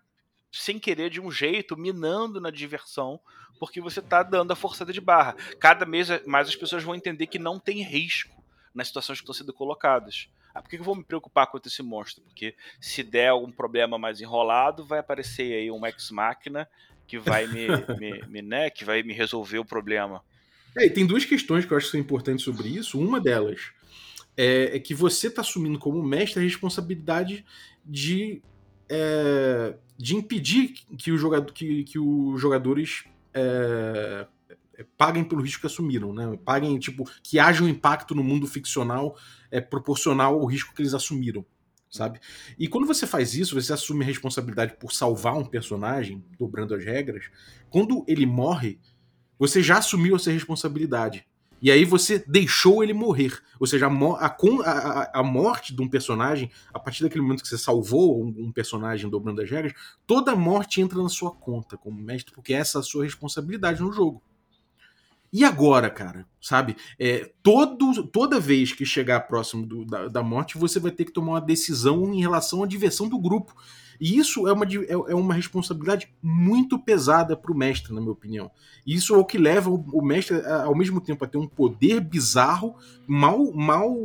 sem 0.52 0.78
querer 0.78 1.10
de 1.10 1.22
um 1.22 1.32
jeito 1.32 1.78
minando 1.78 2.42
na 2.42 2.52
diversão, 2.52 3.20
porque 3.60 3.80
você 3.80 4.00
está 4.00 4.22
dando 4.22 4.52
a 4.52 4.56
forçada 4.56 4.92
de 4.92 5.00
barra. 5.00 5.36
Cada 5.60 5.86
mês 5.86 6.10
mais 6.26 6.48
as 6.48 6.56
pessoas 6.56 6.84
vão 6.84 6.96
entender 6.96 7.28
que 7.28 7.40
não 7.40 7.60
tem 7.60 7.84
risco 7.84 8.44
nas 8.74 8.88
situações 8.88 9.20
que 9.20 9.24
estão 9.24 9.34
sendo 9.34 9.54
colocadas. 9.54 10.30
Ah, 10.54 10.62
por 10.62 10.70
que 10.70 10.78
eu 10.78 10.84
vou 10.84 10.96
me 10.96 11.04
preocupar 11.04 11.48
com 11.48 11.60
esse 11.64 11.82
monstro? 11.82 12.24
Porque 12.24 12.56
se 12.80 13.04
der 13.04 13.30
algum 13.30 13.52
problema 13.52 13.98
mais 13.98 14.22
enrolado, 14.22 14.86
vai 14.86 15.00
aparecer 15.00 15.54
aí 15.54 15.72
um 15.72 15.86
ex-máquina 15.86 16.68
que 17.08 17.18
vai 17.18 17.48
me, 17.48 17.68
me, 18.00 18.28
me, 18.28 18.42
né, 18.42 18.70
que 18.70 18.86
vai 18.86 19.04
me 19.04 19.14
resolver 19.14 19.60
o 19.60 19.66
problema. 19.66 20.24
É, 20.78 20.86
e 20.86 20.90
tem 20.90 21.06
duas 21.06 21.26
questões 21.26 21.66
que 21.66 21.74
eu 21.74 21.78
acho 21.78 21.88
que 21.88 21.92
são 21.92 22.00
importantes 22.00 22.44
sobre 22.44 22.70
isso. 22.70 23.00
Uma 23.00 23.20
delas 23.20 23.72
é, 24.38 24.76
é 24.76 24.80
que 24.80 24.94
você 24.94 25.28
está 25.28 25.42
assumindo 25.42 25.78
como 25.78 26.02
mestre 26.02 26.40
a 26.40 26.44
responsabilidade 26.44 27.46
de, 27.86 28.42
é, 28.90 29.76
de 29.98 30.16
impedir 30.16 30.74
que, 30.98 31.12
o 31.12 31.18
jogador, 31.18 31.52
que, 31.52 31.84
que 31.84 32.00
os 32.00 32.40
jogadores 32.40 33.04
é, 33.34 34.26
paguem 34.98 35.24
pelo 35.24 35.42
risco 35.42 35.62
que 35.62 35.68
assumiram, 35.68 36.14
né? 36.14 36.38
Paguem, 36.44 36.78
tipo, 36.80 37.10
que 37.24 37.40
haja 37.40 37.64
um 37.64 37.68
impacto 37.68 38.16
no 38.16 38.24
mundo 38.24 38.48
ficcional 38.48 39.16
é, 39.50 39.60
proporcional 39.60 40.36
ao 40.36 40.46
risco 40.46 40.74
que 40.74 40.82
eles 40.82 40.94
assumiram. 40.94 41.46
Sabe? 41.90 42.22
E 42.58 42.70
quando 42.70 42.88
você 42.88 43.06
faz 43.06 43.36
isso, 43.36 43.62
você 43.62 43.74
assume 43.74 44.04
a 44.04 44.08
responsabilidade 44.08 44.78
por 44.80 44.94
salvar 44.94 45.38
um 45.38 45.44
personagem, 45.44 46.24
dobrando 46.40 46.74
as 46.74 46.86
regras. 46.86 47.26
Quando 47.70 48.06
ele 48.08 48.26
morre, 48.26 48.80
você 49.38 49.62
já 49.62 49.80
assumiu 49.80 50.16
essa 50.16 50.32
responsabilidade. 50.32 51.26
E 51.62 51.70
aí 51.70 51.86
você 51.86 52.24
deixou 52.28 52.84
ele 52.84 52.94
morrer. 52.94 53.38
Ou 53.60 53.68
seja, 53.68 53.88
a, 53.88 53.90
a, 53.90 55.20
a, 55.20 55.24
morte 55.24 55.76
de 55.76 55.82
um 55.82 55.88
personagem, 55.88 56.50
a 56.74 56.80
partir 56.80 57.04
daquele 57.04 57.22
momento 57.22 57.44
que 57.44 57.48
você 57.48 57.58
salvou 57.58 58.24
um, 58.24 58.34
um, 58.46 58.52
personagem 58.52 59.08
dobrando 59.10 59.42
as 59.42 59.50
regras, 59.50 59.74
toda 60.08 60.36
morte 60.36 60.82
entra 60.82 61.02
na 61.02 61.10
sua 61.10 61.32
conta 61.32 61.78
como 61.78 62.02
mestre, 62.02 62.34
porque 62.34 62.54
essa 62.54 62.80
é 62.80 62.82
a 62.82 62.84
sua 62.84 63.04
responsabilidade 63.04 63.82
no 63.82 63.94
jogo. 63.94 64.24
E 65.34 65.46
agora, 65.46 65.90
cara, 65.90 66.26
sabe? 66.42 66.76
É, 67.00 67.32
todo, 67.42 68.06
toda 68.08 68.40
vez 68.40 68.74
que 68.74 68.86
chegar 68.86 69.22
próximo 69.22 69.66
do, 69.66 69.86
da, 69.86 70.08
da 70.10 70.24
morte, 70.24 70.58
você 70.58 70.80
vai 70.80 70.92
ter 70.92 71.06
que 71.06 71.12
tomar 71.12 71.34
uma 71.34 71.42
decisão 71.42 72.14
em 72.14 72.20
relação 72.20 72.64
à 72.64 72.68
diversão 72.68 73.08
do 73.08 73.18
grupo. 73.18 73.56
E 74.00 74.18
isso 74.18 74.48
é 74.48 74.52
uma, 74.52 74.66
é, 74.66 75.16
uma 75.16 75.34
responsabilidade 75.34 76.12
muito 76.22 76.78
pesada 76.78 77.38
para 77.38 77.52
o 77.52 77.58
mestre, 77.58 77.94
na 77.94 78.02
minha 78.02 78.12
opinião. 78.12 78.52
E 78.86 78.96
isso 78.96 79.14
é 79.14 79.18
o 79.18 79.24
que 79.24 79.38
leva 79.38 79.70
o, 79.70 79.76
o 79.94 80.04
mestre, 80.04 80.42
ao 80.46 80.76
mesmo 80.76 81.00
tempo, 81.00 81.24
a 81.24 81.28
ter 81.28 81.38
um 81.38 81.48
poder 81.48 82.02
bizarro, 82.02 82.76
mal, 83.08 83.54
mal, 83.54 83.96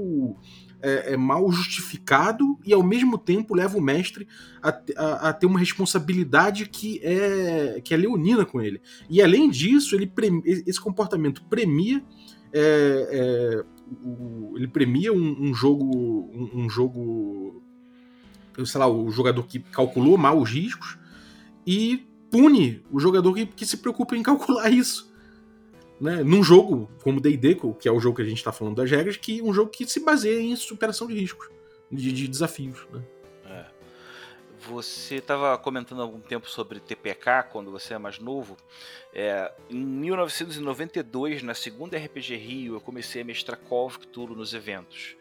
é, 0.86 1.14
é, 1.14 1.16
mal 1.16 1.50
justificado, 1.50 2.56
e 2.64 2.72
ao 2.72 2.82
mesmo 2.82 3.18
tempo 3.18 3.56
leva 3.56 3.76
o 3.76 3.80
mestre 3.80 4.28
a, 4.62 4.68
a, 4.96 5.28
a, 5.28 5.32
ter 5.32 5.46
uma 5.46 5.58
responsabilidade 5.58 6.66
que 6.68 7.00
é, 7.02 7.80
que 7.82 7.92
é 7.92 7.96
leonina 7.96 8.46
com 8.46 8.60
ele. 8.62 8.80
E 9.10 9.20
além 9.20 9.50
disso, 9.50 9.96
ele 9.96 10.08
esse 10.44 10.80
comportamento 10.80 11.42
premia. 11.50 12.00
É, 12.52 13.64
o, 14.04 14.52
ele 14.56 14.68
premia 14.68 15.12
um, 15.12 15.48
um 15.48 15.54
jogo. 15.54 15.84
Um, 16.32 16.64
um 16.64 16.70
jogo 16.70 17.62
sei 18.64 18.80
lá, 18.80 18.86
o 18.86 19.10
jogador 19.10 19.42
que 19.42 19.58
calculou 19.58 20.16
mal 20.16 20.40
os 20.40 20.50
riscos 20.50 20.96
e 21.66 22.06
pune 22.30 22.82
o 22.90 23.00
jogador 23.00 23.34
que, 23.34 23.44
que 23.44 23.66
se 23.66 23.76
preocupa 23.78 24.16
em 24.16 24.22
calcular 24.22 24.70
isso. 24.72 25.12
Né? 26.00 26.22
Num 26.22 26.42
jogo 26.42 26.90
como 27.02 27.20
D&D, 27.20 27.56
que 27.78 27.88
é 27.88 27.92
o 27.92 27.98
jogo 27.98 28.16
que 28.16 28.22
a 28.22 28.24
gente 28.24 28.38
está 28.38 28.52
falando 28.52 28.76
das 28.76 28.90
regras, 28.90 29.16
que 29.16 29.40
é 29.40 29.42
um 29.42 29.52
jogo 29.52 29.70
que 29.70 29.86
se 29.86 30.00
baseia 30.00 30.40
em 30.40 30.54
superação 30.56 31.06
de 31.06 31.14
riscos, 31.14 31.48
de, 31.90 32.12
de 32.12 32.28
desafios. 32.28 32.86
Né? 32.92 33.02
É. 33.46 33.64
Você 34.68 35.16
estava 35.16 35.56
comentando 35.56 36.00
há 36.00 36.04
algum 36.04 36.20
tempo 36.20 36.48
sobre 36.50 36.80
TPK 36.80 37.44
quando 37.50 37.70
você 37.70 37.94
é 37.94 37.98
mais 37.98 38.18
novo. 38.18 38.56
É, 39.14 39.52
em 39.70 39.78
1992, 39.78 41.42
na 41.42 41.54
segunda 41.54 41.96
RPG 41.96 42.36
Rio, 42.36 42.74
eu 42.74 42.80
comecei 42.80 43.22
a 43.22 43.24
mestrar 43.24 43.58
Call 43.58 43.86
of 43.86 43.98
Cthulhu 43.98 44.34
nos 44.34 44.52
eventos 44.52 45.16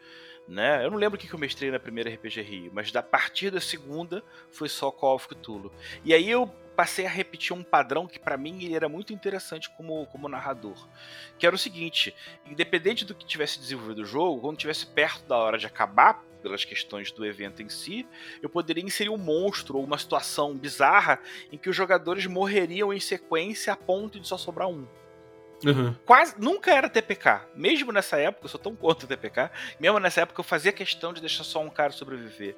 né? 0.48 0.84
Eu 0.84 0.90
não 0.90 0.98
lembro 0.98 1.18
o 1.18 1.20
que 1.20 1.32
eu 1.32 1.38
mestrei 1.38 1.70
na 1.70 1.80
primeira 1.80 2.10
RPG 2.10 2.40
Rio, 2.42 2.70
mas 2.72 2.92
da 2.92 3.02
partir 3.02 3.50
da 3.50 3.60
segunda 3.60 4.22
foi 4.50 4.68
só 4.68 4.90
Call 4.90 5.16
of 5.16 5.28
Cthulhu. 5.28 5.72
E 6.04 6.14
aí 6.14 6.30
eu 6.30 6.50
passei 6.76 7.06
a 7.06 7.10
repetir 7.10 7.56
um 7.56 7.62
padrão 7.62 8.06
que 8.06 8.18
para 8.18 8.36
mim 8.36 8.62
ele 8.62 8.76
era 8.76 8.88
muito 8.88 9.12
interessante 9.12 9.70
como, 9.70 10.06
como 10.06 10.28
narrador, 10.28 10.88
que 11.38 11.46
era 11.46 11.56
o 11.56 11.58
seguinte: 11.58 12.14
independente 12.44 13.04
do 13.04 13.14
que 13.14 13.24
tivesse 13.24 13.58
desenvolvido 13.58 14.02
o 14.02 14.06
jogo, 14.06 14.42
quando 14.42 14.58
tivesse 14.58 14.86
perto 14.86 15.26
da 15.26 15.36
hora 15.36 15.58
de 15.58 15.66
acabar 15.66 16.22
pelas 16.42 16.64
questões 16.64 17.10
do 17.10 17.26
evento 17.26 17.62
em 17.62 17.68
si, 17.68 18.06
eu 18.40 18.48
poderia 18.48 18.84
inserir 18.84 19.08
um 19.08 19.16
monstro 19.16 19.78
ou 19.78 19.84
uma 19.84 19.98
situação 19.98 20.54
bizarra 20.54 21.18
em 21.50 21.58
que 21.58 21.68
os 21.68 21.74
jogadores 21.74 22.26
morreriam 22.26 22.92
em 22.92 23.00
sequência 23.00 23.72
a 23.72 23.76
ponto 23.76 24.20
de 24.20 24.28
só 24.28 24.36
sobrar 24.36 24.68
um. 24.68 24.86
Uhum. 25.64 25.94
Quase 26.04 26.34
nunca 26.38 26.72
era 26.72 26.88
TPK. 26.88 27.40
Mesmo 27.54 27.90
nessa 27.90 28.18
época, 28.18 28.44
eu 28.44 28.48
sou 28.48 28.60
tão 28.60 28.76
contra 28.76 29.08
TPK, 29.08 29.50
mesmo 29.80 29.98
nessa 29.98 30.20
época 30.20 30.40
eu 30.40 30.44
fazia 30.44 30.70
questão 30.70 31.12
de 31.12 31.20
deixar 31.20 31.44
só 31.44 31.60
um 31.60 31.70
cara 31.70 31.92
sobreviver. 31.92 32.56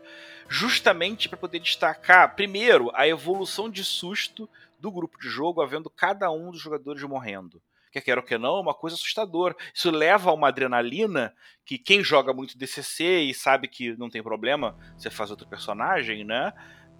Justamente 0.49 1.29
para 1.29 1.39
poder 1.39 1.59
destacar, 1.59 2.35
primeiro, 2.35 2.91
a 2.95 3.07
evolução 3.07 3.69
de 3.69 3.85
susto 3.85 4.49
do 4.81 4.91
grupo 4.91 5.19
de 5.19 5.29
jogo, 5.29 5.61
havendo 5.61 5.91
cada 5.91 6.31
um 6.31 6.51
dos 6.51 6.61
jogadores 6.61 7.03
morrendo. 7.03 7.61
Quer 7.91 8.03
queira 8.03 8.21
ou 8.21 8.27
que 8.27 8.37
não, 8.39 8.59
é 8.59 8.61
uma 8.61 8.75
coisa 8.75 8.97
assustadora. 8.97 9.57
Isso 9.75 9.91
leva 9.91 10.31
a 10.31 10.35
uma 10.35 10.49
adrenalina 10.49 11.35
que 11.65 11.79
quem 11.79 12.03
joga 12.05 12.33
muito 12.33 12.57
DCC 12.57 13.21
e 13.21 13.35
sabe 13.35 13.69
que 13.69 13.97
não 13.97 14.11
tem 14.11 14.23
problema, 14.23 14.77
você 14.97 15.11
faz 15.11 15.31
outro 15.31 15.49
personagem, 15.49 16.25
né? 16.25 16.53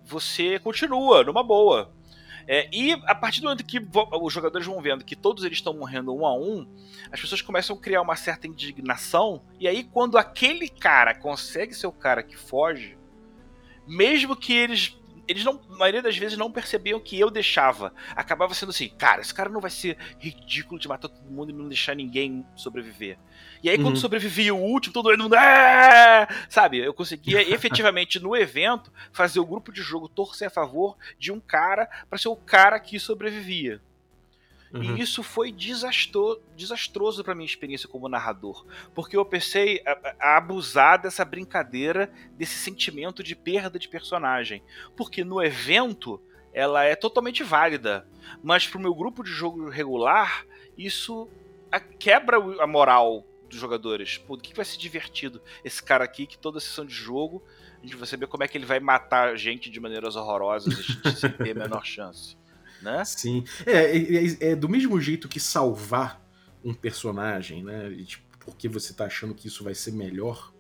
Você 0.05 0.59
continua 0.59 1.23
numa 1.25 1.43
boa. 1.43 1.95
É, 2.51 2.67
e 2.73 2.93
a 3.05 3.15
partir 3.15 3.41
do 3.41 3.45
momento 3.45 3.67
que 3.67 3.79
os 4.23 4.33
jogadores 4.33 4.67
vão 4.67 4.81
vendo 4.81 5.05
que 5.05 5.15
todos 5.15 5.45
eles 5.45 5.59
estão 5.59 5.75
morrendo 5.75 6.17
um 6.17 6.25
a 6.25 6.35
um, 6.35 6.67
as 7.13 7.21
pessoas 7.21 7.43
começam 7.43 7.77
a 7.77 7.79
criar 7.79 8.01
uma 8.01 8.17
certa 8.17 8.47
indignação. 8.47 9.45
E 9.61 9.69
aí, 9.69 9.85
quando 9.85 10.17
aquele 10.17 10.67
cara 10.67 11.15
consegue 11.15 11.75
ser 11.75 11.87
o 11.87 11.93
cara 11.93 12.23
que 12.23 12.39
foge, 12.39 12.97
mesmo 13.89 14.37
que 14.37 14.53
eles. 14.53 14.97
Eles 15.27 15.45
não, 15.45 15.61
a 15.71 15.77
maioria 15.77 16.01
das 16.01 16.17
vezes 16.17 16.39
não 16.39 16.51
percebiam 16.51 16.99
que 16.99 17.21
eu 17.21 17.31
deixava. 17.31 17.93
Acabava 18.17 18.55
sendo 18.55 18.71
assim, 18.71 18.89
cara, 18.89 19.21
esse 19.21 19.35
cara 19.35 19.51
não 19.51 19.61
vai 19.61 19.71
ser 19.71 19.99
ridículo 20.19 20.81
de 20.81 20.89
matar 20.89 21.09
todo 21.09 21.31
mundo 21.31 21.51
e 21.51 21.55
não 21.55 21.69
deixar 21.69 21.95
ninguém 21.95 22.47
sobreviver. 22.57 23.19
E 23.63 23.69
aí, 23.69 23.77
uhum. 23.77 23.83
quando 23.83 23.99
sobrevivia 23.99 24.55
o 24.55 24.59
último, 24.59 24.95
todo 24.95 25.15
mundo. 25.19 25.35
É! 25.35 26.27
Sabe? 26.49 26.79
Eu 26.79 26.95
conseguia 26.95 27.43
efetivamente 27.53 28.19
no 28.19 28.35
evento 28.35 28.91
fazer 29.13 29.39
o 29.39 29.45
grupo 29.45 29.71
de 29.71 29.83
jogo 29.83 30.09
torcer 30.09 30.49
a 30.49 30.51
favor 30.51 30.97
de 31.19 31.31
um 31.31 31.41
cara 31.41 31.87
para 32.09 32.19
ser 32.19 32.29
o 32.29 32.37
cara 32.37 32.81
que 32.81 32.99
sobrevivia. 32.99 33.83
Uhum. 34.73 34.83
E 34.83 35.01
isso 35.01 35.23
foi 35.23 35.51
desastro, 35.51 36.43
desastroso 36.57 37.25
para 37.25 37.35
minha 37.35 37.47
experiência 37.47 37.89
como 37.89 38.09
narrador, 38.09 38.67
porque 38.95 39.17
eu 39.17 39.25
pensei 39.25 39.83
a, 39.87 40.15
a, 40.21 40.37
abusar 40.37 41.01
dessa 41.01 41.25
brincadeira, 41.25 42.13
desse 42.33 42.57
sentimento 42.57 43.23
de 43.23 43.35
perda 43.35 43.79
de 43.79 43.89
personagem. 43.89 44.63
Porque 44.97 45.25
no 45.25 45.43
evento 45.43 46.21
ela 46.53 46.85
é 46.85 46.95
totalmente 46.95 47.43
válida, 47.43 48.07
mas 48.43 48.67
pro 48.67 48.81
meu 48.81 48.95
grupo 48.95 49.23
de 49.23 49.31
jogo 49.31 49.69
regular, 49.69 50.45
isso 50.77 51.29
quebra 51.99 52.37
a 52.63 52.67
moral 52.67 53.25
dos 53.49 53.59
jogadores. 53.59 54.19
Pô, 54.19 54.35
o 54.35 54.39
que 54.39 54.55
vai 54.55 54.65
ser 54.65 54.79
divertido? 54.79 55.41
Esse 55.65 55.83
cara 55.83 56.05
aqui, 56.05 56.27
que 56.27 56.39
toda 56.39 56.61
sessão 56.61 56.85
de 56.85 56.95
jogo, 56.95 57.43
a 57.83 57.87
gente 57.87 57.97
vai 57.97 58.07
saber 58.07 58.27
como 58.27 58.45
é 58.45 58.49
que 58.49 58.57
ele 58.57 58.67
vai 58.67 58.81
matar 58.81 59.37
gente 59.37 59.71
de 59.71 59.81
maneiras 59.81 60.17
horrorosas, 60.17 60.77
a 60.77 60.83
gente 60.83 61.17
sem 61.19 61.31
ter 61.31 61.51
a 61.53 61.55
menor 61.67 61.85
chance. 61.85 62.37
Né? 62.83 63.05
Sim. 63.05 63.45
É, 63.67 63.97
é, 63.97 64.51
é, 64.51 64.57
do 64.57 64.69
mesmo 64.69 65.01
jeito 65.01 65.29
que 65.29 65.41
salvar 65.41 66.21
um 66.65 66.73
personagem, 66.75 67.63
né? 67.65 67.91
E, 67.91 68.05
tipo, 68.05 68.25
porque 68.39 68.69
você 68.69 68.95
tá 68.95 69.05
achando 69.07 69.35
que 69.35 69.49
isso 69.49 69.63
vai 69.63 69.75
ser 69.75 69.93
melhor. 69.93 70.53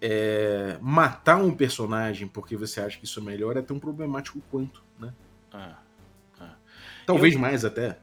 é, 0.00 0.78
matar 0.80 1.36
um 1.36 1.54
personagem 1.54 2.28
porque 2.28 2.56
você 2.56 2.80
acha 2.80 2.98
que 2.98 3.04
isso 3.06 3.20
é 3.20 3.22
melhor 3.22 3.56
é 3.56 3.62
tão 3.62 3.78
problemático 3.78 4.40
quanto, 4.50 4.84
né? 4.98 5.12
Ah, 5.52 5.78
Talvez 7.06 7.36
mais 7.36 7.64
até. 7.64 7.88
é. 7.88 7.98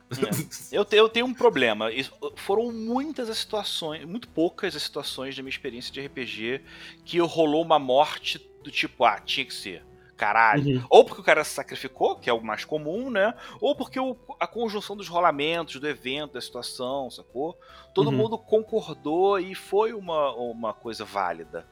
eu, 0.71 0.85
eu 0.91 1.09
tenho 1.09 1.25
um 1.25 1.33
problema. 1.33 1.87
Foram 2.35 2.71
muitas 2.71 3.29
as 3.29 3.37
situações, 3.37 4.05
muito 4.05 4.27
poucas 4.27 4.75
as 4.75 4.83
situações 4.83 5.35
da 5.35 5.41
minha 5.41 5.49
experiência 5.49 5.91
de 5.91 6.05
RPG 6.05 6.61
que 7.03 7.19
rolou 7.19 7.63
uma 7.63 7.79
morte 7.79 8.39
do 8.63 8.69
tipo, 8.69 9.03
ah, 9.03 9.19
tinha 9.19 9.45
que 9.45 9.53
ser. 9.53 9.83
Caralho. 10.21 10.77
Uhum. 10.77 10.85
Ou 10.87 11.03
porque 11.03 11.19
o 11.19 11.23
cara 11.23 11.43
se 11.43 11.49
sacrificou, 11.51 12.15
que 12.15 12.29
é 12.29 12.33
o 12.33 12.43
mais 12.43 12.63
comum, 12.63 13.09
né? 13.09 13.33
Ou 13.59 13.75
porque 13.75 13.99
o- 13.99 14.15
a 14.39 14.45
conjunção 14.45 14.95
dos 14.95 15.07
rolamentos, 15.07 15.79
do 15.79 15.87
evento, 15.87 16.33
da 16.33 16.41
situação, 16.41 17.09
sacou? 17.09 17.57
Todo 17.91 18.11
Uhum. 18.11 18.17
mundo 18.17 18.37
concordou 18.37 19.39
e 19.39 19.55
foi 19.55 19.93
uma, 19.93 20.31
uma 20.35 20.73
coisa 20.75 21.03
válida. 21.03 21.67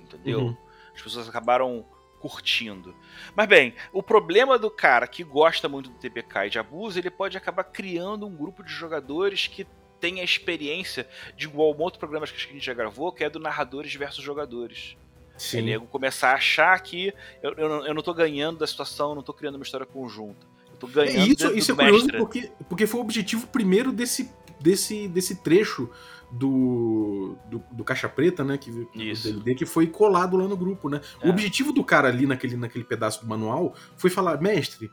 Entendeu? 0.00 0.40
Uhum. 0.40 0.56
As 0.92 1.00
pessoas 1.02 1.28
acabaram 1.28 1.86
curtindo. 2.18 2.92
Mas 3.36 3.46
bem, 3.46 3.74
o 3.92 4.02
problema 4.02 4.58
do 4.58 4.72
cara 4.72 5.06
que 5.06 5.22
gosta 5.22 5.68
muito 5.68 5.88
do 5.88 5.96
TPK 5.96 6.46
e 6.46 6.50
de 6.50 6.58
abuso, 6.58 6.98
ele 6.98 7.10
pode 7.10 7.36
acabar 7.36 7.62
criando 7.62 8.26
um 8.26 8.34
grupo 8.34 8.64
de 8.64 8.72
jogadores 8.72 9.46
que 9.46 9.64
tem 10.00 10.20
a 10.20 10.24
experiência 10.24 11.08
de 11.36 11.46
igual 11.46 11.72
um 11.72 11.80
outro 11.80 12.00
programa 12.00 12.26
que 12.26 12.34
a 12.34 12.52
gente 12.52 12.58
já 12.66 12.74
gravou, 12.74 13.12
que 13.12 13.22
é 13.22 13.30
do 13.30 13.38
narradores 13.38 13.94
versus 13.94 14.24
jogadores. 14.24 14.96
Sim. 15.36 15.58
É 15.58 15.62
nego 15.62 15.86
começar 15.86 16.30
a 16.30 16.34
achar 16.34 16.78
que 16.80 17.12
eu, 17.42 17.52
eu, 17.54 17.68
não, 17.68 17.86
eu 17.86 17.94
não 17.94 18.02
tô 18.02 18.14
ganhando 18.14 18.58
da 18.58 18.66
situação, 18.66 19.10
eu 19.10 19.14
não 19.16 19.22
tô 19.22 19.32
criando 19.34 19.56
uma 19.56 19.64
história 19.64 19.86
conjunta. 19.86 20.46
Eu 20.72 20.78
tô 20.78 20.86
ganhando 20.86 21.18
É, 21.18 21.26
isso, 21.26 21.48
do, 21.48 21.56
isso 21.56 21.70
é 21.72 21.74
do 21.74 21.78
curioso 21.78 22.04
mestre. 22.06 22.18
porque, 22.18 22.52
porque 22.68 22.86
foi 22.86 23.00
o 23.00 23.02
objetivo 23.02 23.46
primeiro 23.48 23.92
desse, 23.92 24.30
desse, 24.60 25.08
desse 25.08 25.42
trecho 25.42 25.90
do, 26.30 27.36
do, 27.46 27.62
do 27.70 27.84
Caixa 27.84 28.08
Preta, 28.08 28.42
né? 28.44 28.58
Que, 28.58 28.70
do 28.70 28.88
Isso. 28.94 29.40
Que 29.42 29.66
foi 29.66 29.86
colado 29.86 30.36
lá 30.36 30.48
no 30.48 30.56
grupo, 30.56 30.88
né? 30.88 31.00
É. 31.20 31.26
O 31.26 31.30
objetivo 31.30 31.72
do 31.72 31.84
cara 31.84 32.08
ali 32.08 32.26
naquele, 32.26 32.56
naquele 32.56 32.84
pedaço 32.84 33.20
do 33.20 33.26
manual 33.28 33.74
foi 33.96 34.10
falar, 34.10 34.40
mestre, 34.40 34.90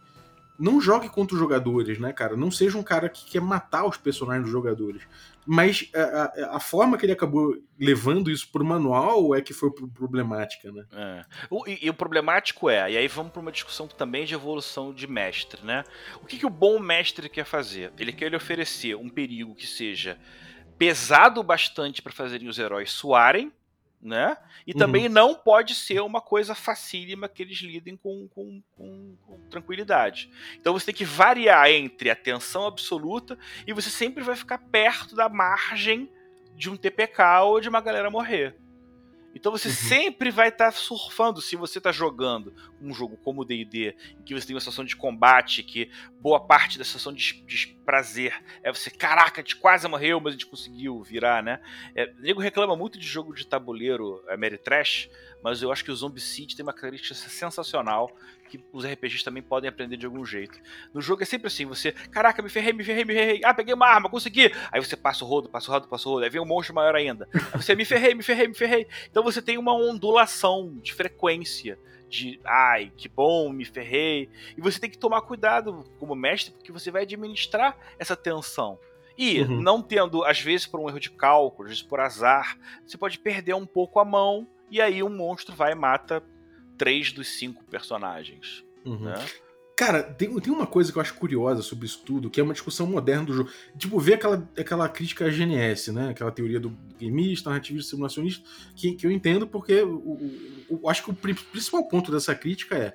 não 0.62 0.80
jogue 0.80 1.09
contra 1.09 1.34
os 1.36 1.39
jogadores, 1.39 1.97
né, 1.99 2.14
cara? 2.14 2.38
Não 2.38 2.51
seja 2.51 2.78
um 2.78 2.84
cara 2.84 3.09
que 3.09 3.26
quer 3.26 3.41
matar 3.41 3.86
os 3.86 3.97
personagens 3.97 4.43
dos 4.43 4.51
jogadores. 4.51 5.01
Mas 5.45 5.89
a, 5.95 5.99
a, 6.53 6.57
a 6.57 6.59
forma 6.59 6.97
que 6.97 7.05
ele 7.05 7.14
acabou 7.14 7.55
levando 7.80 8.30
isso 8.30 8.47
pro 8.51 8.64
manual 8.64 9.34
é 9.34 9.41
que 9.41 9.53
foi 9.53 9.72
pro- 9.72 9.88
problemática, 9.88 10.72
né? 10.72 10.86
É. 10.93 11.26
O- 11.49 11.68
e, 11.68 11.80
e 11.82 11.89
o 11.89 11.93
problemático 11.95 12.70
é, 12.70 12.91
e 12.91 12.97
aí 12.97 13.07
vamos 13.07 13.32
para 13.32 13.41
uma 13.41 13.51
discussão 13.51 13.88
também 13.88 14.24
de 14.24 14.36
evolução 14.36 14.93
de 14.93 15.07
mestre, 15.07 15.66
né? 15.66 15.84
O 16.22 16.26
que, 16.28 16.38
que 16.38 16.45
o 16.45 16.49
bom 16.49 16.78
mestre 16.80 17.28
quer 17.28 17.45
fazer? 17.45 17.91
Ele 17.97 18.14
quer 18.14 18.30
lhe 18.30 18.36
oferecer 18.36 18.95
um 18.95 19.09
perigo 19.09 19.55
que 19.55 19.66
seja 19.66 20.18
pesado 20.78 21.41
bastante 21.43 22.01
para 22.01 22.12
fazerem 22.14 22.47
os 22.47 22.57
heróis 22.59 22.91
suarem, 22.91 23.51
né? 24.02 24.36
E 24.66 24.72
Uhum. 24.74 24.80
também 24.80 25.08
não 25.08 25.36
pode 25.36 25.76
ser 25.76 25.99
uma 26.02 26.20
coisa 26.22 26.56
facílima 26.56 27.30
que 27.30 27.43
eles 27.43 27.58
lidem 27.60 27.95
com, 27.95 28.28
com, 28.30 28.62
com- 28.76 29.16
com 29.28 29.39
tranquilidade. 29.49 30.30
Então 30.60 30.74
você 30.74 30.88
tem 30.88 30.95
que 30.95 31.06
variar 31.06 31.70
entre 31.70 32.10
a 32.10 32.16
tensão 32.16 32.66
absoluta 32.66 33.38
e 33.68 33.74
você 33.74 33.89
sempre 33.89 34.24
vai 34.24 34.36
ficar 34.36 34.58
perto 34.58 35.16
da 35.16 35.30
margem 35.30 36.10
de 36.56 36.70
um 36.70 36.76
TPK 36.76 37.41
ou 37.43 37.60
de 37.62 37.70
uma 37.70 37.82
galera 37.82 38.10
morrer. 38.10 38.56
Então 39.34 39.52
você 39.52 39.70
Uhum. 39.70 39.74
sempre 39.74 40.32
vai 40.32 40.50
estar 40.50 40.72
surfando 40.72 41.42
se 41.42 41.56
você 41.56 41.78
está 41.78 41.92
jogando 41.92 42.54
um 42.82 42.94
jogo 42.94 43.18
como 43.18 43.42
o 43.42 43.46
D&D, 43.46 43.96
em 44.20 44.24
que 44.24 44.34
você 44.34 44.46
tem 44.46 44.56
uma 44.56 44.60
situação 44.60 44.84
de 44.84 44.96
combate, 44.96 45.64
que 45.64 45.90
boa 46.20 46.40
parte 46.40 46.78
da 46.78 46.84
situação 46.84 47.14
de, 47.14 47.42
de 47.46 47.68
prazer 47.86 48.34
é 48.64 48.72
você, 48.72 48.90
caraca, 48.90 49.42
a 49.42 49.44
gente 49.44 49.56
quase 49.56 49.88
morreu, 49.88 50.20
mas 50.20 50.30
a 50.30 50.38
gente 50.38 50.46
conseguiu 50.46 51.02
virar, 51.02 51.42
né? 51.42 51.62
É, 51.96 52.06
o 52.18 52.22
nego 52.22 52.42
reclama 52.42 52.76
muito 52.76 53.00
de 53.00 53.08
jogo 53.08 53.34
de 53.34 53.46
tabuleiro 53.46 54.24
é, 54.28 54.34
Ameritrash, 54.34 55.10
mas 55.44 55.62
eu 55.62 55.72
acho 55.72 55.84
que 55.84 55.92
o 55.92 55.96
Zombicide 55.96 56.56
tem 56.56 56.64
uma 56.64 56.74
característica 56.74 57.16
sensacional 57.30 58.16
que 58.52 58.60
os 58.74 58.86
RPGs 58.86 59.24
também 59.24 59.41
podem 59.41 59.70
aprender 59.70 59.95
de 59.95 60.06
algum 60.06 60.26
jeito. 60.26 60.60
No 60.93 61.02
jogo 61.02 61.24
é 61.24 61.26
sempre 61.26 61.47
assim, 61.47 61.66
você, 61.66 61.93
caraca, 61.93 62.41
me 62.41 62.49
ferrei, 62.49 62.74
me 62.74 62.84
ferrei, 62.84 63.06
me 63.06 63.14
ferrei, 63.14 63.41
ah, 63.45 63.54
peguei 63.54 63.74
uma 63.74 63.88
arma, 63.88 64.10
consegui! 64.10 64.52
Aí 64.72 64.84
você 64.84 64.97
passa 64.97 65.24
o 65.24 65.28
rodo, 65.28 65.47
passa 65.47 65.72
o 65.72 65.74
rodo, 65.74 65.88
passa 65.88 66.10
o 66.10 66.12
rodo, 66.12 66.26
aí 66.26 66.30
vem 66.30 66.41
um 66.41 66.45
monstro 66.45 66.76
maior 66.76 66.93
ainda. 66.95 67.30
Aí 67.34 67.62
você, 67.62 67.74
me 67.76 67.86
ferrei, 67.86 68.14
me 68.14 68.22
ferrei, 68.24 68.47
me 68.49 68.54
ferrei. 68.54 68.88
Então 69.10 69.24
você 69.24 69.41
tem 69.41 69.58
uma 69.58 69.74
ondulação 69.74 70.78
de 70.82 70.93
frequência, 70.93 71.80
de, 72.10 72.41
ai, 72.45 72.91
que 72.97 73.08
bom, 73.08 73.49
me 73.54 73.64
ferrei. 73.64 74.30
E 74.58 74.62
você 74.62 74.80
tem 74.80 74.89
que 74.89 74.97
tomar 74.97 75.22
cuidado 75.22 75.86
como 75.97 76.14
mestre, 76.14 76.52
porque 76.52 76.72
você 76.72 76.91
vai 76.91 77.04
administrar 77.04 77.78
essa 77.97 78.16
tensão. 78.18 78.78
E, 79.18 79.41
Uhum. 79.43 79.62
não 79.62 79.82
tendo, 79.82 80.24
às 80.26 80.41
vezes, 80.41 80.68
por 80.68 80.80
um 80.80 80.89
erro 80.89 80.99
de 80.99 81.10
cálculo, 81.12 81.64
às 81.68 81.70
vezes 81.76 81.84
por 81.84 81.99
azar, 82.02 82.58
você 82.86 82.97
pode 82.97 83.18
perder 83.18 83.54
um 83.54 83.66
pouco 83.66 83.99
a 83.99 84.06
mão, 84.06 84.47
e 84.70 84.82
aí 84.82 85.02
um 85.04 85.10
monstro 85.10 85.56
vai 85.56 85.74
e 85.74 85.76
mata 85.76 86.24
três 86.82 87.12
dos 87.12 87.28
cinco 87.28 87.64
personagens. 87.66 88.64
Uhum. 88.84 89.02
Né? 89.02 89.14
Cara, 89.78 90.02
tem, 90.02 90.36
tem 90.40 90.52
uma 90.52 90.66
coisa 90.66 90.92
que 90.92 90.98
eu 90.98 91.02
acho 91.02 91.14
curiosa 91.14 91.62
sobre 91.62 91.86
isso 91.86 92.02
tudo, 92.04 92.28
que 92.28 92.40
é 92.40 92.44
uma 92.44 92.54
discussão 92.54 92.88
moderna 92.88 93.24
do 93.26 93.34
jogo. 93.34 93.52
Tipo, 93.78 94.00
ver 94.00 94.16
aquela, 94.16 94.50
aquela 94.58 94.90
crítica 94.90 95.26
à 95.26 95.30
GNS, 95.30 95.92
né? 95.92 96.10
Aquela 96.10 96.32
teoria 96.32 96.60
do 96.60 96.76
gameista, 97.00 97.50
narrativista, 97.52 97.92
simulacionista, 97.92 98.44
que, 98.76 98.94
que 98.94 99.06
eu 99.06 99.12
entendo 99.12 99.46
porque 99.46 99.84
o- 99.84 100.90
acho 100.90 101.04
que 101.04 101.12
o 101.12 101.14
pri- 101.14 101.36
principal 101.36 101.88
ponto 101.88 102.12
dessa 102.12 102.34
crítica 102.34 102.76
é 102.76 102.94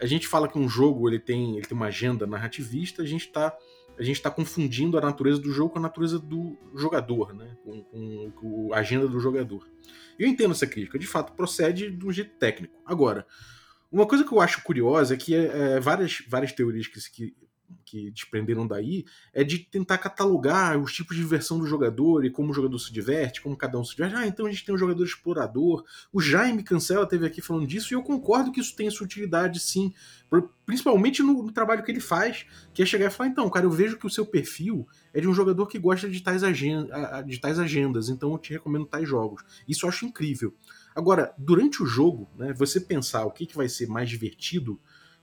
a 0.00 0.06
gente 0.06 0.26
fala 0.26 0.48
que 0.48 0.58
um 0.58 0.68
jogo 0.68 1.08
ele 1.08 1.18
tem, 1.20 1.56
ele 1.56 1.66
tem 1.66 1.76
uma 1.76 1.86
agenda 1.86 2.26
narrativista, 2.26 3.02
a 3.02 3.06
gente 3.06 3.28
tá 3.28 3.52
a 3.98 4.02
gente 4.02 4.16
está 4.16 4.30
confundindo 4.30 4.96
a 4.96 5.00
natureza 5.00 5.40
do 5.40 5.50
jogo 5.52 5.70
com 5.70 5.78
a 5.78 5.82
natureza 5.82 6.18
do 6.18 6.56
jogador, 6.74 7.34
né? 7.34 7.56
Com, 7.64 7.82
com- 7.82 8.30
com 8.36 8.72
a 8.74 8.78
agenda 8.78 9.08
do 9.08 9.18
jogador. 9.20 9.68
Eu 10.18 10.26
entendo 10.28 10.52
essa 10.52 10.66
crítica, 10.66 10.98
de 10.98 11.06
fato 11.06 11.32
procede 11.32 11.90
de 11.90 12.06
um 12.06 12.12
jeito 12.12 12.36
técnico. 12.38 12.74
Agora, 12.86 13.26
uma 13.90 14.06
coisa 14.06 14.24
que 14.24 14.32
eu 14.32 14.40
acho 14.40 14.62
curiosa 14.62 15.14
é 15.14 15.16
que 15.16 15.34
é, 15.34 15.80
várias, 15.80 16.22
várias 16.28 16.52
teorias 16.52 16.86
que, 16.86 17.00
que, 17.10 17.34
que 17.84 18.10
desprenderam 18.10 18.66
daí 18.66 19.04
é 19.32 19.42
de 19.44 19.58
tentar 19.58 19.98
catalogar 19.98 20.78
os 20.78 20.92
tipos 20.92 21.16
de 21.16 21.22
diversão 21.22 21.58
do 21.58 21.66
jogador 21.66 22.24
e 22.24 22.30
como 22.30 22.50
o 22.50 22.54
jogador 22.54 22.78
se 22.78 22.92
diverte, 22.92 23.40
como 23.40 23.56
cada 23.56 23.78
um 23.78 23.84
se 23.84 23.94
diverte. 23.96 24.16
Ah, 24.16 24.26
então 24.26 24.46
a 24.46 24.50
gente 24.50 24.64
tem 24.64 24.74
um 24.74 24.78
jogador 24.78 25.04
explorador. 25.04 25.84
O 26.12 26.20
Jaime 26.20 26.62
Cancela 26.62 27.06
teve 27.06 27.26
aqui 27.26 27.40
falando 27.40 27.66
disso 27.66 27.92
e 27.92 27.94
eu 27.94 28.02
concordo 28.02 28.52
que 28.52 28.60
isso 28.60 28.76
tem 28.76 28.90
sua 28.90 29.04
utilidade, 29.06 29.60
sim. 29.60 29.92
Principalmente 30.66 31.22
no, 31.22 31.42
no 31.42 31.50
trabalho 31.52 31.82
que 31.82 31.90
ele 31.90 32.00
faz, 32.00 32.44
que 32.74 32.82
é 32.82 32.86
chegar 32.86 33.06
e 33.06 33.10
falar: 33.10 33.30
então, 33.30 33.48
cara, 33.48 33.64
eu 33.64 33.70
vejo 33.70 33.96
que 33.96 34.06
o 34.06 34.10
seu 34.10 34.26
perfil 34.26 34.86
é 35.14 35.20
de 35.20 35.26
um 35.28 35.32
jogador 35.32 35.66
que 35.66 35.78
gosta 35.78 36.08
de 36.08 36.20
tais, 36.20 36.42
agen- 36.44 36.88
a- 36.92 37.18
a- 37.18 37.22
de 37.22 37.38
tais 37.40 37.58
agendas, 37.58 38.10
então 38.10 38.32
eu 38.32 38.38
te 38.38 38.52
recomendo 38.52 38.84
tais 38.84 39.08
jogos. 39.08 39.42
Isso 39.66 39.86
eu 39.86 39.88
acho 39.88 40.04
incrível. 40.04 40.54
Agora, 40.94 41.32
durante 41.38 41.82
o 41.82 41.86
jogo, 41.86 42.28
né, 42.36 42.52
você 42.52 42.80
pensar 42.80 43.24
o 43.24 43.30
que, 43.30 43.46
que 43.46 43.56
vai 43.56 43.68
ser 43.68 43.86
mais 43.88 44.10
divertido 44.10 44.78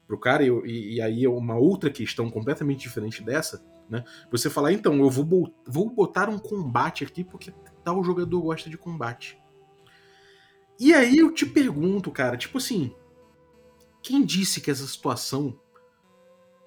pro 0.07 0.19
cara, 0.19 0.43
e, 0.43 0.95
e- 0.95 1.01
aí 1.01 1.25
é 1.25 1.29
uma 1.29 1.55
outra 1.55 1.89
questão 1.89 2.29
completamente 2.29 2.81
diferente 2.81 3.23
dessa, 3.23 3.63
né? 3.89 4.03
Você 4.31 4.49
falar, 4.49 4.71
então, 4.71 4.95
eu 4.99 5.09
vou, 5.09 5.53
vou 5.67 5.89
botar 5.89 6.29
um 6.29 6.39
combate 6.39 7.03
aqui 7.03 7.23
porque 7.23 7.51
tal 7.83 8.03
jogador 8.03 8.41
gosta 8.41 8.69
de 8.69 8.77
combate. 8.77 9.37
E 10.79 10.93
aí 10.93 11.17
eu 11.17 11.31
te 11.33 11.45
pergunto, 11.45 12.11
cara, 12.11 12.35
tipo 12.37 12.57
assim, 12.57 12.93
quem 14.01 14.23
disse 14.25 14.59
que 14.61 14.69
essa 14.69 14.85
situação 14.85 15.57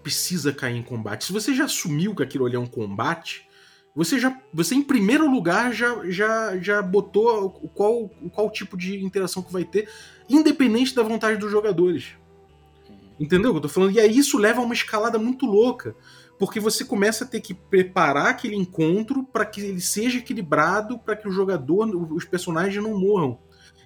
precisa 0.03 0.53
cair 0.53 0.77
em 0.77 0.83
combate? 0.83 1.25
Se 1.25 1.33
você 1.33 1.55
já 1.55 1.65
assumiu 1.65 2.15
que 2.15 2.23
aquilo 2.23 2.47
ali 2.47 2.57
é 2.57 2.59
um 2.59 2.67
combate, 2.67 3.47
você 3.95 4.19
já, 4.19 4.41
você 4.53 4.75
em 4.75 4.83
primeiro 4.83 5.31
lugar 5.31 5.73
já, 5.73 6.09
já, 6.09 6.57
já 6.59 6.81
botou 6.81 7.47
o 7.63 7.69
qual, 7.69 8.05
o 8.23 8.31
qual 8.31 8.51
tipo 8.51 8.77
de 8.77 9.03
interação 9.05 9.43
que 9.43 9.53
vai 9.53 9.65
ter, 9.65 9.89
independente 10.29 10.95
da 10.95 11.03
vontade 11.03 11.39
dos 11.39 11.51
jogadores. 11.51 12.13
Entendeu 13.19 13.51
o 13.51 13.55
que 13.55 13.59
eu 13.59 13.63
tô 13.63 13.69
falando? 13.69 13.93
E 13.93 14.01
aí 14.01 14.17
isso 14.17 14.39
leva 14.39 14.61
a 14.61 14.65
uma 14.65 14.75
escalada 14.75 15.19
muito 15.19 15.47
louca. 15.47 15.97
Porque 16.39 16.61
você 16.61 16.85
começa 16.85 17.25
a 17.25 17.27
ter 17.27 17.41
que 17.41 17.53
preparar 17.53 18.29
aquele 18.29 18.55
encontro 18.55 19.25
para 19.25 19.45
que 19.45 19.61
ele 19.61 19.81
seja 19.81 20.19
equilibrado, 20.19 20.99
para 20.99 21.17
que 21.17 21.27
o 21.27 21.33
jogador, 21.33 21.89
os 22.13 22.25
personagens 22.25 22.83
não 22.83 22.97
morram. 22.97 23.39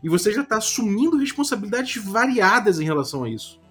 E 0.03 0.09
você 0.09 0.33
já 0.33 0.45
tá 0.45 0.59
assumindo 0.59 1.17
responsabilidades 1.17 2.03
variadas 2.05 2.79
em 2.79 2.85
relação 2.85 3.25
a 3.25 3.31
isso. 3.31 3.62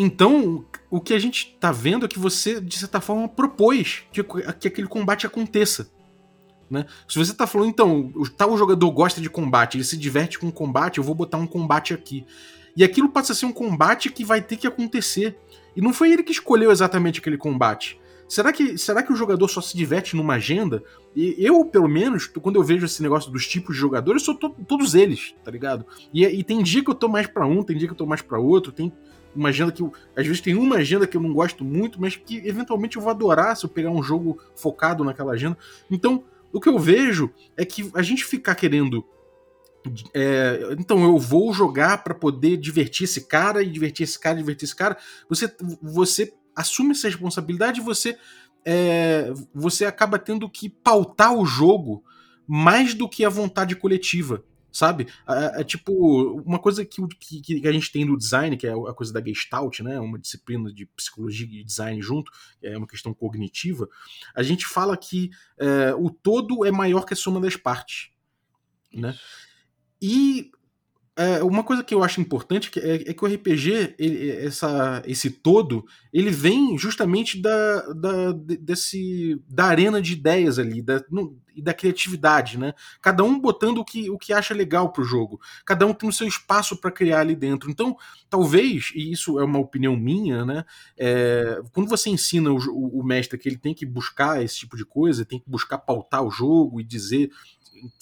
Então, 0.00 0.64
o 0.88 1.00
que 1.00 1.12
a 1.12 1.18
gente 1.18 1.56
tá 1.58 1.72
vendo 1.72 2.06
é 2.06 2.08
que 2.08 2.20
você, 2.20 2.60
de 2.60 2.78
certa 2.78 3.00
forma, 3.00 3.28
propôs 3.28 4.04
que, 4.12 4.22
que 4.22 4.68
aquele 4.68 4.86
combate 4.86 5.26
aconteça. 5.26 5.90
Né? 6.70 6.86
Se 7.08 7.18
você 7.18 7.34
tá 7.34 7.48
falando, 7.48 7.70
então, 7.70 8.12
o 8.14 8.28
tal 8.28 8.56
jogador 8.56 8.88
gosta 8.92 9.20
de 9.20 9.28
combate, 9.28 9.76
ele 9.76 9.82
se 9.82 9.96
diverte 9.96 10.38
com 10.38 10.52
combate, 10.52 10.98
eu 10.98 11.04
vou 11.04 11.16
botar 11.16 11.38
um 11.38 11.48
combate 11.48 11.92
aqui. 11.92 12.24
E 12.76 12.84
aquilo 12.84 13.08
passa 13.08 13.32
a 13.32 13.34
ser 13.34 13.46
um 13.46 13.52
combate 13.52 14.08
que 14.08 14.24
vai 14.24 14.40
ter 14.40 14.56
que 14.56 14.68
acontecer. 14.68 15.36
E 15.74 15.80
não 15.80 15.92
foi 15.92 16.12
ele 16.12 16.22
que 16.22 16.30
escolheu 16.30 16.70
exatamente 16.70 17.18
aquele 17.18 17.36
combate. 17.36 17.98
Será 18.28 18.52
que, 18.52 18.78
será 18.78 19.02
que 19.02 19.12
o 19.12 19.16
jogador 19.16 19.48
só 19.48 19.60
se 19.60 19.76
diverte 19.76 20.14
numa 20.14 20.34
agenda? 20.34 20.84
E 21.16 21.34
eu, 21.38 21.64
pelo 21.64 21.88
menos, 21.88 22.26
quando 22.26 22.56
eu 22.56 22.62
vejo 22.62 22.84
esse 22.84 23.02
negócio 23.02 23.32
dos 23.32 23.48
tipos 23.48 23.74
de 23.74 23.80
jogadores, 23.80 24.22
eu 24.22 24.26
sou 24.26 24.34
to 24.36 24.54
todos 24.68 24.94
eles, 24.94 25.34
tá 25.42 25.50
ligado? 25.50 25.84
E, 26.12 26.24
e, 26.24 26.44
tem 26.44 26.62
dia 26.62 26.84
que 26.84 26.90
eu 26.90 26.94
tô 26.94 27.08
mais 27.08 27.26
para 27.26 27.46
um, 27.46 27.62
tem 27.62 27.76
dia 27.76 27.88
que 27.88 27.94
eu 27.94 27.98
tô 27.98 28.06
mais 28.06 28.20
para 28.20 28.38
outro, 28.38 28.70
tem 28.70 28.92
uma 29.38 29.50
agenda 29.50 29.72
que 29.72 29.82
eu, 29.82 29.92
às 30.16 30.26
vezes 30.26 30.40
tem 30.40 30.54
uma 30.54 30.76
agenda 30.76 31.06
que 31.06 31.16
eu 31.16 31.20
não 31.20 31.32
gosto 31.32 31.64
muito, 31.64 32.00
mas 32.00 32.16
que 32.16 32.36
eventualmente 32.46 32.96
eu 32.96 33.02
vou 33.02 33.10
adorar 33.10 33.56
se 33.56 33.64
eu 33.64 33.70
pegar 33.70 33.90
um 33.90 34.02
jogo 34.02 34.38
focado 34.56 35.04
naquela 35.04 35.32
agenda. 35.32 35.56
Então, 35.90 36.24
o 36.52 36.60
que 36.60 36.68
eu 36.68 36.78
vejo 36.78 37.30
é 37.56 37.64
que 37.64 37.90
a 37.94 38.02
gente 38.02 38.24
ficar 38.24 38.54
querendo 38.54 39.04
é, 40.12 40.74
então 40.78 41.02
eu 41.02 41.16
vou 41.18 41.52
jogar 41.52 42.02
para 42.02 42.14
poder 42.14 42.56
divertir 42.56 43.04
esse 43.04 43.22
cara 43.22 43.62
e 43.62 43.70
divertir 43.70 44.04
esse 44.04 44.18
cara, 44.18 44.36
divertir 44.36 44.64
esse 44.64 44.76
cara. 44.76 44.98
Você, 45.28 45.54
você 45.80 46.34
assume 46.54 46.90
essa 46.90 47.08
responsabilidade 47.08 47.80
e 47.80 47.84
você, 47.84 48.18
é, 48.64 49.32
você 49.54 49.84
acaba 49.84 50.18
tendo 50.18 50.50
que 50.50 50.68
pautar 50.68 51.32
o 51.32 51.46
jogo 51.46 52.02
mais 52.46 52.92
do 52.92 53.08
que 53.08 53.24
a 53.24 53.30
vontade 53.30 53.76
coletiva. 53.76 54.42
Sabe? 54.70 55.08
É, 55.26 55.60
é 55.60 55.64
tipo, 55.64 56.42
uma 56.42 56.58
coisa 56.58 56.84
que, 56.84 57.06
que, 57.18 57.40
que, 57.40 57.68
a 57.68 57.72
gente 57.72 57.90
tem 57.90 58.04
no 58.04 58.18
design, 58.18 58.56
que 58.56 58.66
é 58.66 58.72
a 58.72 58.94
coisa 58.94 59.12
da 59.12 59.24
Gestalt, 59.24 59.80
né? 59.80 59.98
Uma 59.98 60.18
disciplina 60.18 60.72
de 60.72 60.86
psicologia 60.86 61.60
e 61.60 61.64
design 61.64 62.00
junto, 62.02 62.30
é 62.62 62.76
uma 62.76 62.86
questão 62.86 63.14
cognitiva. 63.14 63.88
A 64.34 64.42
gente 64.42 64.66
fala 64.66 64.96
que 64.96 65.30
é, 65.58 65.94
o 65.94 66.10
todo 66.10 66.64
é 66.64 66.70
maior 66.70 67.04
que 67.04 67.14
a 67.14 67.16
soma 67.16 67.40
das 67.40 67.56
partes. 67.56 68.10
Né? 68.92 69.16
E 70.00 70.50
é, 71.18 71.42
uma 71.42 71.64
coisa 71.64 71.82
que 71.82 71.92
eu 71.92 72.04
acho 72.04 72.20
importante 72.20 72.70
é, 72.78 73.10
é 73.10 73.12
que 73.12 73.24
o 73.24 73.26
RPG, 73.26 73.96
ele, 73.98 74.30
essa, 74.30 75.02
esse 75.04 75.28
todo, 75.28 75.84
ele 76.12 76.30
vem 76.30 76.78
justamente 76.78 77.42
da, 77.42 77.92
da, 77.92 78.32
desse, 78.32 79.42
da 79.48 79.64
arena 79.64 80.00
de 80.00 80.12
ideias 80.12 80.60
ali, 80.60 80.80
da, 80.80 81.02
no, 81.10 81.36
e 81.56 81.60
da 81.60 81.74
criatividade, 81.74 82.56
né? 82.56 82.72
Cada 83.02 83.24
um 83.24 83.36
botando 83.36 83.78
o 83.78 83.84
que, 83.84 84.08
o 84.08 84.16
que 84.16 84.32
acha 84.32 84.54
legal 84.54 84.92
pro 84.92 85.02
jogo, 85.02 85.40
cada 85.66 85.84
um 85.84 85.92
tem 85.92 86.08
o 86.08 86.12
seu 86.12 86.28
espaço 86.28 86.76
para 86.76 86.92
criar 86.92 87.18
ali 87.18 87.34
dentro. 87.34 87.68
Então, 87.68 87.96
talvez, 88.30 88.92
e 88.94 89.10
isso 89.10 89.40
é 89.40 89.44
uma 89.44 89.58
opinião 89.58 89.96
minha, 89.96 90.44
né? 90.44 90.64
É, 90.96 91.60
quando 91.72 91.88
você 91.88 92.10
ensina 92.10 92.52
o, 92.52 92.58
o, 92.58 93.00
o 93.00 93.04
mestre 93.04 93.36
que 93.36 93.48
ele 93.48 93.58
tem 93.58 93.74
que 93.74 93.84
buscar 93.84 94.40
esse 94.40 94.56
tipo 94.56 94.76
de 94.76 94.84
coisa, 94.84 95.24
tem 95.24 95.40
que 95.40 95.50
buscar 95.50 95.78
pautar 95.78 96.22
o 96.22 96.30
jogo 96.30 96.80
e 96.80 96.84
dizer 96.84 97.28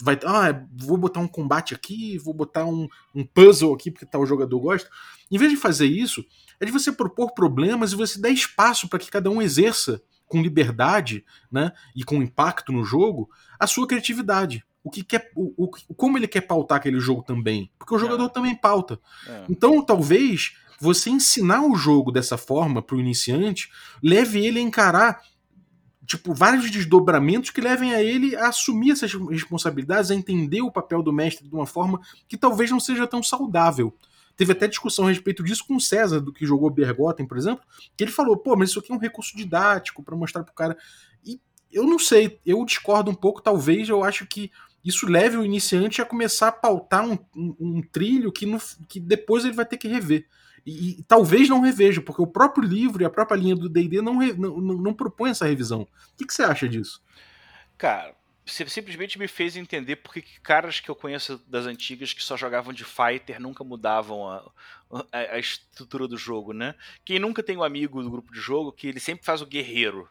vai 0.01 0.19
ah, 0.25 0.65
vou 0.75 0.97
botar 0.97 1.21
um 1.21 1.29
combate 1.29 1.75
aqui, 1.75 2.19
vou 2.19 2.35
botar 2.35 2.65
um, 2.65 2.89
um 3.15 3.25
puzzle 3.25 3.75
aqui 3.75 3.91
porque 3.91 4.07
tal 4.07 4.27
jogador 4.27 4.59
gosta. 4.61 4.89
Em 5.31 5.39
vez 5.39 5.51
de 5.51 5.57
fazer 5.57 5.87
isso, 5.87 6.25
é 6.61 6.65
de 6.65 6.73
você 6.73 6.93
propor 6.93 7.33
problemas 7.33 7.93
e 7.93 7.97
você 7.97 8.21
dar 8.21 8.31
espaço 8.31 8.89
para 8.89 8.99
que 8.99 9.11
cada 9.11 9.31
um 9.31 9.43
exerça 9.43 10.03
com 10.27 10.43
liberdade, 10.43 11.25
né, 11.51 11.73
e 11.95 12.03
com 12.03 12.23
impacto 12.23 12.73
no 12.73 12.85
jogo, 12.85 13.31
a 13.59 13.67
sua 13.67 13.87
criatividade. 13.87 14.65
O 14.83 14.91
que 14.91 15.03
quer, 15.03 15.31
o, 15.35 15.53
o 15.65 15.95
como 15.95 16.17
ele 16.19 16.29
quer 16.29 16.43
pautar 16.43 16.79
aquele 16.79 17.01
jogo 17.01 17.23
também, 17.23 17.71
porque 17.79 17.95
o 17.95 17.99
jogador 17.99 18.27
é. 18.27 18.29
também 18.29 18.55
pauta. 18.55 19.01
É. 19.27 19.45
Então, 19.49 19.83
talvez 19.83 20.57
você 20.81 21.11
ensinar 21.11 21.63
o 21.63 21.75
jogo 21.75 22.13
dessa 22.13 22.37
forma 22.37 22.83
para 22.83 22.97
o 22.97 23.01
iniciante 23.01 23.71
leve 24.03 24.45
ele 24.45 24.59
a 24.59 24.63
encarar 24.63 25.21
tipo, 26.07 26.33
vários 26.33 26.71
desdobramentos 26.71 27.51
que 27.51 27.61
levem 27.61 27.93
a 27.93 28.03
ele 28.03 28.37
a 28.37 28.49
assumir 28.49 28.93
essas 28.93 29.13
responsabilidades, 29.13 30.11
a 30.11 30.15
entender 30.15 30.63
o 30.63 30.71
papel 30.71 31.03
do 31.03 31.13
mestre 31.13 31.47
de 31.47 31.55
uma 31.55 31.67
forma 31.67 32.01
que 32.29 32.37
talvez 32.37 32.71
não 32.71 32.81
seja 32.81 33.07
tão 33.07 33.23
saudável. 33.23 33.93
Teve 34.37 34.53
até 34.53 34.69
discussão 34.69 35.07
a 35.07 35.09
respeito 35.09 35.43
disso 35.43 35.65
com 35.67 35.77
o 35.77 35.81
César, 35.81 36.21
do 36.21 36.33
que 36.33 36.47
jogou 36.47 36.71
Bergotten, 36.71 37.27
por 37.27 37.39
exemplo, 37.39 37.65
que 37.97 38.05
ele 38.05 38.13
falou, 38.13 38.37
pô, 38.37 38.55
mas 38.55 38.71
isso 38.71 38.79
aqui 38.79 38.93
é 38.93 38.95
um 38.95 38.99
recurso 38.99 39.37
didático 39.37 40.03
para 40.03 40.15
mostrar 40.15 40.45
pro 40.45 40.55
cara. 40.55 40.77
E 41.25 41.41
eu 41.73 41.85
não 41.85 41.99
sei, 41.99 42.39
eu 42.45 42.65
discordo 42.65 43.11
um 43.11 43.15
pouco, 43.15 43.43
talvez 43.43 43.89
eu 43.89 44.05
acho 44.05 44.27
que 44.27 44.51
isso 44.85 45.07
leve 45.09 45.37
o 45.37 45.45
iniciante 45.45 46.01
a 46.01 46.05
começar 46.05 46.49
a 46.49 46.53
pautar 46.53 47.05
um, 47.05 47.19
um, 47.35 47.57
um 47.59 47.83
trilho 47.83 48.31
que, 48.31 48.47
no, 48.47 48.59
que 48.89 49.01
depois 49.01 49.45
ele 49.45 49.55
vai 49.55 49.67
ter 49.67 49.79
que 49.79 49.89
rever. 49.89 50.27
E, 50.67 51.05
talvez 51.07 51.49
não 51.49 51.61
reveja, 51.61 52.03
porque 52.03 52.21
o 52.21 52.27
próprio 52.27 52.67
livro 52.67 53.01
e 53.01 53.07
a 53.07 53.11
própria 53.11 53.37
linha 53.37 53.55
do 53.55 53.69
D&D 53.69 54.03
não, 54.03 54.15
não, 54.15 54.61
não, 54.61 54.77
não, 54.79 54.95
propõe 54.95 55.31
essa 55.31 55.47
revisão. 55.47 55.83
O 55.83 56.17
que, 56.17 56.27
que, 56.27 56.35
você 56.35 56.43
acha 56.43 56.69
disso? 56.69 57.01
Cara, 57.79 58.17
você 58.45 58.69
simplesmente 58.69 59.17
me 59.17 59.29
fez 59.29 59.57
entender 59.57 59.97
porque 59.97 60.23
que 60.23 60.41
caras 60.41 60.81
que 60.81 60.89
eu 60.89 60.97
conheço 60.97 61.41
das 61.47 61.67
antigas 61.67 62.13
que 62.13 62.23
só 62.23 62.37
jogavam 62.37 62.73
de 62.73 62.85
fighter 62.85 63.41
nunca 63.41 63.63
mudavam 63.63 64.29
a, 64.29 64.51
a, 65.13 65.19
a 65.35 65.39
estrutura 65.39 66.09
do 66.09 66.17
jogo, 66.17 66.53
né? 66.53 66.75
Quem 67.05 67.21
nunca 67.21 67.45
tem 67.45 67.57
um 67.57 67.63
amigo 67.63 68.03
do 68.03 68.11
grupo 68.11 68.33
de 68.33 68.41
jogo 68.41 68.73
que 68.73 68.89
ele 68.89 68.99
sempre 68.99 69.25
faz 69.25 69.41
o 69.41 69.47
guerreiro. 69.47 70.09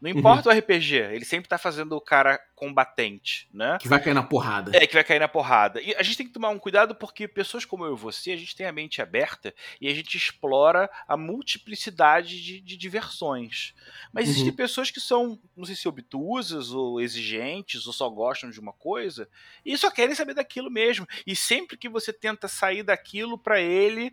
Não 0.00 0.08
importa 0.08 0.48
uhum. 0.48 0.54
o 0.54 0.58
RPG, 0.58 0.94
ele 0.94 1.24
sempre 1.24 1.48
tá 1.48 1.58
fazendo 1.58 1.96
o 1.96 2.00
cara 2.00 2.38
combatente, 2.54 3.48
né? 3.52 3.78
Que 3.80 3.88
vai 3.88 4.00
cair 4.00 4.14
na 4.14 4.22
porrada. 4.22 4.76
É, 4.76 4.86
que 4.86 4.94
vai 4.94 5.02
cair 5.02 5.18
na 5.18 5.26
porrada. 5.26 5.80
E 5.80 5.92
a 5.96 6.02
gente 6.04 6.16
tem 6.16 6.26
que 6.26 6.32
tomar 6.32 6.50
um 6.50 6.58
cuidado 6.58 6.94
porque 6.94 7.26
pessoas 7.26 7.64
como 7.64 7.84
eu 7.84 7.94
e 7.94 7.98
você, 7.98 8.30
a 8.30 8.36
gente 8.36 8.54
tem 8.54 8.66
a 8.66 8.72
mente 8.72 9.02
aberta 9.02 9.52
e 9.80 9.88
a 9.88 9.94
gente 9.94 10.16
explora 10.16 10.88
a 11.08 11.16
multiplicidade 11.16 12.40
de, 12.40 12.60
de 12.60 12.76
diversões. 12.76 13.74
Mas 14.12 14.26
uhum. 14.26 14.30
existem 14.30 14.52
pessoas 14.52 14.88
que 14.90 15.00
são, 15.00 15.36
não 15.56 15.64
sei 15.64 15.74
se 15.74 15.88
obtusas 15.88 16.70
ou 16.70 17.00
exigentes 17.00 17.86
ou 17.86 17.92
só 17.92 18.08
gostam 18.08 18.50
de 18.50 18.60
uma 18.60 18.72
coisa 18.72 19.28
e 19.66 19.76
só 19.76 19.90
querem 19.90 20.14
saber 20.14 20.34
daquilo 20.34 20.70
mesmo. 20.70 21.08
E 21.26 21.34
sempre 21.34 21.76
que 21.76 21.88
você 21.88 22.12
tenta 22.12 22.46
sair 22.46 22.84
daquilo, 22.84 23.36
para 23.36 23.60
ele 23.60 24.12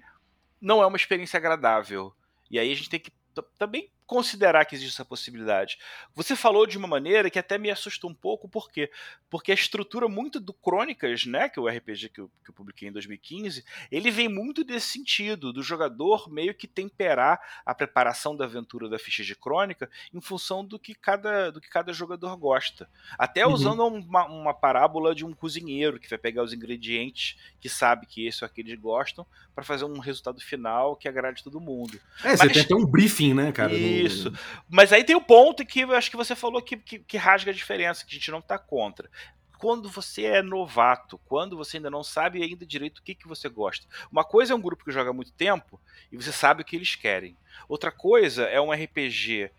não 0.59 0.81
é 0.81 0.85
uma 0.87 0.97
experiência 0.97 1.37
agradável. 1.37 2.11
E 2.49 2.57
aí 2.57 2.71
a 2.71 2.75
gente 2.75 2.89
tem 2.89 2.99
que 2.99 3.11
também 3.57 3.91
considerar 4.05 4.65
que 4.65 4.75
existe 4.75 4.93
essa 4.93 5.05
possibilidade. 5.05 5.77
Você 6.13 6.35
falou 6.35 6.65
de 6.65 6.77
uma 6.77 6.87
maneira 6.87 7.29
que 7.29 7.39
até 7.39 7.57
me 7.57 7.71
assustou 7.71 8.09
um 8.09 8.13
pouco, 8.13 8.47
por 8.47 8.69
quê? 8.69 8.91
Porque 9.29 9.51
a 9.51 9.55
estrutura 9.55 10.07
muito 10.07 10.39
do 10.39 10.53
Crônicas, 10.53 11.25
né, 11.25 11.49
que 11.49 11.59
é 11.59 11.61
o 11.61 11.67
RPG 11.67 12.09
que 12.09 12.21
eu, 12.21 12.29
que 12.43 12.49
eu 12.49 12.53
publiquei 12.53 12.87
em 12.87 12.91
2015, 12.91 13.63
ele 13.91 14.11
vem 14.11 14.29
muito 14.29 14.63
desse 14.63 14.87
sentido, 14.89 15.51
do 15.51 15.63
jogador 15.63 16.29
meio 16.29 16.53
que 16.53 16.67
temperar 16.67 17.39
a 17.65 17.73
preparação 17.73 18.35
da 18.35 18.45
aventura 18.45 18.87
da 18.87 18.99
ficha 18.99 19.23
de 19.23 19.35
crônica 19.35 19.89
em 20.13 20.21
função 20.21 20.63
do 20.63 20.77
que 20.77 20.93
cada, 20.93 21.51
do 21.51 21.59
que 21.59 21.69
cada 21.69 21.91
jogador 21.91 22.35
gosta. 22.37 22.89
Até 23.17 23.45
uhum. 23.45 23.53
usando 23.53 23.85
uma, 23.85 24.25
uma 24.25 24.53
parábola 24.53 25.15
de 25.15 25.25
um 25.25 25.33
cozinheiro 25.33 25.99
que 25.99 26.09
vai 26.09 26.19
pegar 26.19 26.43
os 26.43 26.53
ingredientes 26.53 27.37
que 27.59 27.69
sabe 27.69 28.05
que 28.05 28.25
esse 28.25 28.43
ou 28.43 28.45
aqueles 28.45 28.77
gostam 28.79 29.25
para 29.55 29.63
fazer 29.63 29.85
um 29.85 29.99
resultado 29.99 30.41
final 30.41 30.95
que 30.95 31.07
agrade 31.07 31.43
todo 31.43 31.59
mundo. 31.59 31.99
É, 32.23 32.29
Mas, 32.29 32.39
você 32.39 32.49
tem 32.49 32.61
até 32.63 32.75
um 32.75 32.85
briefing, 32.85 33.33
né, 33.33 33.51
cara? 33.51 33.73
Isso. 34.03 34.33
Mas 34.69 34.91
aí 34.91 35.03
tem 35.03 35.15
o 35.15 35.21
ponto 35.21 35.65
que 35.65 35.81
eu 35.81 35.95
acho 35.95 36.09
que 36.09 36.17
você 36.17 36.35
falou 36.35 36.61
que, 36.61 36.77
que, 36.77 36.99
que 36.99 37.17
rasga 37.17 37.51
a 37.51 37.53
diferença, 37.53 38.05
que 38.05 38.11
a 38.11 38.17
gente 38.17 38.31
não 38.31 38.39
está 38.39 38.57
contra 38.57 39.09
quando 39.57 39.89
você 39.89 40.25
é 40.25 40.41
novato, 40.41 41.17
quando 41.25 41.57
você 41.57 41.77
ainda 41.77 41.89
não 41.89 42.03
sabe 42.03 42.43
ainda 42.43 42.65
direito 42.65 42.99
o 42.99 43.01
que, 43.03 43.15
que 43.15 43.27
você 43.27 43.49
gosta. 43.49 43.87
Uma 44.11 44.23
coisa 44.23 44.53
é 44.53 44.55
um 44.55 44.61
grupo 44.61 44.85
que 44.85 44.91
joga 44.91 45.09
há 45.09 45.13
muito 45.13 45.31
tempo 45.31 45.79
e 46.11 46.17
você 46.17 46.31
sabe 46.31 46.61
o 46.61 46.65
que 46.65 46.75
eles 46.75 46.95
querem. 46.95 47.37
Outra 47.67 47.91
coisa 47.91 48.43
é 48.43 48.59
um 48.59 48.71
RPG 48.71 49.49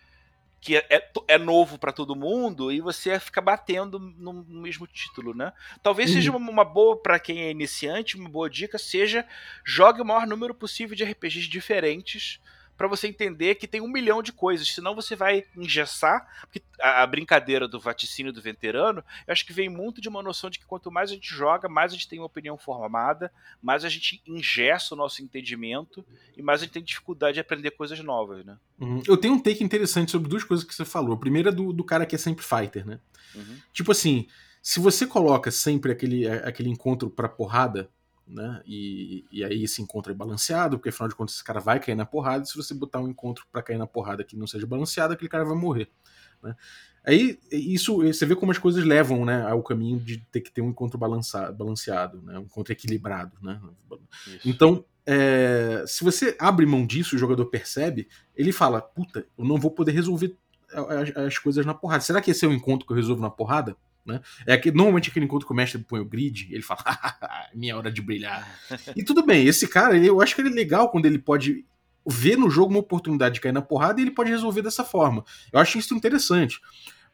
que 0.60 0.76
é, 0.76 0.86
é, 0.90 1.10
é 1.28 1.38
novo 1.38 1.78
para 1.78 1.92
todo 1.92 2.16
mundo 2.16 2.72
e 2.72 2.80
você 2.80 3.20
fica 3.20 3.40
batendo 3.40 3.98
no, 3.98 4.32
no 4.32 4.62
mesmo 4.62 4.86
título, 4.86 5.34
né? 5.34 5.52
Talvez 5.82 6.10
uhum. 6.10 6.16
seja 6.16 6.30
uma, 6.30 6.50
uma 6.50 6.64
boa 6.64 6.96
para 6.96 7.18
quem 7.18 7.42
é 7.42 7.50
iniciante, 7.50 8.16
uma 8.16 8.28
boa 8.28 8.50
dica 8.50 8.78
seja 8.78 9.26
jogue 9.64 10.00
o 10.00 10.04
maior 10.04 10.26
número 10.26 10.54
possível 10.54 10.96
de 10.96 11.04
RPGs 11.04 11.48
diferentes 11.48 12.40
para 12.76 12.86
você 12.86 13.08
entender 13.08 13.54
que 13.54 13.66
tem 13.66 13.80
um 13.80 13.88
milhão 13.88 14.22
de 14.22 14.32
coisas, 14.32 14.68
senão 14.68 14.94
você 14.94 15.16
vai 15.16 15.44
engessar, 15.56 16.26
porque 16.42 16.62
a, 16.80 17.06
brincadeira 17.06 17.66
do 17.66 17.80
vaticínio 17.80 18.32
do 18.32 18.42
veterano, 18.42 19.02
eu 19.26 19.32
acho 19.32 19.46
que 19.46 19.52
vem 19.52 19.68
muito 19.68 20.00
de 20.00 20.08
uma 20.08 20.22
noção 20.22 20.50
de 20.50 20.58
que 20.58 20.66
quanto 20.66 20.90
mais 20.90 21.10
a 21.10 21.14
gente 21.14 21.32
joga, 21.32 21.68
mais 21.68 21.92
a 21.92 21.94
gente 21.94 22.08
tem 22.08 22.18
uma 22.18 22.26
opinião 22.26 22.58
formada, 22.58 23.32
mais 23.62 23.84
a 23.84 23.88
gente 23.88 24.22
ingessa 24.26 24.94
o 24.94 24.98
nosso 24.98 25.22
entendimento 25.22 26.04
e 26.36 26.42
mais 26.42 26.60
a 26.60 26.64
gente 26.64 26.74
tem 26.74 26.82
dificuldade 26.82 27.34
de 27.34 27.40
aprender 27.40 27.70
coisas 27.70 27.98
novas, 28.00 28.44
né? 28.44 28.56
Uhum. 28.78 29.02
Eu 29.06 29.16
tenho 29.16 29.34
um 29.34 29.40
take 29.40 29.64
interessante 29.64 30.10
sobre 30.10 30.28
duas 30.28 30.44
coisas 30.44 30.66
que 30.66 30.74
você 30.74 30.84
falou. 30.84 31.14
A 31.14 31.18
primeira 31.18 31.48
é 31.48 31.52
do, 31.52 31.72
do 31.72 31.84
cara 31.84 32.04
que 32.04 32.14
é 32.14 32.18
sempre 32.18 32.44
fighter, 32.44 32.86
né? 32.86 33.00
Uhum. 33.34 33.56
Tipo 33.72 33.92
assim, 33.92 34.26
se 34.62 34.80
você 34.80 35.06
coloca 35.06 35.50
sempre 35.50 35.92
aquele, 35.92 36.28
aquele 36.28 36.68
encontro 36.68 37.08
pra 37.08 37.28
porrada, 37.28 37.88
né? 38.26 38.60
E, 38.66 39.24
e 39.30 39.44
aí 39.44 39.64
esse 39.64 39.80
encontro 39.80 40.12
é 40.12 40.14
balanceado, 40.14 40.78
porque 40.78 40.88
afinal 40.88 41.08
de 41.08 41.14
contas 41.14 41.36
esse 41.36 41.44
cara 41.44 41.60
vai 41.60 41.78
cair 41.78 41.94
na 41.94 42.04
porrada. 42.04 42.44
E 42.44 42.46
se 42.46 42.56
você 42.56 42.74
botar 42.74 43.00
um 43.00 43.08
encontro 43.08 43.46
para 43.52 43.62
cair 43.62 43.78
na 43.78 43.86
porrada 43.86 44.24
que 44.24 44.36
não 44.36 44.46
seja 44.46 44.66
balanceado, 44.66 45.14
aquele 45.14 45.28
cara 45.28 45.44
vai 45.44 45.56
morrer. 45.56 45.88
Né? 46.42 46.54
Aí, 47.04 47.38
isso, 47.52 47.98
você 47.98 48.26
vê 48.26 48.34
como 48.34 48.50
as 48.50 48.58
coisas 48.58 48.84
levam, 48.84 49.24
né, 49.24 49.42
ao 49.48 49.62
caminho 49.62 50.00
de 50.00 50.18
ter 50.32 50.40
que 50.40 50.50
ter 50.50 50.60
um 50.60 50.70
encontro 50.70 50.98
balanceado, 50.98 52.20
né, 52.22 52.36
um 52.36 52.42
encontro 52.42 52.72
equilibrado, 52.72 53.36
né. 53.40 53.60
Isso. 54.26 54.48
Então, 54.48 54.84
é, 55.06 55.84
se 55.86 56.02
você 56.02 56.36
abre 56.36 56.66
mão 56.66 56.84
disso, 56.84 57.14
o 57.14 57.18
jogador 57.18 57.46
percebe, 57.46 58.08
ele 58.34 58.50
fala, 58.50 58.82
puta, 58.82 59.24
eu 59.38 59.44
não 59.44 59.56
vou 59.56 59.70
poder 59.70 59.92
resolver 59.92 60.36
as, 60.68 61.16
as 61.16 61.38
coisas 61.38 61.64
na 61.64 61.74
porrada. 61.74 62.02
Será 62.02 62.20
que 62.20 62.32
esse 62.32 62.44
é 62.44 62.48
o 62.48 62.52
encontro 62.52 62.84
que 62.84 62.92
eu 62.92 62.96
resolvo 62.96 63.22
na 63.22 63.30
porrada? 63.30 63.76
Né? 64.06 64.20
É 64.46 64.56
que 64.56 64.70
normalmente 64.70 65.10
aquele 65.10 65.24
encontro 65.24 65.46
que 65.46 65.52
o 65.52 65.56
mestre 65.56 65.82
põe 65.82 66.00
o 66.00 66.04
grid, 66.04 66.48
ele 66.52 66.62
fala, 66.62 66.80
minha 67.52 67.76
hora 67.76 67.90
de 67.90 68.00
brilhar. 68.00 68.48
e 68.94 69.02
tudo 69.02 69.26
bem, 69.26 69.46
esse 69.46 69.66
cara, 69.66 69.96
eu 69.98 70.20
acho 70.20 70.34
que 70.34 70.40
ele 70.40 70.50
é 70.50 70.52
legal 70.52 70.90
quando 70.90 71.06
ele 71.06 71.18
pode 71.18 71.64
ver 72.06 72.36
no 72.36 72.48
jogo 72.48 72.70
uma 72.70 72.78
oportunidade 72.78 73.34
de 73.34 73.40
cair 73.40 73.52
na 73.52 73.60
porrada 73.60 74.00
e 74.00 74.04
ele 74.04 74.12
pode 74.12 74.30
resolver 74.30 74.62
dessa 74.62 74.84
forma. 74.84 75.24
Eu 75.52 75.58
acho 75.58 75.76
isso 75.76 75.94
interessante. 75.94 76.60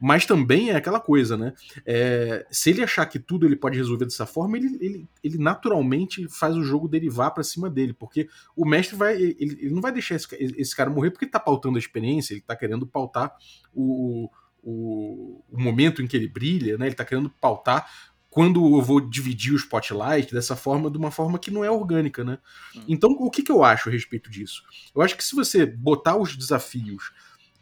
Mas 0.04 0.26
também 0.26 0.70
é 0.70 0.74
aquela 0.74 0.98
coisa, 0.98 1.36
né? 1.36 1.52
É, 1.86 2.44
se 2.50 2.70
ele 2.70 2.82
achar 2.82 3.06
que 3.06 3.20
tudo 3.20 3.46
ele 3.46 3.54
pode 3.54 3.78
resolver 3.78 4.04
dessa 4.04 4.26
forma, 4.26 4.56
ele, 4.56 4.76
ele, 4.80 5.08
ele 5.22 5.38
naturalmente 5.38 6.26
faz 6.28 6.56
o 6.56 6.64
jogo 6.64 6.88
derivar 6.88 7.30
para 7.30 7.44
cima 7.44 7.70
dele, 7.70 7.92
porque 7.92 8.28
o 8.56 8.66
mestre 8.66 8.96
vai. 8.96 9.14
Ele, 9.14 9.36
ele 9.38 9.70
não 9.70 9.80
vai 9.80 9.92
deixar 9.92 10.16
esse, 10.16 10.26
esse, 10.34 10.74
cara 10.74 10.90
morrer 10.90 11.12
porque 11.12 11.26
ele 11.26 11.30
tá 11.30 11.38
pautando 11.38 11.76
a 11.76 11.78
experiência, 11.78 12.34
ele 12.34 12.40
tá 12.40 12.56
querendo 12.56 12.84
pautar 12.84 13.32
o, 13.72 14.28
o, 14.62 15.42
o 15.50 15.60
momento 15.60 16.00
em 16.00 16.06
que 16.06 16.16
ele 16.16 16.28
brilha, 16.28 16.78
né? 16.78 16.86
Ele 16.86 16.94
tá 16.94 17.04
querendo 17.04 17.28
pautar 17.28 17.90
quando 18.30 18.76
eu 18.76 18.80
vou 18.80 18.98
dividir 18.98 19.52
o 19.52 19.56
spotlight 19.56 20.32
dessa 20.32 20.56
forma, 20.56 20.90
de 20.90 20.96
uma 20.96 21.10
forma 21.10 21.38
que 21.38 21.50
não 21.50 21.62
é 21.62 21.70
orgânica, 21.70 22.24
né? 22.24 22.38
Hum. 22.74 22.84
Então, 22.88 23.10
o 23.10 23.30
que, 23.30 23.42
que 23.42 23.52
eu 23.52 23.62
acho 23.62 23.90
a 23.90 23.92
respeito 23.92 24.30
disso? 24.30 24.62
Eu 24.94 25.02
acho 25.02 25.16
que 25.16 25.22
se 25.22 25.34
você 25.34 25.66
botar 25.66 26.16
os 26.16 26.34
desafios 26.34 27.12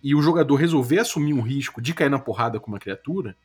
e 0.01 0.15
o 0.15 0.23
jogador 0.23 0.55
resolver 0.55 1.01
assumir 1.01 1.33
um 1.33 1.41
risco 1.41 1.83
de 1.83 1.93
cair 1.93 2.09
na 2.09 2.21
porrada 2.21 2.61
com 2.61 2.71
uma 2.71 2.79
criatura, 2.79 3.37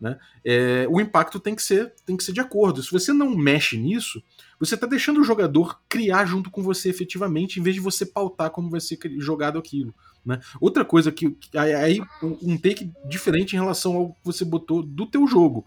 né, 0.00 0.18
é, 0.44 0.86
o 0.90 1.00
impacto 1.00 1.38
tem 1.40 1.54
que, 1.54 1.62
ser, 1.62 1.94
tem 2.04 2.16
que 2.16 2.24
ser 2.24 2.32
de 2.32 2.40
acordo. 2.40 2.82
Se 2.82 2.90
você 2.90 3.12
não 3.12 3.34
mexe 3.36 3.76
nisso, 3.76 4.22
você 4.58 4.74
está 4.74 4.86
deixando 4.86 5.20
o 5.20 5.24
jogador 5.24 5.80
criar 5.88 6.24
junto 6.24 6.50
com 6.50 6.62
você 6.62 6.88
efetivamente, 6.88 7.58
em 7.58 7.62
vez 7.62 7.74
de 7.76 7.80
você 7.80 8.04
pautar 8.04 8.50
como 8.50 8.70
vai 8.70 8.80
ser 8.80 8.98
jogado 9.18 9.58
aquilo. 9.58 9.94
Né? 10.24 10.40
Outra 10.60 10.84
coisa 10.84 11.12
que. 11.12 11.36
Aí, 11.54 12.00
um 12.22 12.56
take 12.56 12.90
diferente 13.06 13.54
em 13.54 13.58
relação 13.58 13.94
ao 13.96 14.12
que 14.14 14.20
você 14.24 14.44
botou 14.44 14.82
do 14.82 15.06
teu 15.06 15.26
jogo. 15.26 15.66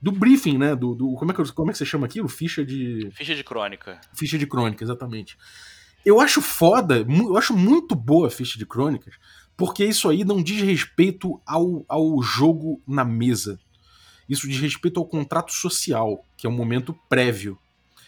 Do 0.00 0.10
briefing, 0.10 0.56
né? 0.56 0.74
Do, 0.74 0.94
do, 0.94 1.12
como, 1.14 1.30
é 1.30 1.34
que, 1.34 1.52
como 1.52 1.70
é 1.70 1.72
que 1.72 1.78
você 1.78 1.84
chama 1.84 2.06
aquilo? 2.06 2.26
Ficha 2.26 2.64
de. 2.64 3.10
Ficha 3.12 3.34
de 3.34 3.44
crônica. 3.44 4.00
Ficha 4.14 4.38
de 4.38 4.46
crônica, 4.46 4.82
exatamente. 4.82 5.36
Eu 6.04 6.18
acho 6.18 6.40
foda, 6.40 7.06
eu 7.06 7.36
acho 7.36 7.54
muito 7.54 7.94
boa 7.94 8.28
a 8.28 8.30
ficha 8.30 8.58
de 8.58 8.64
crônicas, 8.64 9.14
porque 9.60 9.84
isso 9.84 10.08
aí 10.08 10.24
não 10.24 10.42
diz 10.42 10.62
respeito 10.62 11.38
ao, 11.44 11.84
ao 11.86 12.22
jogo 12.22 12.80
na 12.88 13.04
mesa. 13.04 13.60
Isso 14.26 14.48
diz 14.48 14.58
respeito 14.58 14.98
ao 14.98 15.04
contrato 15.04 15.52
social, 15.52 16.24
que 16.34 16.46
é 16.46 16.50
um 16.50 16.56
momento 16.56 16.98
prévio. 17.10 17.58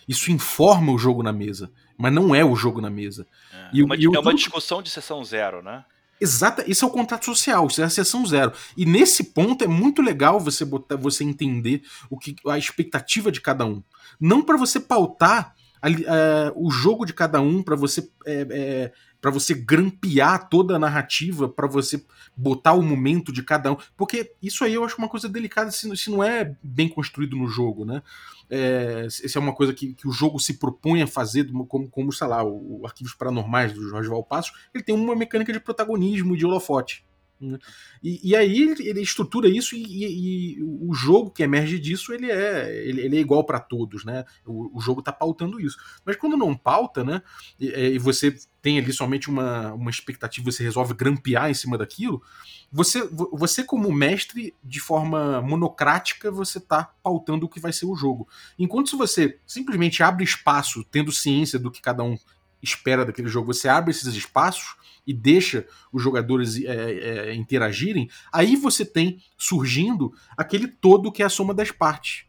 Isso 0.09 0.33
informa 0.33 0.91
o 0.93 0.97
jogo 0.97 1.23
na 1.23 1.31
mesa, 1.31 1.71
mas 1.99 2.11
não 2.11 2.35
é 2.35 2.43
o 2.43 2.57
jogo 2.57 2.81
na 2.81 2.89
mesa. 2.89 3.27
É, 3.53 3.69
e, 3.71 3.83
uma, 3.83 3.97
e 3.97 4.05
é 4.07 4.19
uma 4.19 4.33
discussão 4.33 4.81
de 4.81 4.89
sessão 4.89 5.23
zero, 5.23 5.63
né? 5.63 5.85
Exata, 6.19 6.65
isso 6.67 6.87
é 6.87 6.89
o 6.89 6.91
contrato 6.91 7.27
social, 7.27 7.67
isso 7.67 7.83
é 7.83 7.85
a 7.85 7.91
sessão 7.91 8.25
zero. 8.25 8.55
E 8.75 8.87
nesse 8.87 9.23
ponto 9.23 9.63
é 9.63 9.69
muito 9.69 10.01
legal 10.01 10.41
você 10.41 10.65
botar, 10.65 10.97
você 10.97 11.23
entender 11.23 11.83
o 12.09 12.19
que 12.19 12.35
a 12.49 12.57
expectativa 12.57 13.31
de 13.31 13.43
cada 13.43 13.67
um. 13.67 13.83
Não 14.19 14.41
para 14.41 14.57
você 14.57 14.81
pautar 14.81 15.55
a, 15.83 15.89
a, 15.89 16.53
o 16.55 16.71
jogo 16.71 17.05
de 17.05 17.13
cada 17.13 17.43
um, 17.43 17.63
para 17.63 17.77
você 17.77 18.09
é, 18.25 18.47
é, 18.51 18.93
para 19.23 19.31
você 19.31 19.55
grampear 19.55 20.49
toda 20.49 20.75
a 20.75 20.79
narrativa, 20.81 21.49
para 21.49 21.69
você 21.69 22.05
botar 22.37 22.73
o 22.73 22.83
momento 22.83 23.33
de 23.33 23.41
cada 23.45 23.71
um. 23.71 23.77
Porque 23.97 24.35
isso 24.43 24.65
aí 24.65 24.75
eu 24.75 24.85
acho 24.85 24.99
uma 24.99 25.09
coisa 25.09 25.29
delicada 25.29 25.71
se, 25.71 25.97
se 25.97 26.11
não 26.11 26.25
é 26.25 26.57
bem 26.61 26.89
construído 26.89 27.37
no 27.37 27.47
jogo, 27.47 27.85
né? 27.85 28.03
É, 28.51 29.07
essa 29.07 29.39
é 29.39 29.41
uma 29.41 29.55
coisa 29.55 29.73
que, 29.73 29.95
que, 29.95 30.09
o 30.09 30.13
jogo 30.13 30.41
se 30.41 30.55
propõe 30.55 31.03
a 31.03 31.07
fazer, 31.07 31.51
como, 31.69 31.89
como 31.89 32.13
sei 32.13 32.27
lá, 32.27 32.43
o, 32.43 32.81
o 32.81 32.87
Arquivos 32.87 33.15
Paranormais 33.15 33.73
do 33.73 33.89
Jorge 33.89 34.09
Valpasso, 34.09 34.53
ele 34.75 34.83
tem 34.83 34.95
uma 34.95 35.15
mecânica 35.15 35.53
de 35.53 35.61
protagonismo, 35.61 36.37
de 36.37 36.45
holofote. 36.45 37.07
Né? 37.43 37.59
E, 38.03 38.31
e, 38.31 38.37
aí 38.37 38.63
ele 38.81 39.01
estrutura 39.01 39.49
isso 39.49 39.75
e, 39.75 39.83
e, 39.83 40.59
e, 40.59 40.63
o 40.63 40.95
jogo 40.95 41.31
que 41.31 41.43
emerge 41.43 41.79
disso 41.79 42.13
ele 42.13 42.31
é, 42.31 42.87
ele, 42.87 43.01
ele 43.01 43.17
é 43.17 43.21
igual 43.21 43.45
para 43.45 43.59
todos, 43.59 44.05
né? 44.05 44.25
O, 44.47 44.79
o 44.79 44.81
jogo 44.81 45.01
está 45.01 45.13
pautando 45.13 45.61
isso. 45.61 45.77
Mas 46.05 46.17
quando 46.17 46.37
não 46.37 46.57
pauta, 46.57 47.03
né? 47.03 47.21
E, 47.59 47.99
você 47.99 48.37
tem 48.63 48.79
ali 48.79 48.93
somente 48.93 49.29
uma, 49.29 49.73
uma 49.73 49.91
expectativa, 49.91 50.51
você 50.51 50.63
resolve 50.63 50.95
grampear 50.95 51.51
em 51.51 51.55
cima 51.55 51.77
daquilo, 51.77 52.23
você, 52.71 53.07
você 53.33 53.65
como 53.65 53.93
mestre, 53.93 54.55
de 54.63 54.79
forma 54.79 55.43
monocrática, 55.43 56.31
você 56.31 56.59
está 56.59 56.85
pautando 57.03 57.45
o 57.45 57.49
que 57.49 57.61
vai 57.61 57.73
ser 57.73 57.87
o 57.87 57.97
jogo. 57.97 58.29
Enquanto 58.57 58.89
se 58.89 58.97
você 58.97 59.39
simplesmente 59.45 60.03
abre 60.03 60.23
espaço, 60.23 60.85
tendo 60.85 61.11
ciência 61.11 61.59
do 61.59 61.71
que 61.71 61.83
cada 61.83 62.05
um 62.05 62.17
espera 62.63 63.05
daquele 63.05 63.29
jogo, 63.29 63.53
você 63.53 63.69
abre 63.69 63.91
esses 63.91 64.15
espaços 64.15 64.77
e 65.07 65.13
deixa 65.13 65.67
os 65.93 66.03
jogadores 66.03 66.57
é, 66.63 66.71
é, 66.71 67.35
interagirem, 67.35 68.09
aí 68.33 68.57
você 68.57 68.85
tem 68.85 69.19
surgindo 69.37 70.13
aquele 70.37 70.69
todo 70.69 71.11
que 71.11 71.23
é 71.23 71.27
a 71.27 71.31
soma 71.31 71.53
das 71.53 71.71
partes. 71.71 72.25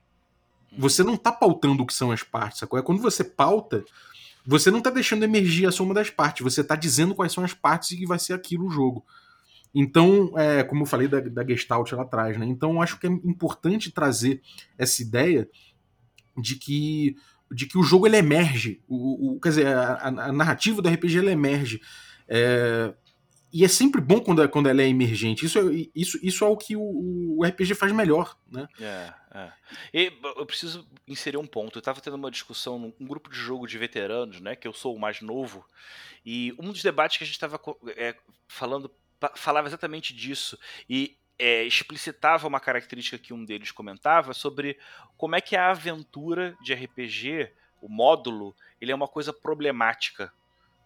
Você 0.77 1.03
não 1.03 1.13
está 1.13 1.31
pautando 1.31 1.83
o 1.83 1.85
que 1.85 1.93
são 1.93 2.11
as 2.11 2.23
partes, 2.23 2.59
sacou? 2.59 2.79
É 2.79 2.81
quando 2.81 3.01
você 3.01 3.23
pauta, 3.23 3.85
você 4.45 4.71
não 4.71 4.79
está 4.79 4.89
deixando 4.89 5.23
emergir 5.23 5.67
a 5.67 5.71
soma 5.71 5.93
das 5.93 6.09
partes, 6.09 6.43
você 6.43 6.61
está 6.61 6.75
dizendo 6.75 7.13
quais 7.13 7.31
são 7.31 7.43
as 7.43 7.53
partes 7.53 7.91
e 7.91 7.97
que 7.97 8.07
vai 8.07 8.17
ser 8.17 8.33
aquilo 8.33 8.65
o 8.65 8.71
jogo. 8.71 9.05
Então, 9.73 10.33
é, 10.37 10.63
como 10.63 10.83
eu 10.83 10.85
falei 10.85 11.07
da, 11.07 11.19
da 11.19 11.45
Gestalt 11.45 11.91
lá 11.93 12.03
atrás, 12.03 12.37
né? 12.37 12.45
Então, 12.45 12.81
acho 12.81 12.99
que 12.99 13.07
é 13.07 13.09
importante 13.09 13.91
trazer 13.91 14.41
essa 14.77 15.01
ideia 15.01 15.49
de 16.37 16.55
que 16.55 17.15
de 17.53 17.67
que 17.67 17.77
o 17.77 17.83
jogo 17.83 18.07
ele 18.07 18.17
emerge, 18.17 18.81
o, 18.87 19.35
o 19.35 19.39
quer 19.39 19.49
dizer, 19.49 19.67
a, 19.67 20.07
a, 20.07 20.31
narrativa 20.31 20.81
do 20.81 20.89
RPG 20.89 21.19
ele 21.19 21.31
emerge. 21.31 21.79
É, 22.27 22.93
e 23.53 23.63
é 23.63 23.67
sempre 23.67 24.01
bom 24.01 24.19
quando, 24.19 24.41
é, 24.41 24.47
quando 24.47 24.67
ela 24.67 24.81
é 24.81 24.87
emergente. 24.87 25.45
Isso 25.45 25.59
é, 25.59 25.63
isso, 25.95 26.19
isso 26.23 26.43
é 26.43 26.47
o 26.47 26.57
que 26.57 26.75
o, 26.75 27.37
o 27.37 27.45
RPG 27.45 27.75
faz 27.75 27.91
melhor, 27.91 28.35
né? 28.51 28.67
É, 28.79 29.13
é. 29.31 29.51
E 29.93 30.13
eu 30.37 30.45
preciso 30.45 30.87
inserir 31.07 31.37
um 31.37 31.45
ponto. 31.45 31.77
Eu 31.77 31.79
estava 31.79 32.01
tendo 32.01 32.15
uma 32.15 32.31
discussão 32.31 32.79
num 32.79 33.07
grupo 33.07 33.29
de 33.29 33.37
jogo 33.37 33.67
de 33.67 33.77
veteranos, 33.77 34.41
né? 34.41 34.55
Que 34.55 34.67
eu 34.67 34.73
sou 34.73 34.95
o 34.95 34.99
mais 34.99 35.21
novo. 35.21 35.63
E 36.25 36.51
um 36.57 36.71
dos 36.71 36.81
debates 36.81 37.17
que 37.17 37.23
a 37.23 37.27
gente 37.27 37.35
estava 37.35 37.59
é, 37.95 38.15
falando 38.47 38.89
falava 39.35 39.67
exatamente 39.67 40.15
disso. 40.15 40.57
E 40.89 41.15
é, 41.37 41.63
explicitava 41.63 42.47
uma 42.47 42.59
característica 42.59 43.19
que 43.19 43.33
um 43.33 43.45
deles 43.45 43.71
comentava 43.71 44.33
sobre 44.33 44.79
como 45.15 45.35
é 45.35 45.41
que 45.41 45.55
a 45.55 45.69
aventura 45.69 46.57
de 46.61 46.73
RPG, 46.73 47.51
o 47.81 47.87
módulo, 47.87 48.55
ele 48.81 48.91
é 48.91 48.95
uma 48.95 49.07
coisa 49.07 49.31
problemática, 49.31 50.33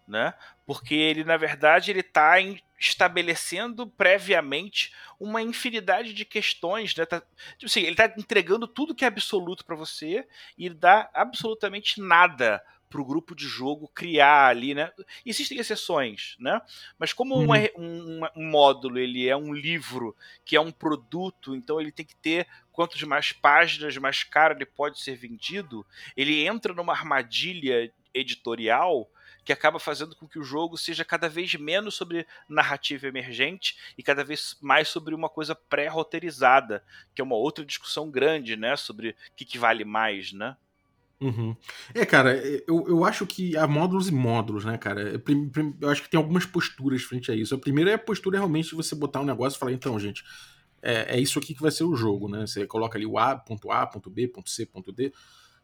né? 0.08 0.32
Porque 0.66 0.94
ele, 0.94 1.22
na 1.22 1.36
verdade, 1.36 1.90
ele 1.90 2.00
está 2.00 2.36
estabelecendo 2.80 3.86
previamente 3.86 4.92
uma 5.20 5.42
infinidade 5.42 6.14
de 6.14 6.24
questões, 6.24 6.96
né? 6.96 7.04
Tá, 7.04 7.20
tipo 7.58 7.66
assim, 7.66 7.80
ele 7.80 7.90
está 7.90 8.06
entregando 8.16 8.66
tudo 8.66 8.94
que 8.94 9.04
é 9.04 9.08
absoluto 9.08 9.64
para 9.64 9.76
você 9.76 10.26
e 10.56 10.70
dá 10.70 11.10
absolutamente 11.12 12.00
nada 12.00 12.62
para 12.88 13.02
o 13.02 13.04
grupo 13.04 13.34
de 13.34 13.44
jogo 13.46 13.90
criar 13.94 14.46
ali, 14.46 14.74
né? 14.74 14.90
Existem 15.26 15.58
exceções, 15.58 16.36
né? 16.38 16.60
Mas 16.98 17.12
como 17.12 17.34
uhum. 17.34 17.52
um, 17.76 18.20
um, 18.36 18.50
módulo 18.50 18.98
ele 18.98 19.28
é 19.28 19.36
um 19.36 19.52
livro 19.52 20.16
que 20.44 20.56
é 20.56 20.60
um 20.60 20.72
produto, 20.72 21.54
então 21.54 21.78
ele 21.78 21.92
tem 21.92 22.06
que 22.06 22.16
ter 22.16 22.46
quanto 22.72 23.06
mais 23.06 23.32
páginas, 23.32 23.96
mais 23.98 24.24
caro 24.24 24.54
ele 24.54 24.64
pode 24.64 25.00
ser 25.00 25.16
vendido. 25.16 25.84
Ele 26.16 26.46
entra 26.46 26.72
numa 26.72 26.94
armadilha 26.94 27.92
editorial 28.14 29.10
que 29.48 29.52
acaba 29.54 29.80
fazendo 29.80 30.14
com 30.14 30.28
que 30.28 30.38
o 30.38 30.44
jogo 30.44 30.76
seja 30.76 31.06
cada 31.06 31.26
vez 31.26 31.54
menos 31.54 31.94
sobre 31.94 32.26
narrativa 32.46 33.06
emergente 33.06 33.78
e 33.96 34.02
cada 34.02 34.22
vez 34.22 34.58
mais 34.60 34.88
sobre 34.88 35.14
uma 35.14 35.26
coisa 35.26 35.54
pré-roteirizada, 35.54 36.84
que 37.14 37.22
é 37.22 37.24
uma 37.24 37.34
outra 37.34 37.64
discussão 37.64 38.10
grande, 38.10 38.56
né? 38.56 38.76
Sobre 38.76 39.08
o 39.08 39.14
que, 39.34 39.46
que 39.46 39.56
vale 39.56 39.86
mais, 39.86 40.34
né? 40.34 40.54
Uhum. 41.18 41.56
É, 41.94 42.04
cara, 42.04 42.36
eu, 42.36 42.84
eu 42.88 43.04
acho 43.06 43.26
que 43.26 43.56
há 43.56 43.66
módulos 43.66 44.10
e 44.10 44.12
módulos, 44.12 44.66
né, 44.66 44.76
cara? 44.76 45.18
Eu 45.80 45.88
acho 45.88 46.02
que 46.02 46.10
tem 46.10 46.18
algumas 46.18 46.44
posturas 46.44 47.02
frente 47.02 47.32
a 47.32 47.34
isso. 47.34 47.54
A 47.54 47.58
primeira 47.58 47.90
é 47.90 47.94
a 47.94 47.98
postura 47.98 48.36
realmente 48.36 48.68
de 48.68 48.74
você 48.74 48.94
botar 48.94 49.22
um 49.22 49.24
negócio 49.24 49.56
e 49.56 49.58
falar, 49.58 49.72
então, 49.72 49.98
gente, 49.98 50.22
é, 50.82 51.16
é 51.16 51.18
isso 51.18 51.38
aqui 51.38 51.54
que 51.54 51.62
vai 51.62 51.70
ser 51.70 51.84
o 51.84 51.96
jogo, 51.96 52.28
né? 52.28 52.46
Você 52.46 52.66
coloca 52.66 52.98
ali 52.98 53.06
o 53.06 53.18
A, 53.18 53.34
ponto 53.34 53.72
A, 53.72 53.86
ponto 53.86 54.10
B, 54.10 54.28
ponto 54.28 54.50
C, 54.50 54.66
ponto 54.66 54.92
D. 54.92 55.10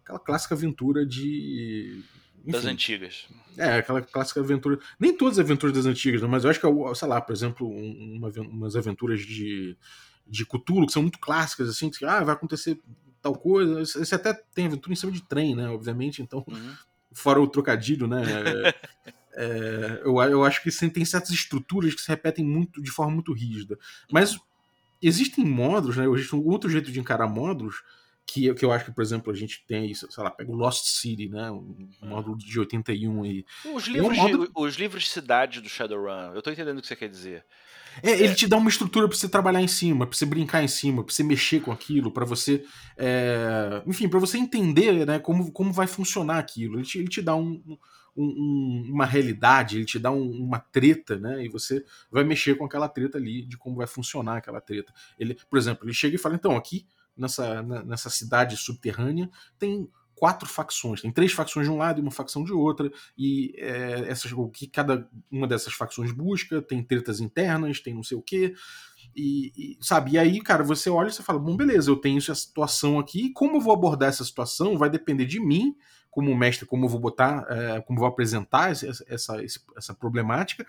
Aquela 0.02 0.18
clássica 0.18 0.54
aventura 0.54 1.04
de. 1.04 2.02
Enfim, 2.46 2.52
das 2.52 2.66
antigas. 2.66 3.26
É, 3.56 3.78
aquela 3.78 4.02
clássica 4.02 4.40
aventura. 4.40 4.78
Nem 5.00 5.16
todas 5.16 5.38
as 5.38 5.44
aventuras 5.44 5.74
das 5.74 5.86
antigas, 5.86 6.20
né? 6.20 6.28
mas 6.28 6.44
eu 6.44 6.50
acho 6.50 6.60
que, 6.60 6.66
sei 6.94 7.08
lá, 7.08 7.20
por 7.20 7.32
exemplo, 7.32 7.66
uma, 7.66 8.28
umas 8.28 8.76
aventuras 8.76 9.20
de, 9.20 9.76
de 10.26 10.44
Cthulhu 10.44 10.86
que 10.86 10.92
são 10.92 11.02
muito 11.02 11.18
clássicas, 11.18 11.68
assim, 11.68 11.90
que 11.90 12.04
ah, 12.04 12.22
vai 12.22 12.34
acontecer 12.34 12.78
tal 13.22 13.34
coisa. 13.34 13.84
Você 13.84 14.14
até 14.14 14.34
tem 14.54 14.66
aventura 14.66 14.92
em 14.92 14.96
cima 14.96 15.10
de 15.10 15.22
trem, 15.22 15.56
né? 15.56 15.68
Obviamente, 15.70 16.20
então, 16.20 16.44
uhum. 16.46 16.74
fora 17.12 17.40
o 17.40 17.48
trocadilho, 17.48 18.06
né? 18.06 18.22
é, 19.32 20.02
eu, 20.04 20.20
eu 20.20 20.44
acho 20.44 20.62
que 20.62 20.70
tem 20.90 21.04
certas 21.04 21.30
estruturas 21.30 21.94
que 21.94 22.02
se 22.02 22.08
repetem 22.08 22.44
muito 22.44 22.82
de 22.82 22.90
forma 22.90 23.14
muito 23.14 23.32
rígida. 23.32 23.78
Mas 24.12 24.38
existem 25.00 25.46
módulos, 25.46 25.96
né? 25.96 26.06
Existe 26.06 26.36
um 26.36 26.44
outro 26.44 26.68
jeito 26.68 26.92
de 26.92 27.00
encarar 27.00 27.26
módulos 27.26 27.82
que, 28.34 28.52
que 28.54 28.64
eu 28.64 28.72
acho 28.72 28.86
que, 28.86 28.92
por 28.92 29.02
exemplo, 29.02 29.32
a 29.32 29.36
gente 29.36 29.64
tem 29.66 29.90
isso, 29.90 30.10
sei 30.10 30.22
lá, 30.24 30.30
pega 30.30 30.50
o 30.50 30.56
Lost 30.56 30.84
City, 30.86 31.28
né? 31.28 31.50
Um 31.50 31.88
módulo 32.02 32.36
de 32.36 32.58
81 32.58 33.22
aí. 33.22 33.44
Os 33.72 33.86
É 33.86 33.90
um 33.90 33.92
livros, 33.94 34.16
módulo- 34.18 34.46
de, 34.46 34.52
os 34.56 34.74
livros 34.76 35.04
de 35.04 35.10
cidade 35.10 35.60
do 35.60 35.68
Shadowrun, 35.68 36.34
eu 36.34 36.42
tô 36.42 36.50
entendendo 36.50 36.78
o 36.78 36.80
que 36.82 36.88
você 36.88 36.96
quer 36.96 37.08
dizer. 37.08 37.44
É, 38.02 38.10
ele 38.10 38.34
te 38.34 38.48
dá 38.48 38.56
uma 38.56 38.68
estrutura 38.68 39.06
pra 39.08 39.16
você 39.16 39.28
trabalhar 39.28 39.60
em 39.62 39.68
cima, 39.68 40.04
pra 40.04 40.16
você 40.16 40.26
brincar 40.26 40.64
em 40.64 40.68
cima, 40.68 41.04
pra 41.04 41.14
você 41.14 41.22
mexer 41.22 41.60
com 41.60 41.70
aquilo, 41.70 42.10
pra 42.10 42.24
você. 42.24 42.64
é, 42.96 43.82
enfim, 43.86 44.08
pra 44.08 44.18
você 44.18 44.36
entender 44.38 45.06
né, 45.06 45.18
como, 45.18 45.52
como 45.52 45.72
vai 45.72 45.86
funcionar 45.86 46.38
aquilo. 46.38 46.76
Ele 46.76 46.84
te, 46.84 46.98
ele 46.98 47.08
te 47.08 47.22
dá 47.22 47.36
um- 47.36 47.62
um- 47.66 47.78
um- 48.16 48.90
uma 48.92 49.06
realidade, 49.06 49.76
ele 49.76 49.84
te 49.84 49.98
dá 49.98 50.10
um- 50.10 50.30
uma 50.42 50.58
treta, 50.58 51.16
né? 51.18 51.44
E 51.44 51.48
você 51.48 51.84
vai 52.10 52.24
mexer 52.24 52.56
com 52.56 52.64
aquela 52.64 52.88
treta 52.88 53.18
ali, 53.18 53.42
de 53.42 53.56
como 53.56 53.76
vai 53.76 53.86
funcionar 53.86 54.38
aquela 54.38 54.60
treta. 54.60 54.92
Ele, 55.18 55.36
por 55.48 55.56
exemplo, 55.58 55.84
ele 55.86 55.94
chega 55.94 56.14
e 56.16 56.18
fala: 56.18 56.34
então, 56.34 56.56
aqui, 56.56 56.86
nessa, 57.16 57.62
nessa 57.62 58.10
cidade 58.10 58.56
subterrânea, 58.56 59.30
tem 59.58 59.88
quatro 60.14 60.48
facções. 60.48 61.00
Tem 61.02 61.12
três 61.12 61.32
facções 61.32 61.66
de 61.66 61.72
um 61.72 61.76
lado 61.76 61.98
e 61.98 62.02
uma 62.02 62.10
facção 62.10 62.44
de 62.44 62.52
outra. 62.52 62.90
E 63.18 63.52
é, 63.58 64.08
essas, 64.08 64.32
o 64.32 64.48
que 64.48 64.66
cada 64.66 65.08
uma 65.30 65.46
dessas 65.46 65.74
facções 65.74 66.12
busca, 66.12 66.62
tem 66.62 66.82
tretas 66.82 67.20
internas, 67.20 67.80
tem 67.80 67.94
não 67.94 68.02
sei 68.02 68.16
o 68.16 68.22
quê. 68.22 68.54
E, 69.14 69.52
e, 69.56 69.78
sabe, 69.80 70.12
e 70.12 70.18
aí, 70.18 70.40
cara, 70.40 70.64
você 70.64 70.88
olha 70.90 71.08
e 71.08 71.12
você 71.12 71.22
fala: 71.22 71.38
bom, 71.38 71.56
beleza, 71.56 71.90
eu 71.90 71.96
tenho 71.96 72.18
essa 72.18 72.34
situação 72.34 72.98
aqui, 72.98 73.30
como 73.30 73.56
eu 73.56 73.60
vou 73.60 73.72
abordar 73.74 74.08
essa 74.08 74.24
situação 74.24 74.76
vai 74.78 74.88
depender 74.90 75.26
de 75.26 75.38
mim, 75.40 75.76
como 76.10 76.34
mestre, 76.36 76.66
como 76.66 76.84
eu 76.84 76.88
vou 76.88 77.00
botar, 77.00 77.44
é, 77.48 77.80
como 77.82 77.98
eu 77.98 78.00
vou 78.00 78.08
apresentar 78.08 78.70
essa, 78.70 79.04
esse- 79.44 79.60
essa 79.76 79.94
problemática, 79.94 80.66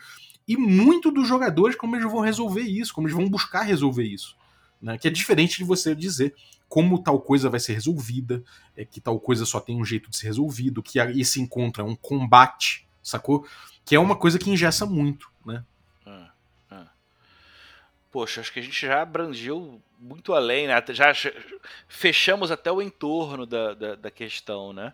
e 0.47 0.57
muito 0.57 1.11
dos 1.11 1.27
jogadores, 1.27 1.75
como 1.75 1.95
eles 1.95 2.11
vão 2.11 2.21
resolver 2.21 2.61
isso, 2.61 2.93
como 2.93 3.07
eles 3.07 3.15
vão 3.17 3.29
buscar 3.29 3.61
resolver 3.61 4.03
isso. 4.03 4.35
Né? 4.81 4.97
Que 4.97 5.07
é 5.07 5.11
diferente 5.11 5.57
de 5.57 5.63
você 5.63 5.95
dizer 5.95 6.35
como 6.67 7.01
tal 7.01 7.19
coisa 7.21 7.49
vai 7.49 7.59
ser 7.59 7.73
resolvida, 7.73 8.43
é 8.75 8.83
que 8.83 8.99
tal 8.99 9.19
coisa 9.19 9.45
só 9.45 9.59
tem 9.59 9.79
um 9.79 9.85
jeito 9.85 10.09
de 10.09 10.17
ser 10.17 10.27
resolvido, 10.27 10.81
que 10.81 10.99
aí 10.99 11.23
se 11.23 11.39
encontra 11.39 11.83
um 11.83 11.95
combate, 11.95 12.87
sacou? 13.01 13.45
Que 13.85 13.95
é 13.95 13.99
uma 13.99 14.15
coisa 14.15 14.39
que 14.39 14.49
engessa 14.49 14.85
muito, 14.85 15.29
né? 15.45 15.63
Poxa, 18.15 18.39
acho 18.39 18.53
que 18.53 18.61
a 18.61 18.63
gente 18.63 18.79
já 18.79 19.01
abrangiu 19.01 19.83
muito 19.99 20.33
além, 20.33 20.67
né? 20.67 20.81
Já 20.91 21.11
fechamos 21.85 22.49
até 22.49 22.71
o 22.71 22.81
entorno 22.81 23.45
da, 23.45 23.73
da, 23.73 23.95
da 23.95 24.09
questão, 24.09 24.71
né? 24.71 24.93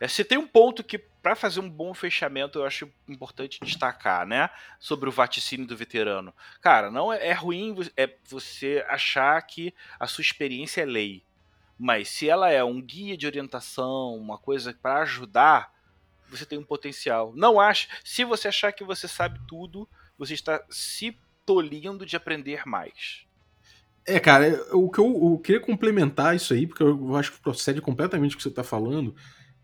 É, 0.00 0.08
se 0.08 0.24
tem 0.24 0.38
um 0.38 0.46
ponto 0.46 0.82
que, 0.82 0.96
para 0.96 1.36
fazer 1.36 1.60
um 1.60 1.68
bom 1.68 1.92
fechamento, 1.92 2.58
eu 2.58 2.64
acho 2.64 2.90
importante 3.06 3.60
destacar, 3.62 4.26
né? 4.26 4.48
Sobre 4.80 5.06
o 5.06 5.12
vaticínio 5.12 5.66
do 5.66 5.76
veterano. 5.76 6.32
Cara, 6.62 6.90
não 6.90 7.12
é, 7.12 7.28
é 7.28 7.34
ruim 7.34 7.76
é 7.94 8.08
você 8.24 8.82
achar 8.88 9.38
que 9.42 9.74
a 10.00 10.06
sua 10.06 10.22
experiência 10.22 10.80
é 10.80 10.86
lei. 10.86 11.22
Mas 11.78 12.08
se 12.08 12.26
ela 12.26 12.50
é 12.50 12.64
um 12.64 12.80
guia 12.80 13.18
de 13.18 13.26
orientação, 13.26 14.16
uma 14.16 14.38
coisa 14.38 14.72
para 14.72 15.02
ajudar, 15.02 15.70
você 16.26 16.46
tem 16.46 16.58
um 16.58 16.64
potencial. 16.64 17.34
Não 17.36 17.60
acha. 17.60 17.86
Se 18.02 18.24
você 18.24 18.48
achar 18.48 18.72
que 18.72 18.82
você 18.82 19.06
sabe 19.06 19.38
tudo, 19.46 19.86
você 20.16 20.32
está 20.32 20.64
se 20.70 21.20
tolindo 21.52 22.06
de 22.06 22.16
aprender 22.16 22.62
mais. 22.66 23.26
É, 24.06 24.18
cara, 24.18 24.46
é, 24.48 24.60
o 24.72 24.88
que 24.90 24.98
eu, 24.98 25.32
eu 25.32 25.38
queria 25.38 25.60
complementar 25.60 26.34
isso 26.34 26.54
aí, 26.54 26.66
porque 26.66 26.82
eu 26.82 27.14
acho 27.14 27.32
que 27.32 27.40
procede 27.40 27.80
completamente 27.80 28.34
o 28.34 28.36
que 28.38 28.42
você 28.42 28.50
tá 28.50 28.64
falando, 28.64 29.14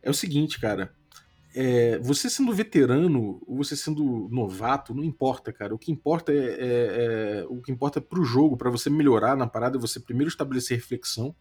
é 0.03 0.11
o 0.11 0.14
seguinte, 0.14 0.61
cara. 0.61 0.95
É, 1.55 1.99
você 1.99 2.28
sendo 2.28 2.53
veterano 2.53 3.43
ou 3.47 3.57
você 3.57 3.74
sendo 3.74 4.28
novato, 4.30 4.95
não 4.95 5.03
importa, 5.03 5.51
cara. 5.51 5.74
O 5.74 5.78
que 5.78 5.91
importa 5.91 6.30
é, 6.30 6.36
é- 6.36 7.41
é- 7.41 7.47
o 7.49 7.62
que 7.62 7.72
importa 7.72 8.01
pro 8.03 8.22
jogo, 8.22 8.57
para 8.57 8.70
você 8.70 8.91
melhorar 8.91 9.34
na 9.34 9.47
parada, 9.47 9.78
é 9.78 9.80
você 9.80 9.99
primeiro 9.99 10.28
estabelecer 10.28 10.76
reflexão, 10.76 11.34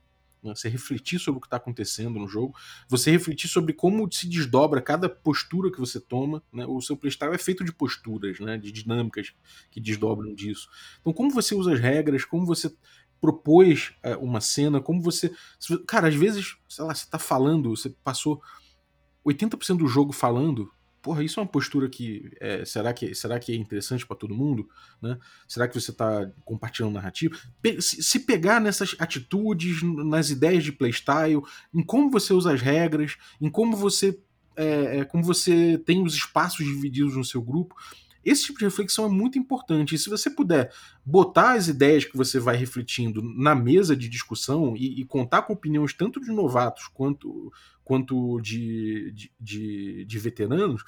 né? 0.48 0.56
você 0.56 0.70
refletir 0.70 1.20
sobre 1.20 1.40
o 1.40 1.42
que 1.42 1.50
tá 1.50 1.58
acontecendo 1.58 2.20
no 2.20 2.28
jogo, 2.28 2.56
você 2.88 3.12
refletir 3.12 3.50
sobre 3.50 3.74
como 3.74 4.12
se 4.12 4.28
desdobra 4.28 4.82
cada 4.82 5.08
postura 5.10 5.72
que 5.72 5.80
você 5.80 6.00
toma. 6.00 6.44
Né? 6.52 6.66
O 6.66 6.82
seu 6.82 6.98
playstyle 6.98 7.34
é 7.34 7.38
feito 7.38 7.64
de 7.64 7.72
posturas, 7.72 8.40
né? 8.40 8.58
de 8.58 8.72
dinâmicas 8.72 9.34
que 9.70 9.80
desdobram 9.80 10.34
disso. 10.34 10.70
Então, 11.02 11.14
como 11.14 11.30
você 11.30 11.56
usa 11.56 11.74
as 11.74 11.80
regras, 11.80 12.26
como 12.26 12.46
você 12.46 12.74
propôs 13.20 13.94
é, 14.04 14.16
uma 14.16 14.42
cena, 14.42 14.80
como 14.80 15.02
você. 15.02 15.32
Cara, 15.88 16.08
às 16.08 16.16
vezes, 16.16 16.56
sei 16.70 16.86
lá, 16.86 16.94
você 16.94 17.10
tá 17.10 17.20
falando, 17.20 17.76
você 17.76 17.90
passou 18.04 18.42
80% 19.26 19.78
do 19.78 19.88
jogo 19.88 20.14
falando. 20.14 20.72
Porra, 21.08 21.24
isso 21.24 21.40
é 21.40 21.44
uma 21.44 21.48
postura 21.50 21.88
que. 21.88 22.30
é, 22.42 22.66
será, 22.66 22.92
que 22.92 23.16
será 23.16 23.40
que 23.40 23.54
é 23.54 23.56
interessante 23.56 24.06
pra 24.06 24.14
todo 24.18 24.36
mundo? 24.36 24.68
Né? 25.02 25.18
Será 25.48 25.66
que 25.66 25.80
você 25.80 25.94
tá 25.94 26.30
compartilhando 26.44 26.96
narrativa? 26.96 27.34
Pe- 27.62 27.82
se, 27.82 28.20
pegar 28.20 28.60
nessas 28.60 28.94
atitudes, 29.00 29.82
nas 29.82 30.30
ideias 30.30 30.66
de 30.66 30.74
playstyle, 30.74 31.42
em 31.74 31.82
como 31.82 32.12
você 32.12 32.34
usa 32.34 32.54
as 32.54 32.62
regras, 32.62 33.16
em 33.40 33.50
como 33.50 33.78
você. 33.78 34.20
é, 34.58 34.98
é, 34.98 35.06
como 35.06 35.24
você 35.24 35.78
tem 35.86 36.04
os 36.04 36.14
espaços 36.14 36.66
divididos 36.66 37.16
no 37.16 37.24
seu 37.24 37.42
grupo. 37.42 37.74
Esse 38.30 38.44
tipo 38.44 38.60
de 38.60 38.66
reflexão 38.66 39.06
é 39.06 39.10
muito 39.10 39.40
importante. 39.40 39.96
E 39.96 39.98
se 39.98 40.10
você 40.10 40.30
puder 40.30 40.70
botar 41.06 41.54
as 41.54 41.70
ideias 41.70 42.04
que 42.04 42.18
você 42.18 42.40
vai 42.40 42.58
refletindo 42.58 43.22
na 43.22 43.56
mesa 43.56 43.96
de 43.96 44.10
discussão 44.10 44.76
e, 44.76 45.00
e 45.00 45.06
contar 45.06 45.44
com 45.44 45.54
opiniões 45.54 45.94
tanto 45.94 46.20
de 46.20 46.30
novatos 46.30 46.90
quanto, 46.94 47.52
quanto 47.86 48.42
de, 48.42 49.14
de, 49.14 49.32
de, 49.40 50.06
de 50.06 50.20
veteranos, 50.20 50.84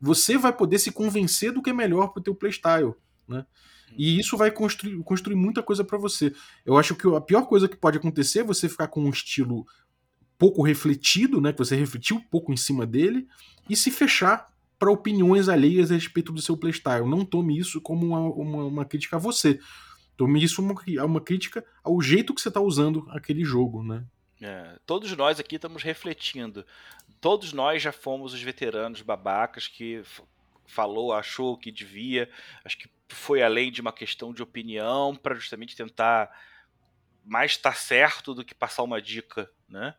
você 0.00 0.38
vai 0.38 0.52
poder 0.52 0.78
se 0.78 0.92
convencer 0.92 1.50
do 1.50 1.60
que 1.60 1.70
é 1.70 1.72
melhor 1.72 2.12
pro 2.12 2.22
teu 2.22 2.34
playstyle, 2.34 2.94
né? 3.26 3.44
E 3.96 4.18
isso 4.18 4.36
vai 4.36 4.50
construir, 4.52 4.96
construir 5.02 5.36
muita 5.36 5.62
coisa 5.62 5.84
para 5.84 5.98
você. 5.98 6.32
Eu 6.64 6.78
acho 6.78 6.94
que 6.94 7.08
a 7.08 7.20
pior 7.20 7.46
coisa 7.46 7.68
que 7.68 7.76
pode 7.76 7.98
acontecer 7.98 8.40
é 8.40 8.44
você 8.44 8.68
ficar 8.68 8.88
com 8.88 9.00
um 9.00 9.10
estilo 9.10 9.66
pouco 10.38 10.62
refletido, 10.62 11.40
né? 11.40 11.52
Que 11.52 11.58
você 11.58 11.74
refletiu 11.74 12.20
pouco 12.30 12.52
em 12.52 12.56
cima 12.56 12.86
dele 12.86 13.26
e 13.68 13.74
se 13.74 13.90
fechar 13.90 14.53
para 14.78 14.90
opiniões 14.90 15.48
alheias 15.48 15.90
a 15.90 15.94
respeito 15.94 16.32
do 16.32 16.42
seu 16.42 16.56
playstyle. 16.56 17.08
Não 17.08 17.24
tome 17.24 17.58
isso 17.58 17.80
como 17.80 18.06
uma, 18.06 18.20
uma, 18.20 18.64
uma 18.64 18.84
crítica 18.84 19.16
a 19.16 19.18
você. 19.18 19.58
Tome 20.16 20.42
isso 20.42 20.56
como 20.56 20.72
uma, 20.72 21.04
uma 21.04 21.20
crítica 21.20 21.64
ao 21.82 22.00
jeito 22.00 22.34
que 22.34 22.40
você 22.40 22.48
está 22.48 22.60
usando 22.60 23.06
aquele 23.10 23.44
jogo, 23.44 23.82
né? 23.82 24.04
É, 24.40 24.78
todos 24.84 25.16
nós 25.16 25.40
aqui 25.40 25.56
estamos 25.56 25.82
refletindo. 25.82 26.66
Todos 27.20 27.52
nós 27.52 27.82
já 27.82 27.92
fomos 27.92 28.34
os 28.34 28.42
veteranos 28.42 29.00
babacas 29.00 29.66
que 29.66 30.02
falou, 30.66 31.12
achou 31.12 31.56
que 31.56 31.70
devia. 31.70 32.28
Acho 32.64 32.78
que 32.78 32.88
foi 33.08 33.42
além 33.42 33.70
de 33.70 33.80
uma 33.80 33.92
questão 33.92 34.32
de 34.32 34.42
opinião 34.42 35.14
para 35.16 35.34
justamente 35.34 35.76
tentar 35.76 36.30
mais 37.24 37.52
estar 37.52 37.76
certo 37.76 38.34
do 38.34 38.44
que 38.44 38.54
passar 38.54 38.82
uma 38.82 39.00
dica, 39.00 39.50
né? 39.68 39.94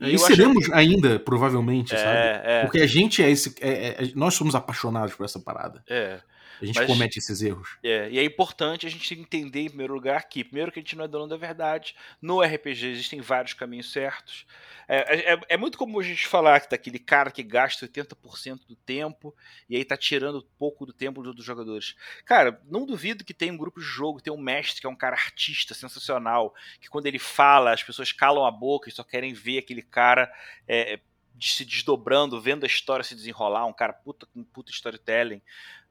E, 0.00 0.18
seremos 0.18 0.66
que- 0.66 0.74
ainda, 0.74 1.18
provavelmente, 1.20 1.90
sabe? 1.90 2.18
É, 2.18 2.42
é, 2.44 2.60
Porque 2.62 2.80
a 2.80 2.86
gente 2.86 3.22
é 3.22 3.30
esse. 3.30 3.54
é- 3.60 4.04
é- 4.04 4.12
nós 4.14 4.34
somos 4.34 4.54
apaixonados 4.54 5.14
por 5.14 5.24
essa 5.24 5.38
parada. 5.38 5.82
é. 5.88 6.18
A 6.60 6.64
gente 6.64 6.76
Mas- 6.76 6.86
comete 6.86 7.18
esses 7.18 7.40
erros. 7.42 7.76
É, 7.82 8.08
e 8.10 8.18
é 8.18 8.24
importante 8.24 8.86
a 8.86 8.90
gente 8.90 9.14
entender, 9.14 9.62
em 9.62 9.68
primeiro 9.68 9.94
lugar, 9.94 10.28
que, 10.28 10.44
primeiro, 10.44 10.70
que 10.70 10.78
a 10.78 10.82
gente 10.82 10.96
não 10.96 11.04
é 11.04 11.08
dono 11.08 11.26
da 11.26 11.36
verdade. 11.36 11.94
No 12.20 12.40
RPG 12.42 12.86
existem 12.88 13.20
vários 13.20 13.52
caminhos 13.54 13.90
certos. 13.92 14.46
É, 14.88 15.32
é, 15.34 15.40
é 15.50 15.56
muito 15.56 15.78
comum 15.78 16.00
a 16.00 16.02
gente 16.02 16.26
falar 16.26 16.60
que 16.60 16.68
daquele 16.70 16.98
cara 16.98 17.30
que 17.30 17.42
gasta 17.42 17.86
80% 17.86 18.66
do 18.66 18.76
tempo 18.76 19.34
e 19.68 19.76
aí 19.76 19.84
tá 19.84 19.96
tirando 19.96 20.46
pouco 20.58 20.84
do 20.84 20.92
tempo 20.92 21.22
do- 21.22 21.32
dos 21.32 21.44
jogadores. 21.44 21.94
Cara, 22.24 22.60
não 22.68 22.84
duvido 22.84 23.24
que 23.24 23.32
tem 23.32 23.50
um 23.50 23.56
grupo 23.56 23.80
de 23.80 23.86
jogo, 23.86 24.20
tem 24.20 24.32
um 24.32 24.40
mestre 24.40 24.80
que 24.80 24.86
é 24.86 24.90
um 24.90 24.96
cara 24.96 25.14
artista 25.16 25.72
sensacional, 25.72 26.54
que 26.80 26.88
quando 26.88 27.06
ele 27.06 27.18
fala, 27.18 27.72
as 27.72 27.82
pessoas 27.82 28.12
calam 28.12 28.44
a 28.44 28.50
boca 28.50 28.88
e 28.88 28.92
só 28.92 29.02
querem 29.04 29.32
ver 29.32 29.58
aquele 29.58 29.82
cara 29.82 30.30
é, 30.68 30.98
se 31.40 31.64
desdobrando, 31.64 32.40
vendo 32.40 32.64
a 32.64 32.66
história 32.66 33.02
se 33.04 33.14
desenrolar, 33.14 33.64
um 33.66 33.72
cara 33.72 33.92
puta 33.92 34.26
com 34.26 34.44
puta 34.44 34.70
storytelling. 34.70 35.40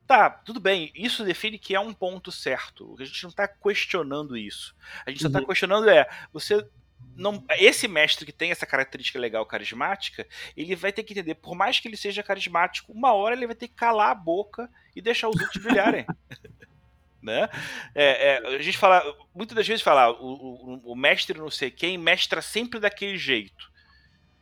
Tá, 0.07 0.29
tudo 0.29 0.59
bem, 0.59 0.91
isso 0.93 1.23
define 1.23 1.57
que 1.57 1.73
é 1.73 1.79
um 1.79 1.93
ponto 1.93 2.31
certo. 2.31 2.95
A 2.99 3.05
gente 3.05 3.23
não 3.23 3.31
tá 3.31 3.47
questionando 3.47 4.35
isso. 4.35 4.75
A 5.05 5.09
gente 5.09 5.21
só 5.21 5.29
tá 5.29 5.39
Uhum. 5.39 5.45
questionando 5.45 5.89
é, 5.89 6.09
você 6.33 6.67
não, 7.15 7.43
esse 7.51 7.87
mestre 7.87 8.25
que 8.25 8.31
tem 8.31 8.51
essa 8.51 8.65
característica 8.65 9.19
legal 9.19 9.45
carismática, 9.45 10.27
ele 10.55 10.75
vai 10.75 10.91
ter 10.91 11.03
que 11.03 11.13
entender, 11.13 11.35
por 11.35 11.55
mais 11.55 11.79
que 11.79 11.87
ele 11.87 11.97
seja 11.97 12.23
carismático, 12.23 12.91
uma 12.91 13.13
hora 13.13 13.35
ele 13.35 13.47
vai 13.47 13.55
ter 13.55 13.67
que 13.67 13.75
calar 13.75 14.11
a 14.11 14.15
boca 14.15 14.69
e 14.95 15.01
deixar 15.01 15.29
os 15.29 15.39
outros 15.39 15.63
brilharem. 15.63 16.05
né? 17.21 17.49
É, 17.93 18.33
é, 18.33 18.55
a 18.55 18.61
gente 18.61 18.77
fala, 18.77 19.03
muitas 19.33 19.55
das 19.55 19.67
vezes 19.67 19.83
fala, 19.83 20.11
o, 20.11 20.25
o, 20.25 20.91
o 20.93 20.95
mestre 20.95 21.37
não 21.37 21.51
sei 21.51 21.69
quem 21.69 21.97
mestra 21.97 22.41
sempre 22.41 22.79
daquele 22.79 23.17
jeito. 23.17 23.71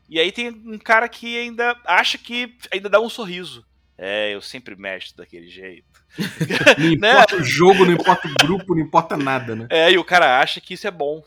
E 0.08 0.20
aí 0.20 0.32
tem 0.32 0.50
um 0.50 0.80
cara 0.80 1.08
que 1.08 1.38
ainda 1.38 1.80
acha 1.86 2.18
que 2.18 2.58
ainda 2.72 2.90
dá 2.90 3.00
um 3.00 3.10
sorriso. 3.10 3.66
É, 4.02 4.34
eu 4.34 4.42
sempre 4.42 4.78
mestro 4.78 5.18
daquele 5.18 5.48
jeito. 5.50 5.86
Não 6.80 6.86
Né? 6.98 7.12
importa 7.12 7.36
o 7.36 7.44
jogo, 7.44 7.86
não 7.86 7.92
importa 7.92 8.28
o 8.30 8.34
grupo, 8.46 8.74
não 8.74 8.82
importa 8.82 9.18
nada, 9.18 9.56
né? 9.56 9.68
É, 9.70 9.92
e 9.92 9.98
o 9.98 10.06
cara 10.06 10.40
acha 10.40 10.62
que 10.62 10.74
isso 10.74 10.88
é 10.88 10.92
bom. 10.92 11.22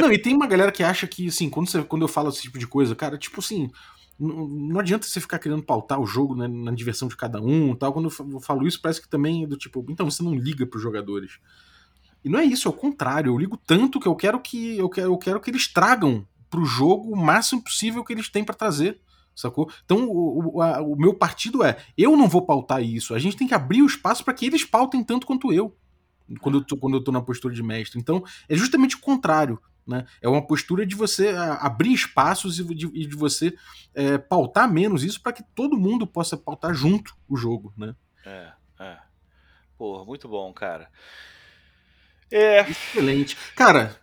Não, 0.00 0.12
e 0.12 0.18
tem 0.18 0.34
uma 0.34 0.46
galera 0.46 0.70
que 0.70 0.82
acha 0.82 1.06
que, 1.06 1.28
assim, 1.28 1.50
quando, 1.50 1.68
você, 1.68 1.82
quando 1.82 2.02
eu 2.02 2.08
falo 2.08 2.28
esse 2.28 2.42
tipo 2.42 2.58
de 2.58 2.66
coisa, 2.66 2.94
cara, 2.94 3.18
tipo 3.18 3.40
assim, 3.40 3.70
não, 4.18 4.46
não 4.46 4.80
adianta 4.80 5.06
você 5.06 5.20
ficar 5.20 5.38
querendo 5.38 5.62
pautar 5.62 6.00
o 6.00 6.06
jogo 6.06 6.34
né, 6.34 6.46
na 6.48 6.72
diversão 6.72 7.08
de 7.08 7.16
cada 7.16 7.40
um 7.40 7.72
e 7.72 7.76
tal. 7.76 7.92
Quando 7.92 8.12
eu 8.32 8.40
falo 8.40 8.66
isso, 8.66 8.80
parece 8.80 9.02
que 9.02 9.08
também 9.08 9.44
é 9.44 9.46
do 9.46 9.56
tipo, 9.56 9.84
então 9.88 10.08
você 10.08 10.22
não 10.22 10.34
liga 10.34 10.66
pros 10.66 10.82
jogadores. 10.82 11.38
E 12.24 12.28
não 12.28 12.38
é 12.38 12.44
isso, 12.44 12.66
é 12.66 12.70
o 12.70 12.74
contrário. 12.74 13.30
Eu 13.32 13.38
ligo 13.38 13.56
tanto 13.56 14.00
que 14.00 14.08
eu 14.08 14.16
quero 14.16 14.40
que 14.40 14.78
eu 14.78 14.88
quero, 14.88 15.08
eu 15.08 15.18
quero 15.18 15.40
que 15.40 15.50
eles 15.50 15.68
tragam 15.72 16.26
pro 16.50 16.64
jogo 16.64 17.12
o 17.12 17.16
máximo 17.16 17.62
possível 17.62 18.04
que 18.04 18.12
eles 18.12 18.28
têm 18.28 18.44
para 18.44 18.54
trazer. 18.54 18.98
Sacou? 19.36 19.70
Então, 19.84 20.08
o, 20.08 20.56
o, 20.56 20.62
a, 20.62 20.80
o, 20.80 20.96
meu 20.96 21.12
partido 21.12 21.62
é: 21.62 21.76
eu 21.96 22.16
não 22.16 22.26
vou 22.26 22.46
pautar 22.46 22.82
isso. 22.82 23.14
A 23.14 23.18
gente 23.18 23.36
tem 23.36 23.46
que 23.46 23.52
abrir 23.52 23.82
o 23.82 23.86
espaço 23.86 24.24
para 24.24 24.32
que 24.32 24.46
eles 24.46 24.64
pautem 24.64 25.04
tanto 25.04 25.26
quanto 25.26 25.52
eu. 25.52 25.76
Quando 26.40 26.58
eu, 26.58 26.64
tô, 26.64 26.76
quando 26.78 26.96
eu 26.96 27.04
tô 27.04 27.12
na 27.12 27.20
postura 27.20 27.54
de 27.54 27.62
mestre. 27.62 28.00
Então, 28.00 28.24
é 28.48 28.56
justamente 28.56 28.96
o 28.96 29.00
contrário. 29.00 29.60
Né? 29.86 30.04
É 30.20 30.28
uma 30.28 30.44
postura 30.44 30.84
de 30.84 30.96
você 30.96 31.28
abrir 31.60 31.92
espaços 31.92 32.58
e 32.58 32.64
de, 32.64 32.88
de 32.88 33.14
você 33.14 33.54
é, 33.94 34.18
pautar 34.18 34.72
menos 34.72 35.04
isso 35.04 35.22
para 35.22 35.32
que 35.32 35.44
todo 35.54 35.78
mundo 35.78 36.06
possa 36.06 36.36
pautar 36.36 36.74
junto 36.74 37.14
o 37.28 37.36
jogo. 37.36 37.72
Né? 37.76 37.94
É, 38.24 38.52
é. 38.80 38.98
Porra, 39.78 40.04
muito 40.04 40.26
bom, 40.28 40.52
cara. 40.52 40.90
É. 42.32 42.68
Excelente. 42.68 43.36
Cara, 43.54 43.94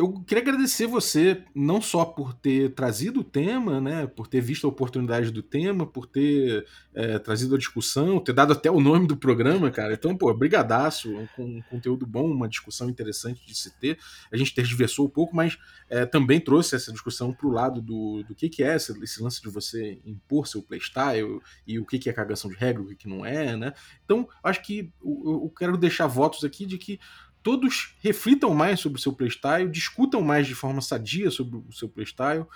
eu 0.00 0.12
queria 0.22 0.42
agradecer 0.42 0.86
você 0.86 1.44
não 1.54 1.82
só 1.82 2.06
por 2.06 2.32
ter 2.32 2.72
trazido 2.72 3.20
o 3.20 3.24
tema, 3.24 3.82
né, 3.82 4.06
por 4.06 4.26
ter 4.26 4.40
visto 4.40 4.66
a 4.66 4.70
oportunidade 4.70 5.30
do 5.30 5.42
tema, 5.42 5.86
por 5.86 6.06
ter 6.06 6.66
é, 6.94 7.18
trazido 7.18 7.54
a 7.54 7.58
discussão, 7.58 8.18
ter 8.18 8.32
dado 8.32 8.54
até 8.54 8.70
o 8.70 8.80
nome 8.80 9.06
do 9.06 9.14
programa, 9.14 9.70
cara. 9.70 9.92
Então, 9.92 10.16
pô, 10.16 10.32
brigadaço, 10.32 11.12
com 11.36 11.44
um 11.44 11.62
conteúdo 11.68 12.06
bom, 12.06 12.30
uma 12.30 12.48
discussão 12.48 12.88
interessante 12.88 13.44
de 13.46 13.54
se 13.54 13.78
ter. 13.78 13.98
A 14.32 14.38
gente 14.38 14.54
tergiversou 14.54 15.04
um 15.04 15.10
pouco, 15.10 15.36
mas 15.36 15.58
é, 15.90 16.06
também 16.06 16.40
trouxe 16.40 16.74
essa 16.74 16.90
discussão 16.90 17.34
para 17.34 17.46
o 17.46 17.50
lado 17.50 17.82
do, 17.82 18.22
do 18.22 18.34
que, 18.34 18.48
que 18.48 18.62
é 18.62 18.76
esse, 18.76 18.98
esse, 19.04 19.22
lance 19.22 19.42
de 19.42 19.50
você 19.50 20.00
impor 20.06 20.46
seu 20.46 20.62
playstyle 20.62 21.42
e 21.66 21.78
o 21.78 21.84
que, 21.84 21.98
que 21.98 22.08
é 22.08 22.12
cagação 22.14 22.50
de 22.50 22.56
regra, 22.56 22.82
o 22.82 22.86
que, 22.86 22.96
que 22.96 23.08
não 23.08 23.26
é, 23.26 23.54
né? 23.54 23.74
Então, 24.02 24.26
acho 24.42 24.62
que 24.62 24.90
eu, 25.04 25.42
eu 25.44 25.52
quero 25.54 25.76
deixar 25.76 26.06
votos 26.06 26.42
aqui 26.42 26.64
de 26.64 26.78
que 26.78 26.98
todos 27.42 27.96
reflitam 28.00 28.54
mais 28.54 28.80
sobre 28.80 28.98
o 28.98 29.02
seu 29.02 29.12
playstyle, 29.12 29.70
discutam 29.70 30.20
mais 30.22 30.46
de 30.46 30.54
forma 30.54 30.80
sadia 30.80 31.30
sobre 31.30 31.56
o 31.56 31.72
seu 31.72 31.88
playstyle 31.88 32.46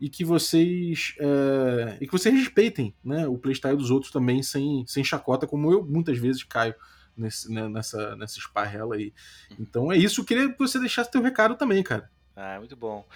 e 0.00 0.08
que 0.08 0.24
vocês 0.24 1.14
é, 1.20 1.98
e 2.00 2.06
que 2.06 2.12
vocês 2.12 2.34
respeitem 2.34 2.94
né, 3.04 3.26
o 3.28 3.38
playstyle 3.38 3.76
dos 3.76 3.90
outros 3.90 4.10
também 4.10 4.42
sem, 4.42 4.84
sem 4.86 5.04
chacota, 5.04 5.46
como 5.46 5.70
eu 5.70 5.84
muitas 5.84 6.18
vezes 6.18 6.42
caio 6.42 6.74
nesse, 7.16 7.52
né, 7.52 7.68
nessa, 7.68 8.16
nessa 8.16 8.38
esparrela 8.38 8.96
aí. 8.96 9.12
Então 9.58 9.92
é 9.92 9.96
isso, 9.96 10.20
eu 10.20 10.24
queria 10.24 10.52
que 10.52 10.58
você 10.58 10.78
deixasse 10.78 11.10
teu 11.10 11.22
recado 11.22 11.54
também, 11.54 11.82
cara. 11.82 12.10
Ah, 12.34 12.58
muito 12.58 12.74
bom. 12.74 13.06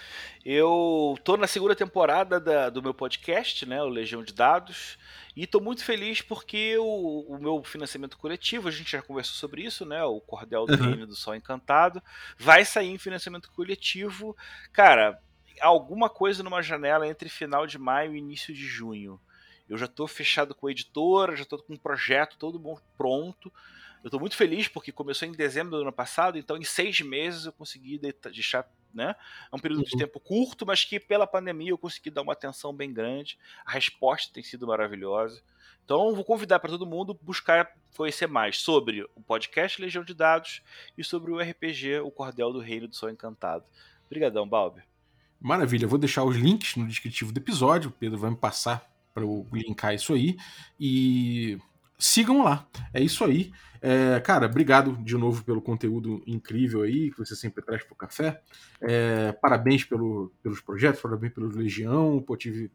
Eu 0.45 1.19
tô 1.25 1.39
na 1.39 1.47
segunda 1.47 1.75
temporada 1.75 2.39
da, 2.39 2.69
do 2.69 2.83
meu 2.83 2.93
podcast, 2.93 3.65
né, 3.65 3.83
o 3.83 3.89
Legião 3.89 4.23
de 4.23 4.35
Dados, 4.35 4.99
e 5.35 5.45
estou 5.45 5.61
muito 5.61 5.83
feliz 5.83 6.21
porque 6.21 6.77
o, 6.77 7.21
o, 7.27 7.39
meu 7.39 7.63
financiamento 7.65 8.19
coletivo, 8.19 8.69
a 8.69 8.71
gente 8.71 8.93
já 8.93 9.01
conversou 9.01 9.35
sobre 9.35 9.63
isso, 9.63 9.87
né, 9.87 10.05
o 10.05 10.21
Cordel 10.21 10.67
do 10.67 10.75
uhum. 10.75 10.91
Reino 10.91 11.07
do 11.07 11.17
Sol 11.17 11.35
Encantado, 11.35 12.03
vai 12.37 12.65
sair 12.65 12.91
em 12.91 12.99
financiamento 12.99 13.51
coletivo. 13.53 14.37
Cara, 14.71 15.19
alguma 15.61 16.11
coisa 16.11 16.43
numa 16.43 16.61
janela 16.61 17.09
entre 17.09 17.31
final 17.31 17.67
de 17.67 17.79
maio 17.79 18.15
e 18.15 18.19
início 18.19 18.53
de 18.53 18.67
junho. 18.67 19.19
Eu 19.69 19.79
já 19.79 19.87
estou 19.87 20.07
fechado 20.07 20.55
com 20.55 20.67
a 20.67 20.71
editora, 20.71 21.35
já 21.35 21.43
estou 21.43 21.59
com 21.63 21.73
um 21.73 21.79
projeto 21.79 22.37
todo 22.39 22.59
bom, 22.59 22.79
pronto. 22.99 23.51
Eu 24.05 24.09
estou 24.09 24.21
muito 24.21 24.37
feliz 24.37 24.69
porque 24.69 24.93
começou 24.93 25.27
em 25.27 25.33
dezembro 25.33 25.71
do 25.71 25.83
ano 25.83 25.93
passado, 25.93 26.39
então 26.39 26.57
em 26.57 26.63
seis 26.63 27.01
meses 27.01 27.47
eu 27.47 27.53
consegui 27.53 27.99
deixar 27.99 28.69
né? 28.97 29.15
É 29.53 29.55
um 29.55 29.59
período 29.59 29.81
uhum. 29.81 29.85
de 29.85 29.97
tempo 29.97 30.19
curto, 30.19 30.67
mas 30.67 30.85
que 30.85 30.99
pela 30.99 31.27
pandemia 31.27 31.71
eu 31.71 31.79
consegui 31.79 32.11
dar 32.11 32.23
uma 32.23 32.33
atenção 32.33 32.73
bem 32.73 32.93
grande. 32.93 33.39
A 33.65 33.73
resposta 33.73 34.33
tem 34.33 34.43
sido 34.43 34.67
maravilhosa. 34.67 35.43
Então 35.85 36.15
vou 36.15 36.25
convidar 36.25 36.59
para 36.59 36.71
todo 36.71 36.85
mundo 36.85 37.17
buscar 37.23 37.73
conhecer 37.97 38.27
mais 38.27 38.59
sobre 38.59 39.03
o 39.15 39.21
podcast 39.21 39.81
Legião 39.81 40.03
de 40.03 40.15
Dados 40.15 40.63
e 40.99 41.05
sobre 41.05 41.31
o 41.31 41.39
RPG 41.39 42.01
O 42.01 42.11
Cordel 42.11 42.53
do 42.53 42.59
Reino 42.59 42.89
do 42.89 42.97
Sol 42.97 43.09
Encantado. 43.09 43.65
Obrigadão, 44.07 44.49
Balber. 44.49 44.85
Maravilha, 45.41 45.87
vou 45.87 45.99
deixar 45.99 46.25
os 46.25 46.37
links 46.37 46.75
no 46.77 46.87
descritivo 46.89 47.33
do 47.33 47.39
episódio. 47.39 47.91
O 47.91 47.93
Pedro 47.93 48.19
vai 48.19 48.31
me 48.31 48.37
passar 48.37 48.91
para 49.15 49.23
eu 49.23 49.47
linkar 49.53 49.95
isso 49.95 50.13
aí. 50.13 50.37
E 50.79 51.59
sigam 51.99 52.43
lá. 52.43 52.67
É 52.93 53.01
isso 53.01 53.25
aí. 53.25 53.53
É, 53.81 54.19
cara, 54.21 54.47
obrigado 54.47 54.97
de 54.97 55.17
novo 55.17 55.45
pelo 55.45 55.61
conteúdo 55.61 56.23
incrível 56.27 56.83
aí 56.83 57.11
que 57.11 57.19
você 57.19 57.37
sempre 57.37 57.63
traz 57.63 57.85
pro 57.85 57.95
café. 57.95 58.43
É, 58.81 59.33
parabéns 59.33 59.85
pelo, 59.85 60.33
pelos 60.43 60.61
projetos, 60.61 61.01
parabéns 61.01 61.33
pelo 61.33 61.49
Legião. 61.49 62.23
Pô, 62.27 62.37
tive 62.37 62.71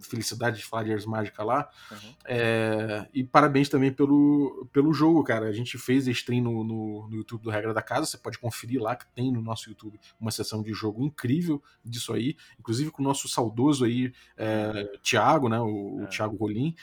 felicidade 0.00 0.56
de 0.56 0.64
falar 0.64 0.84
de 0.84 0.92
Ars 0.92 1.04
Mágica 1.04 1.44
lá. 1.44 1.68
Uhum. 1.90 2.14
É, 2.24 3.06
e 3.12 3.22
parabéns 3.22 3.68
também 3.68 3.92
pelo, 3.92 4.66
pelo 4.72 4.92
jogo, 4.92 5.22
cara. 5.22 5.46
A 5.46 5.52
gente 5.52 5.76
fez 5.78 6.06
stream 6.06 6.42
no, 6.42 6.64
no, 6.64 7.08
no, 7.08 7.16
YouTube 7.16 7.42
do 7.42 7.50
Regra 7.50 7.74
da 7.74 7.82
Casa. 7.82 8.06
Você 8.06 8.18
pode 8.18 8.38
conferir 8.38 8.80
lá 8.80 8.96
que 8.96 9.06
tem 9.14 9.30
no 9.30 9.42
nosso 9.42 9.68
YouTube 9.68 10.00
uma 10.18 10.30
sessão 10.30 10.62
de 10.62 10.72
jogo 10.72 11.04
incrível 11.04 11.62
disso 11.84 12.12
aí. 12.12 12.36
Inclusive 12.58 12.90
com 12.90 13.02
o 13.02 13.04
nosso 13.04 13.28
saudoso 13.28 13.84
aí, 13.84 14.12
é, 14.36 14.98
Thiago, 15.02 15.48
né? 15.48 15.60
O, 15.60 16.00
o 16.00 16.04
é. 16.04 16.06
Thiago 16.06 16.36
Rolim. 16.36 16.74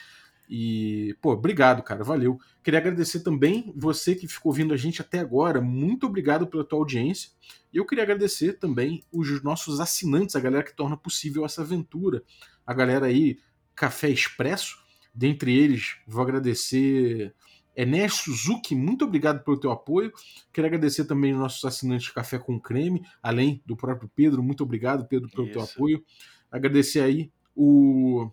E, 0.48 1.16
pô, 1.20 1.32
obrigado, 1.32 1.82
cara, 1.82 2.04
valeu. 2.04 2.38
Queria 2.62 2.78
agradecer 2.78 3.20
também 3.20 3.72
você 3.76 4.14
que 4.14 4.28
ficou 4.28 4.50
ouvindo 4.50 4.74
a 4.74 4.76
gente 4.76 5.00
até 5.00 5.18
agora. 5.18 5.60
Muito 5.60 6.06
obrigado 6.06 6.46
pela 6.46 6.64
tua 6.64 6.78
audiência. 6.78 7.30
E 7.72 7.76
eu 7.76 7.86
queria 7.86 8.04
agradecer 8.04 8.54
também 8.54 9.02
os 9.10 9.42
nossos 9.42 9.80
assinantes, 9.80 10.36
a 10.36 10.40
galera 10.40 10.64
que 10.64 10.76
torna 10.76 10.96
possível 10.96 11.44
essa 11.44 11.62
aventura. 11.62 12.22
A 12.66 12.74
galera 12.74 13.06
aí, 13.06 13.38
Café 13.74 14.10
Expresso. 14.10 14.82
Dentre 15.14 15.56
eles, 15.56 15.96
vou 16.08 16.22
agradecer 16.22 17.32
Enes 17.76 18.14
Suzuki, 18.14 18.74
muito 18.74 19.04
obrigado 19.04 19.44
pelo 19.44 19.58
teu 19.58 19.70
apoio. 19.70 20.12
Quero 20.52 20.66
agradecer 20.66 21.04
também 21.04 21.32
os 21.32 21.38
nossos 21.38 21.64
assinantes 21.64 22.10
Café 22.10 22.38
com 22.38 22.60
Creme, 22.60 23.02
além 23.22 23.62
do 23.66 23.76
próprio 23.76 24.10
Pedro. 24.14 24.42
Muito 24.42 24.62
obrigado, 24.62 25.06
Pedro, 25.06 25.28
pelo 25.30 25.46
Isso. 25.46 25.52
teu 25.52 25.62
apoio. 25.62 26.04
Agradecer 26.50 27.00
aí 27.00 27.32
o 27.54 28.30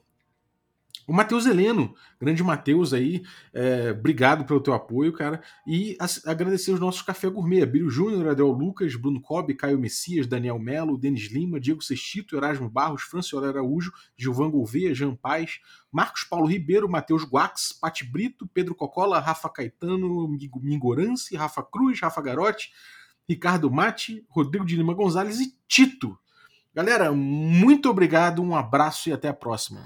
o 1.07 1.13
Matheus 1.13 1.45
Heleno, 1.45 1.95
grande 2.19 2.43
Matheus 2.43 2.93
aí, 2.93 3.23
é, 3.53 3.91
obrigado 3.91 4.45
pelo 4.45 4.61
teu 4.61 4.73
apoio, 4.73 5.11
cara. 5.11 5.41
E 5.65 5.97
agradecer 6.25 6.71
os 6.71 6.79
nossos 6.79 7.01
Café 7.01 7.27
Gourmet, 7.29 7.65
Bílio 7.65 7.89
Júnior, 7.89 8.29
Adel 8.29 8.51
Lucas, 8.51 8.95
Bruno 8.95 9.19
Cobb, 9.19 9.53
Caio 9.55 9.79
Messias, 9.79 10.27
Daniel 10.27 10.59
Melo, 10.59 10.97
Denis 10.97 11.31
Lima, 11.31 11.59
Diego 11.59 11.81
Sextito, 11.81 12.37
Erasmo 12.37 12.69
Barros, 12.69 13.01
Franciola 13.01 13.49
Araújo, 13.49 13.91
Gilvan 14.15 14.49
Gouveia, 14.51 14.93
Jean 14.93 15.15
Paz, 15.15 15.59
Marcos 15.91 16.23
Paulo 16.23 16.45
Ribeiro, 16.45 16.89
Matheus 16.89 17.23
Guax, 17.23 17.73
Pati 17.73 18.05
Brito, 18.05 18.47
Pedro 18.53 18.75
Cocola, 18.75 19.19
Rafa 19.19 19.49
Caetano, 19.49 20.27
Mingorance, 20.61 21.35
Rafa 21.35 21.63
Cruz, 21.63 21.99
Rafa 21.99 22.21
Garotti, 22.21 22.69
Ricardo 23.27 23.71
Mate, 23.71 24.25
Rodrigo 24.29 24.65
de 24.65 24.75
Lima 24.75 24.93
Gonzalez 24.93 25.39
e 25.39 25.55
Tito. 25.67 26.17
Galera, 26.73 27.11
muito 27.11 27.89
obrigado, 27.89 28.41
um 28.41 28.55
abraço 28.55 29.09
e 29.09 29.13
até 29.13 29.27
a 29.27 29.33
próxima. 29.33 29.81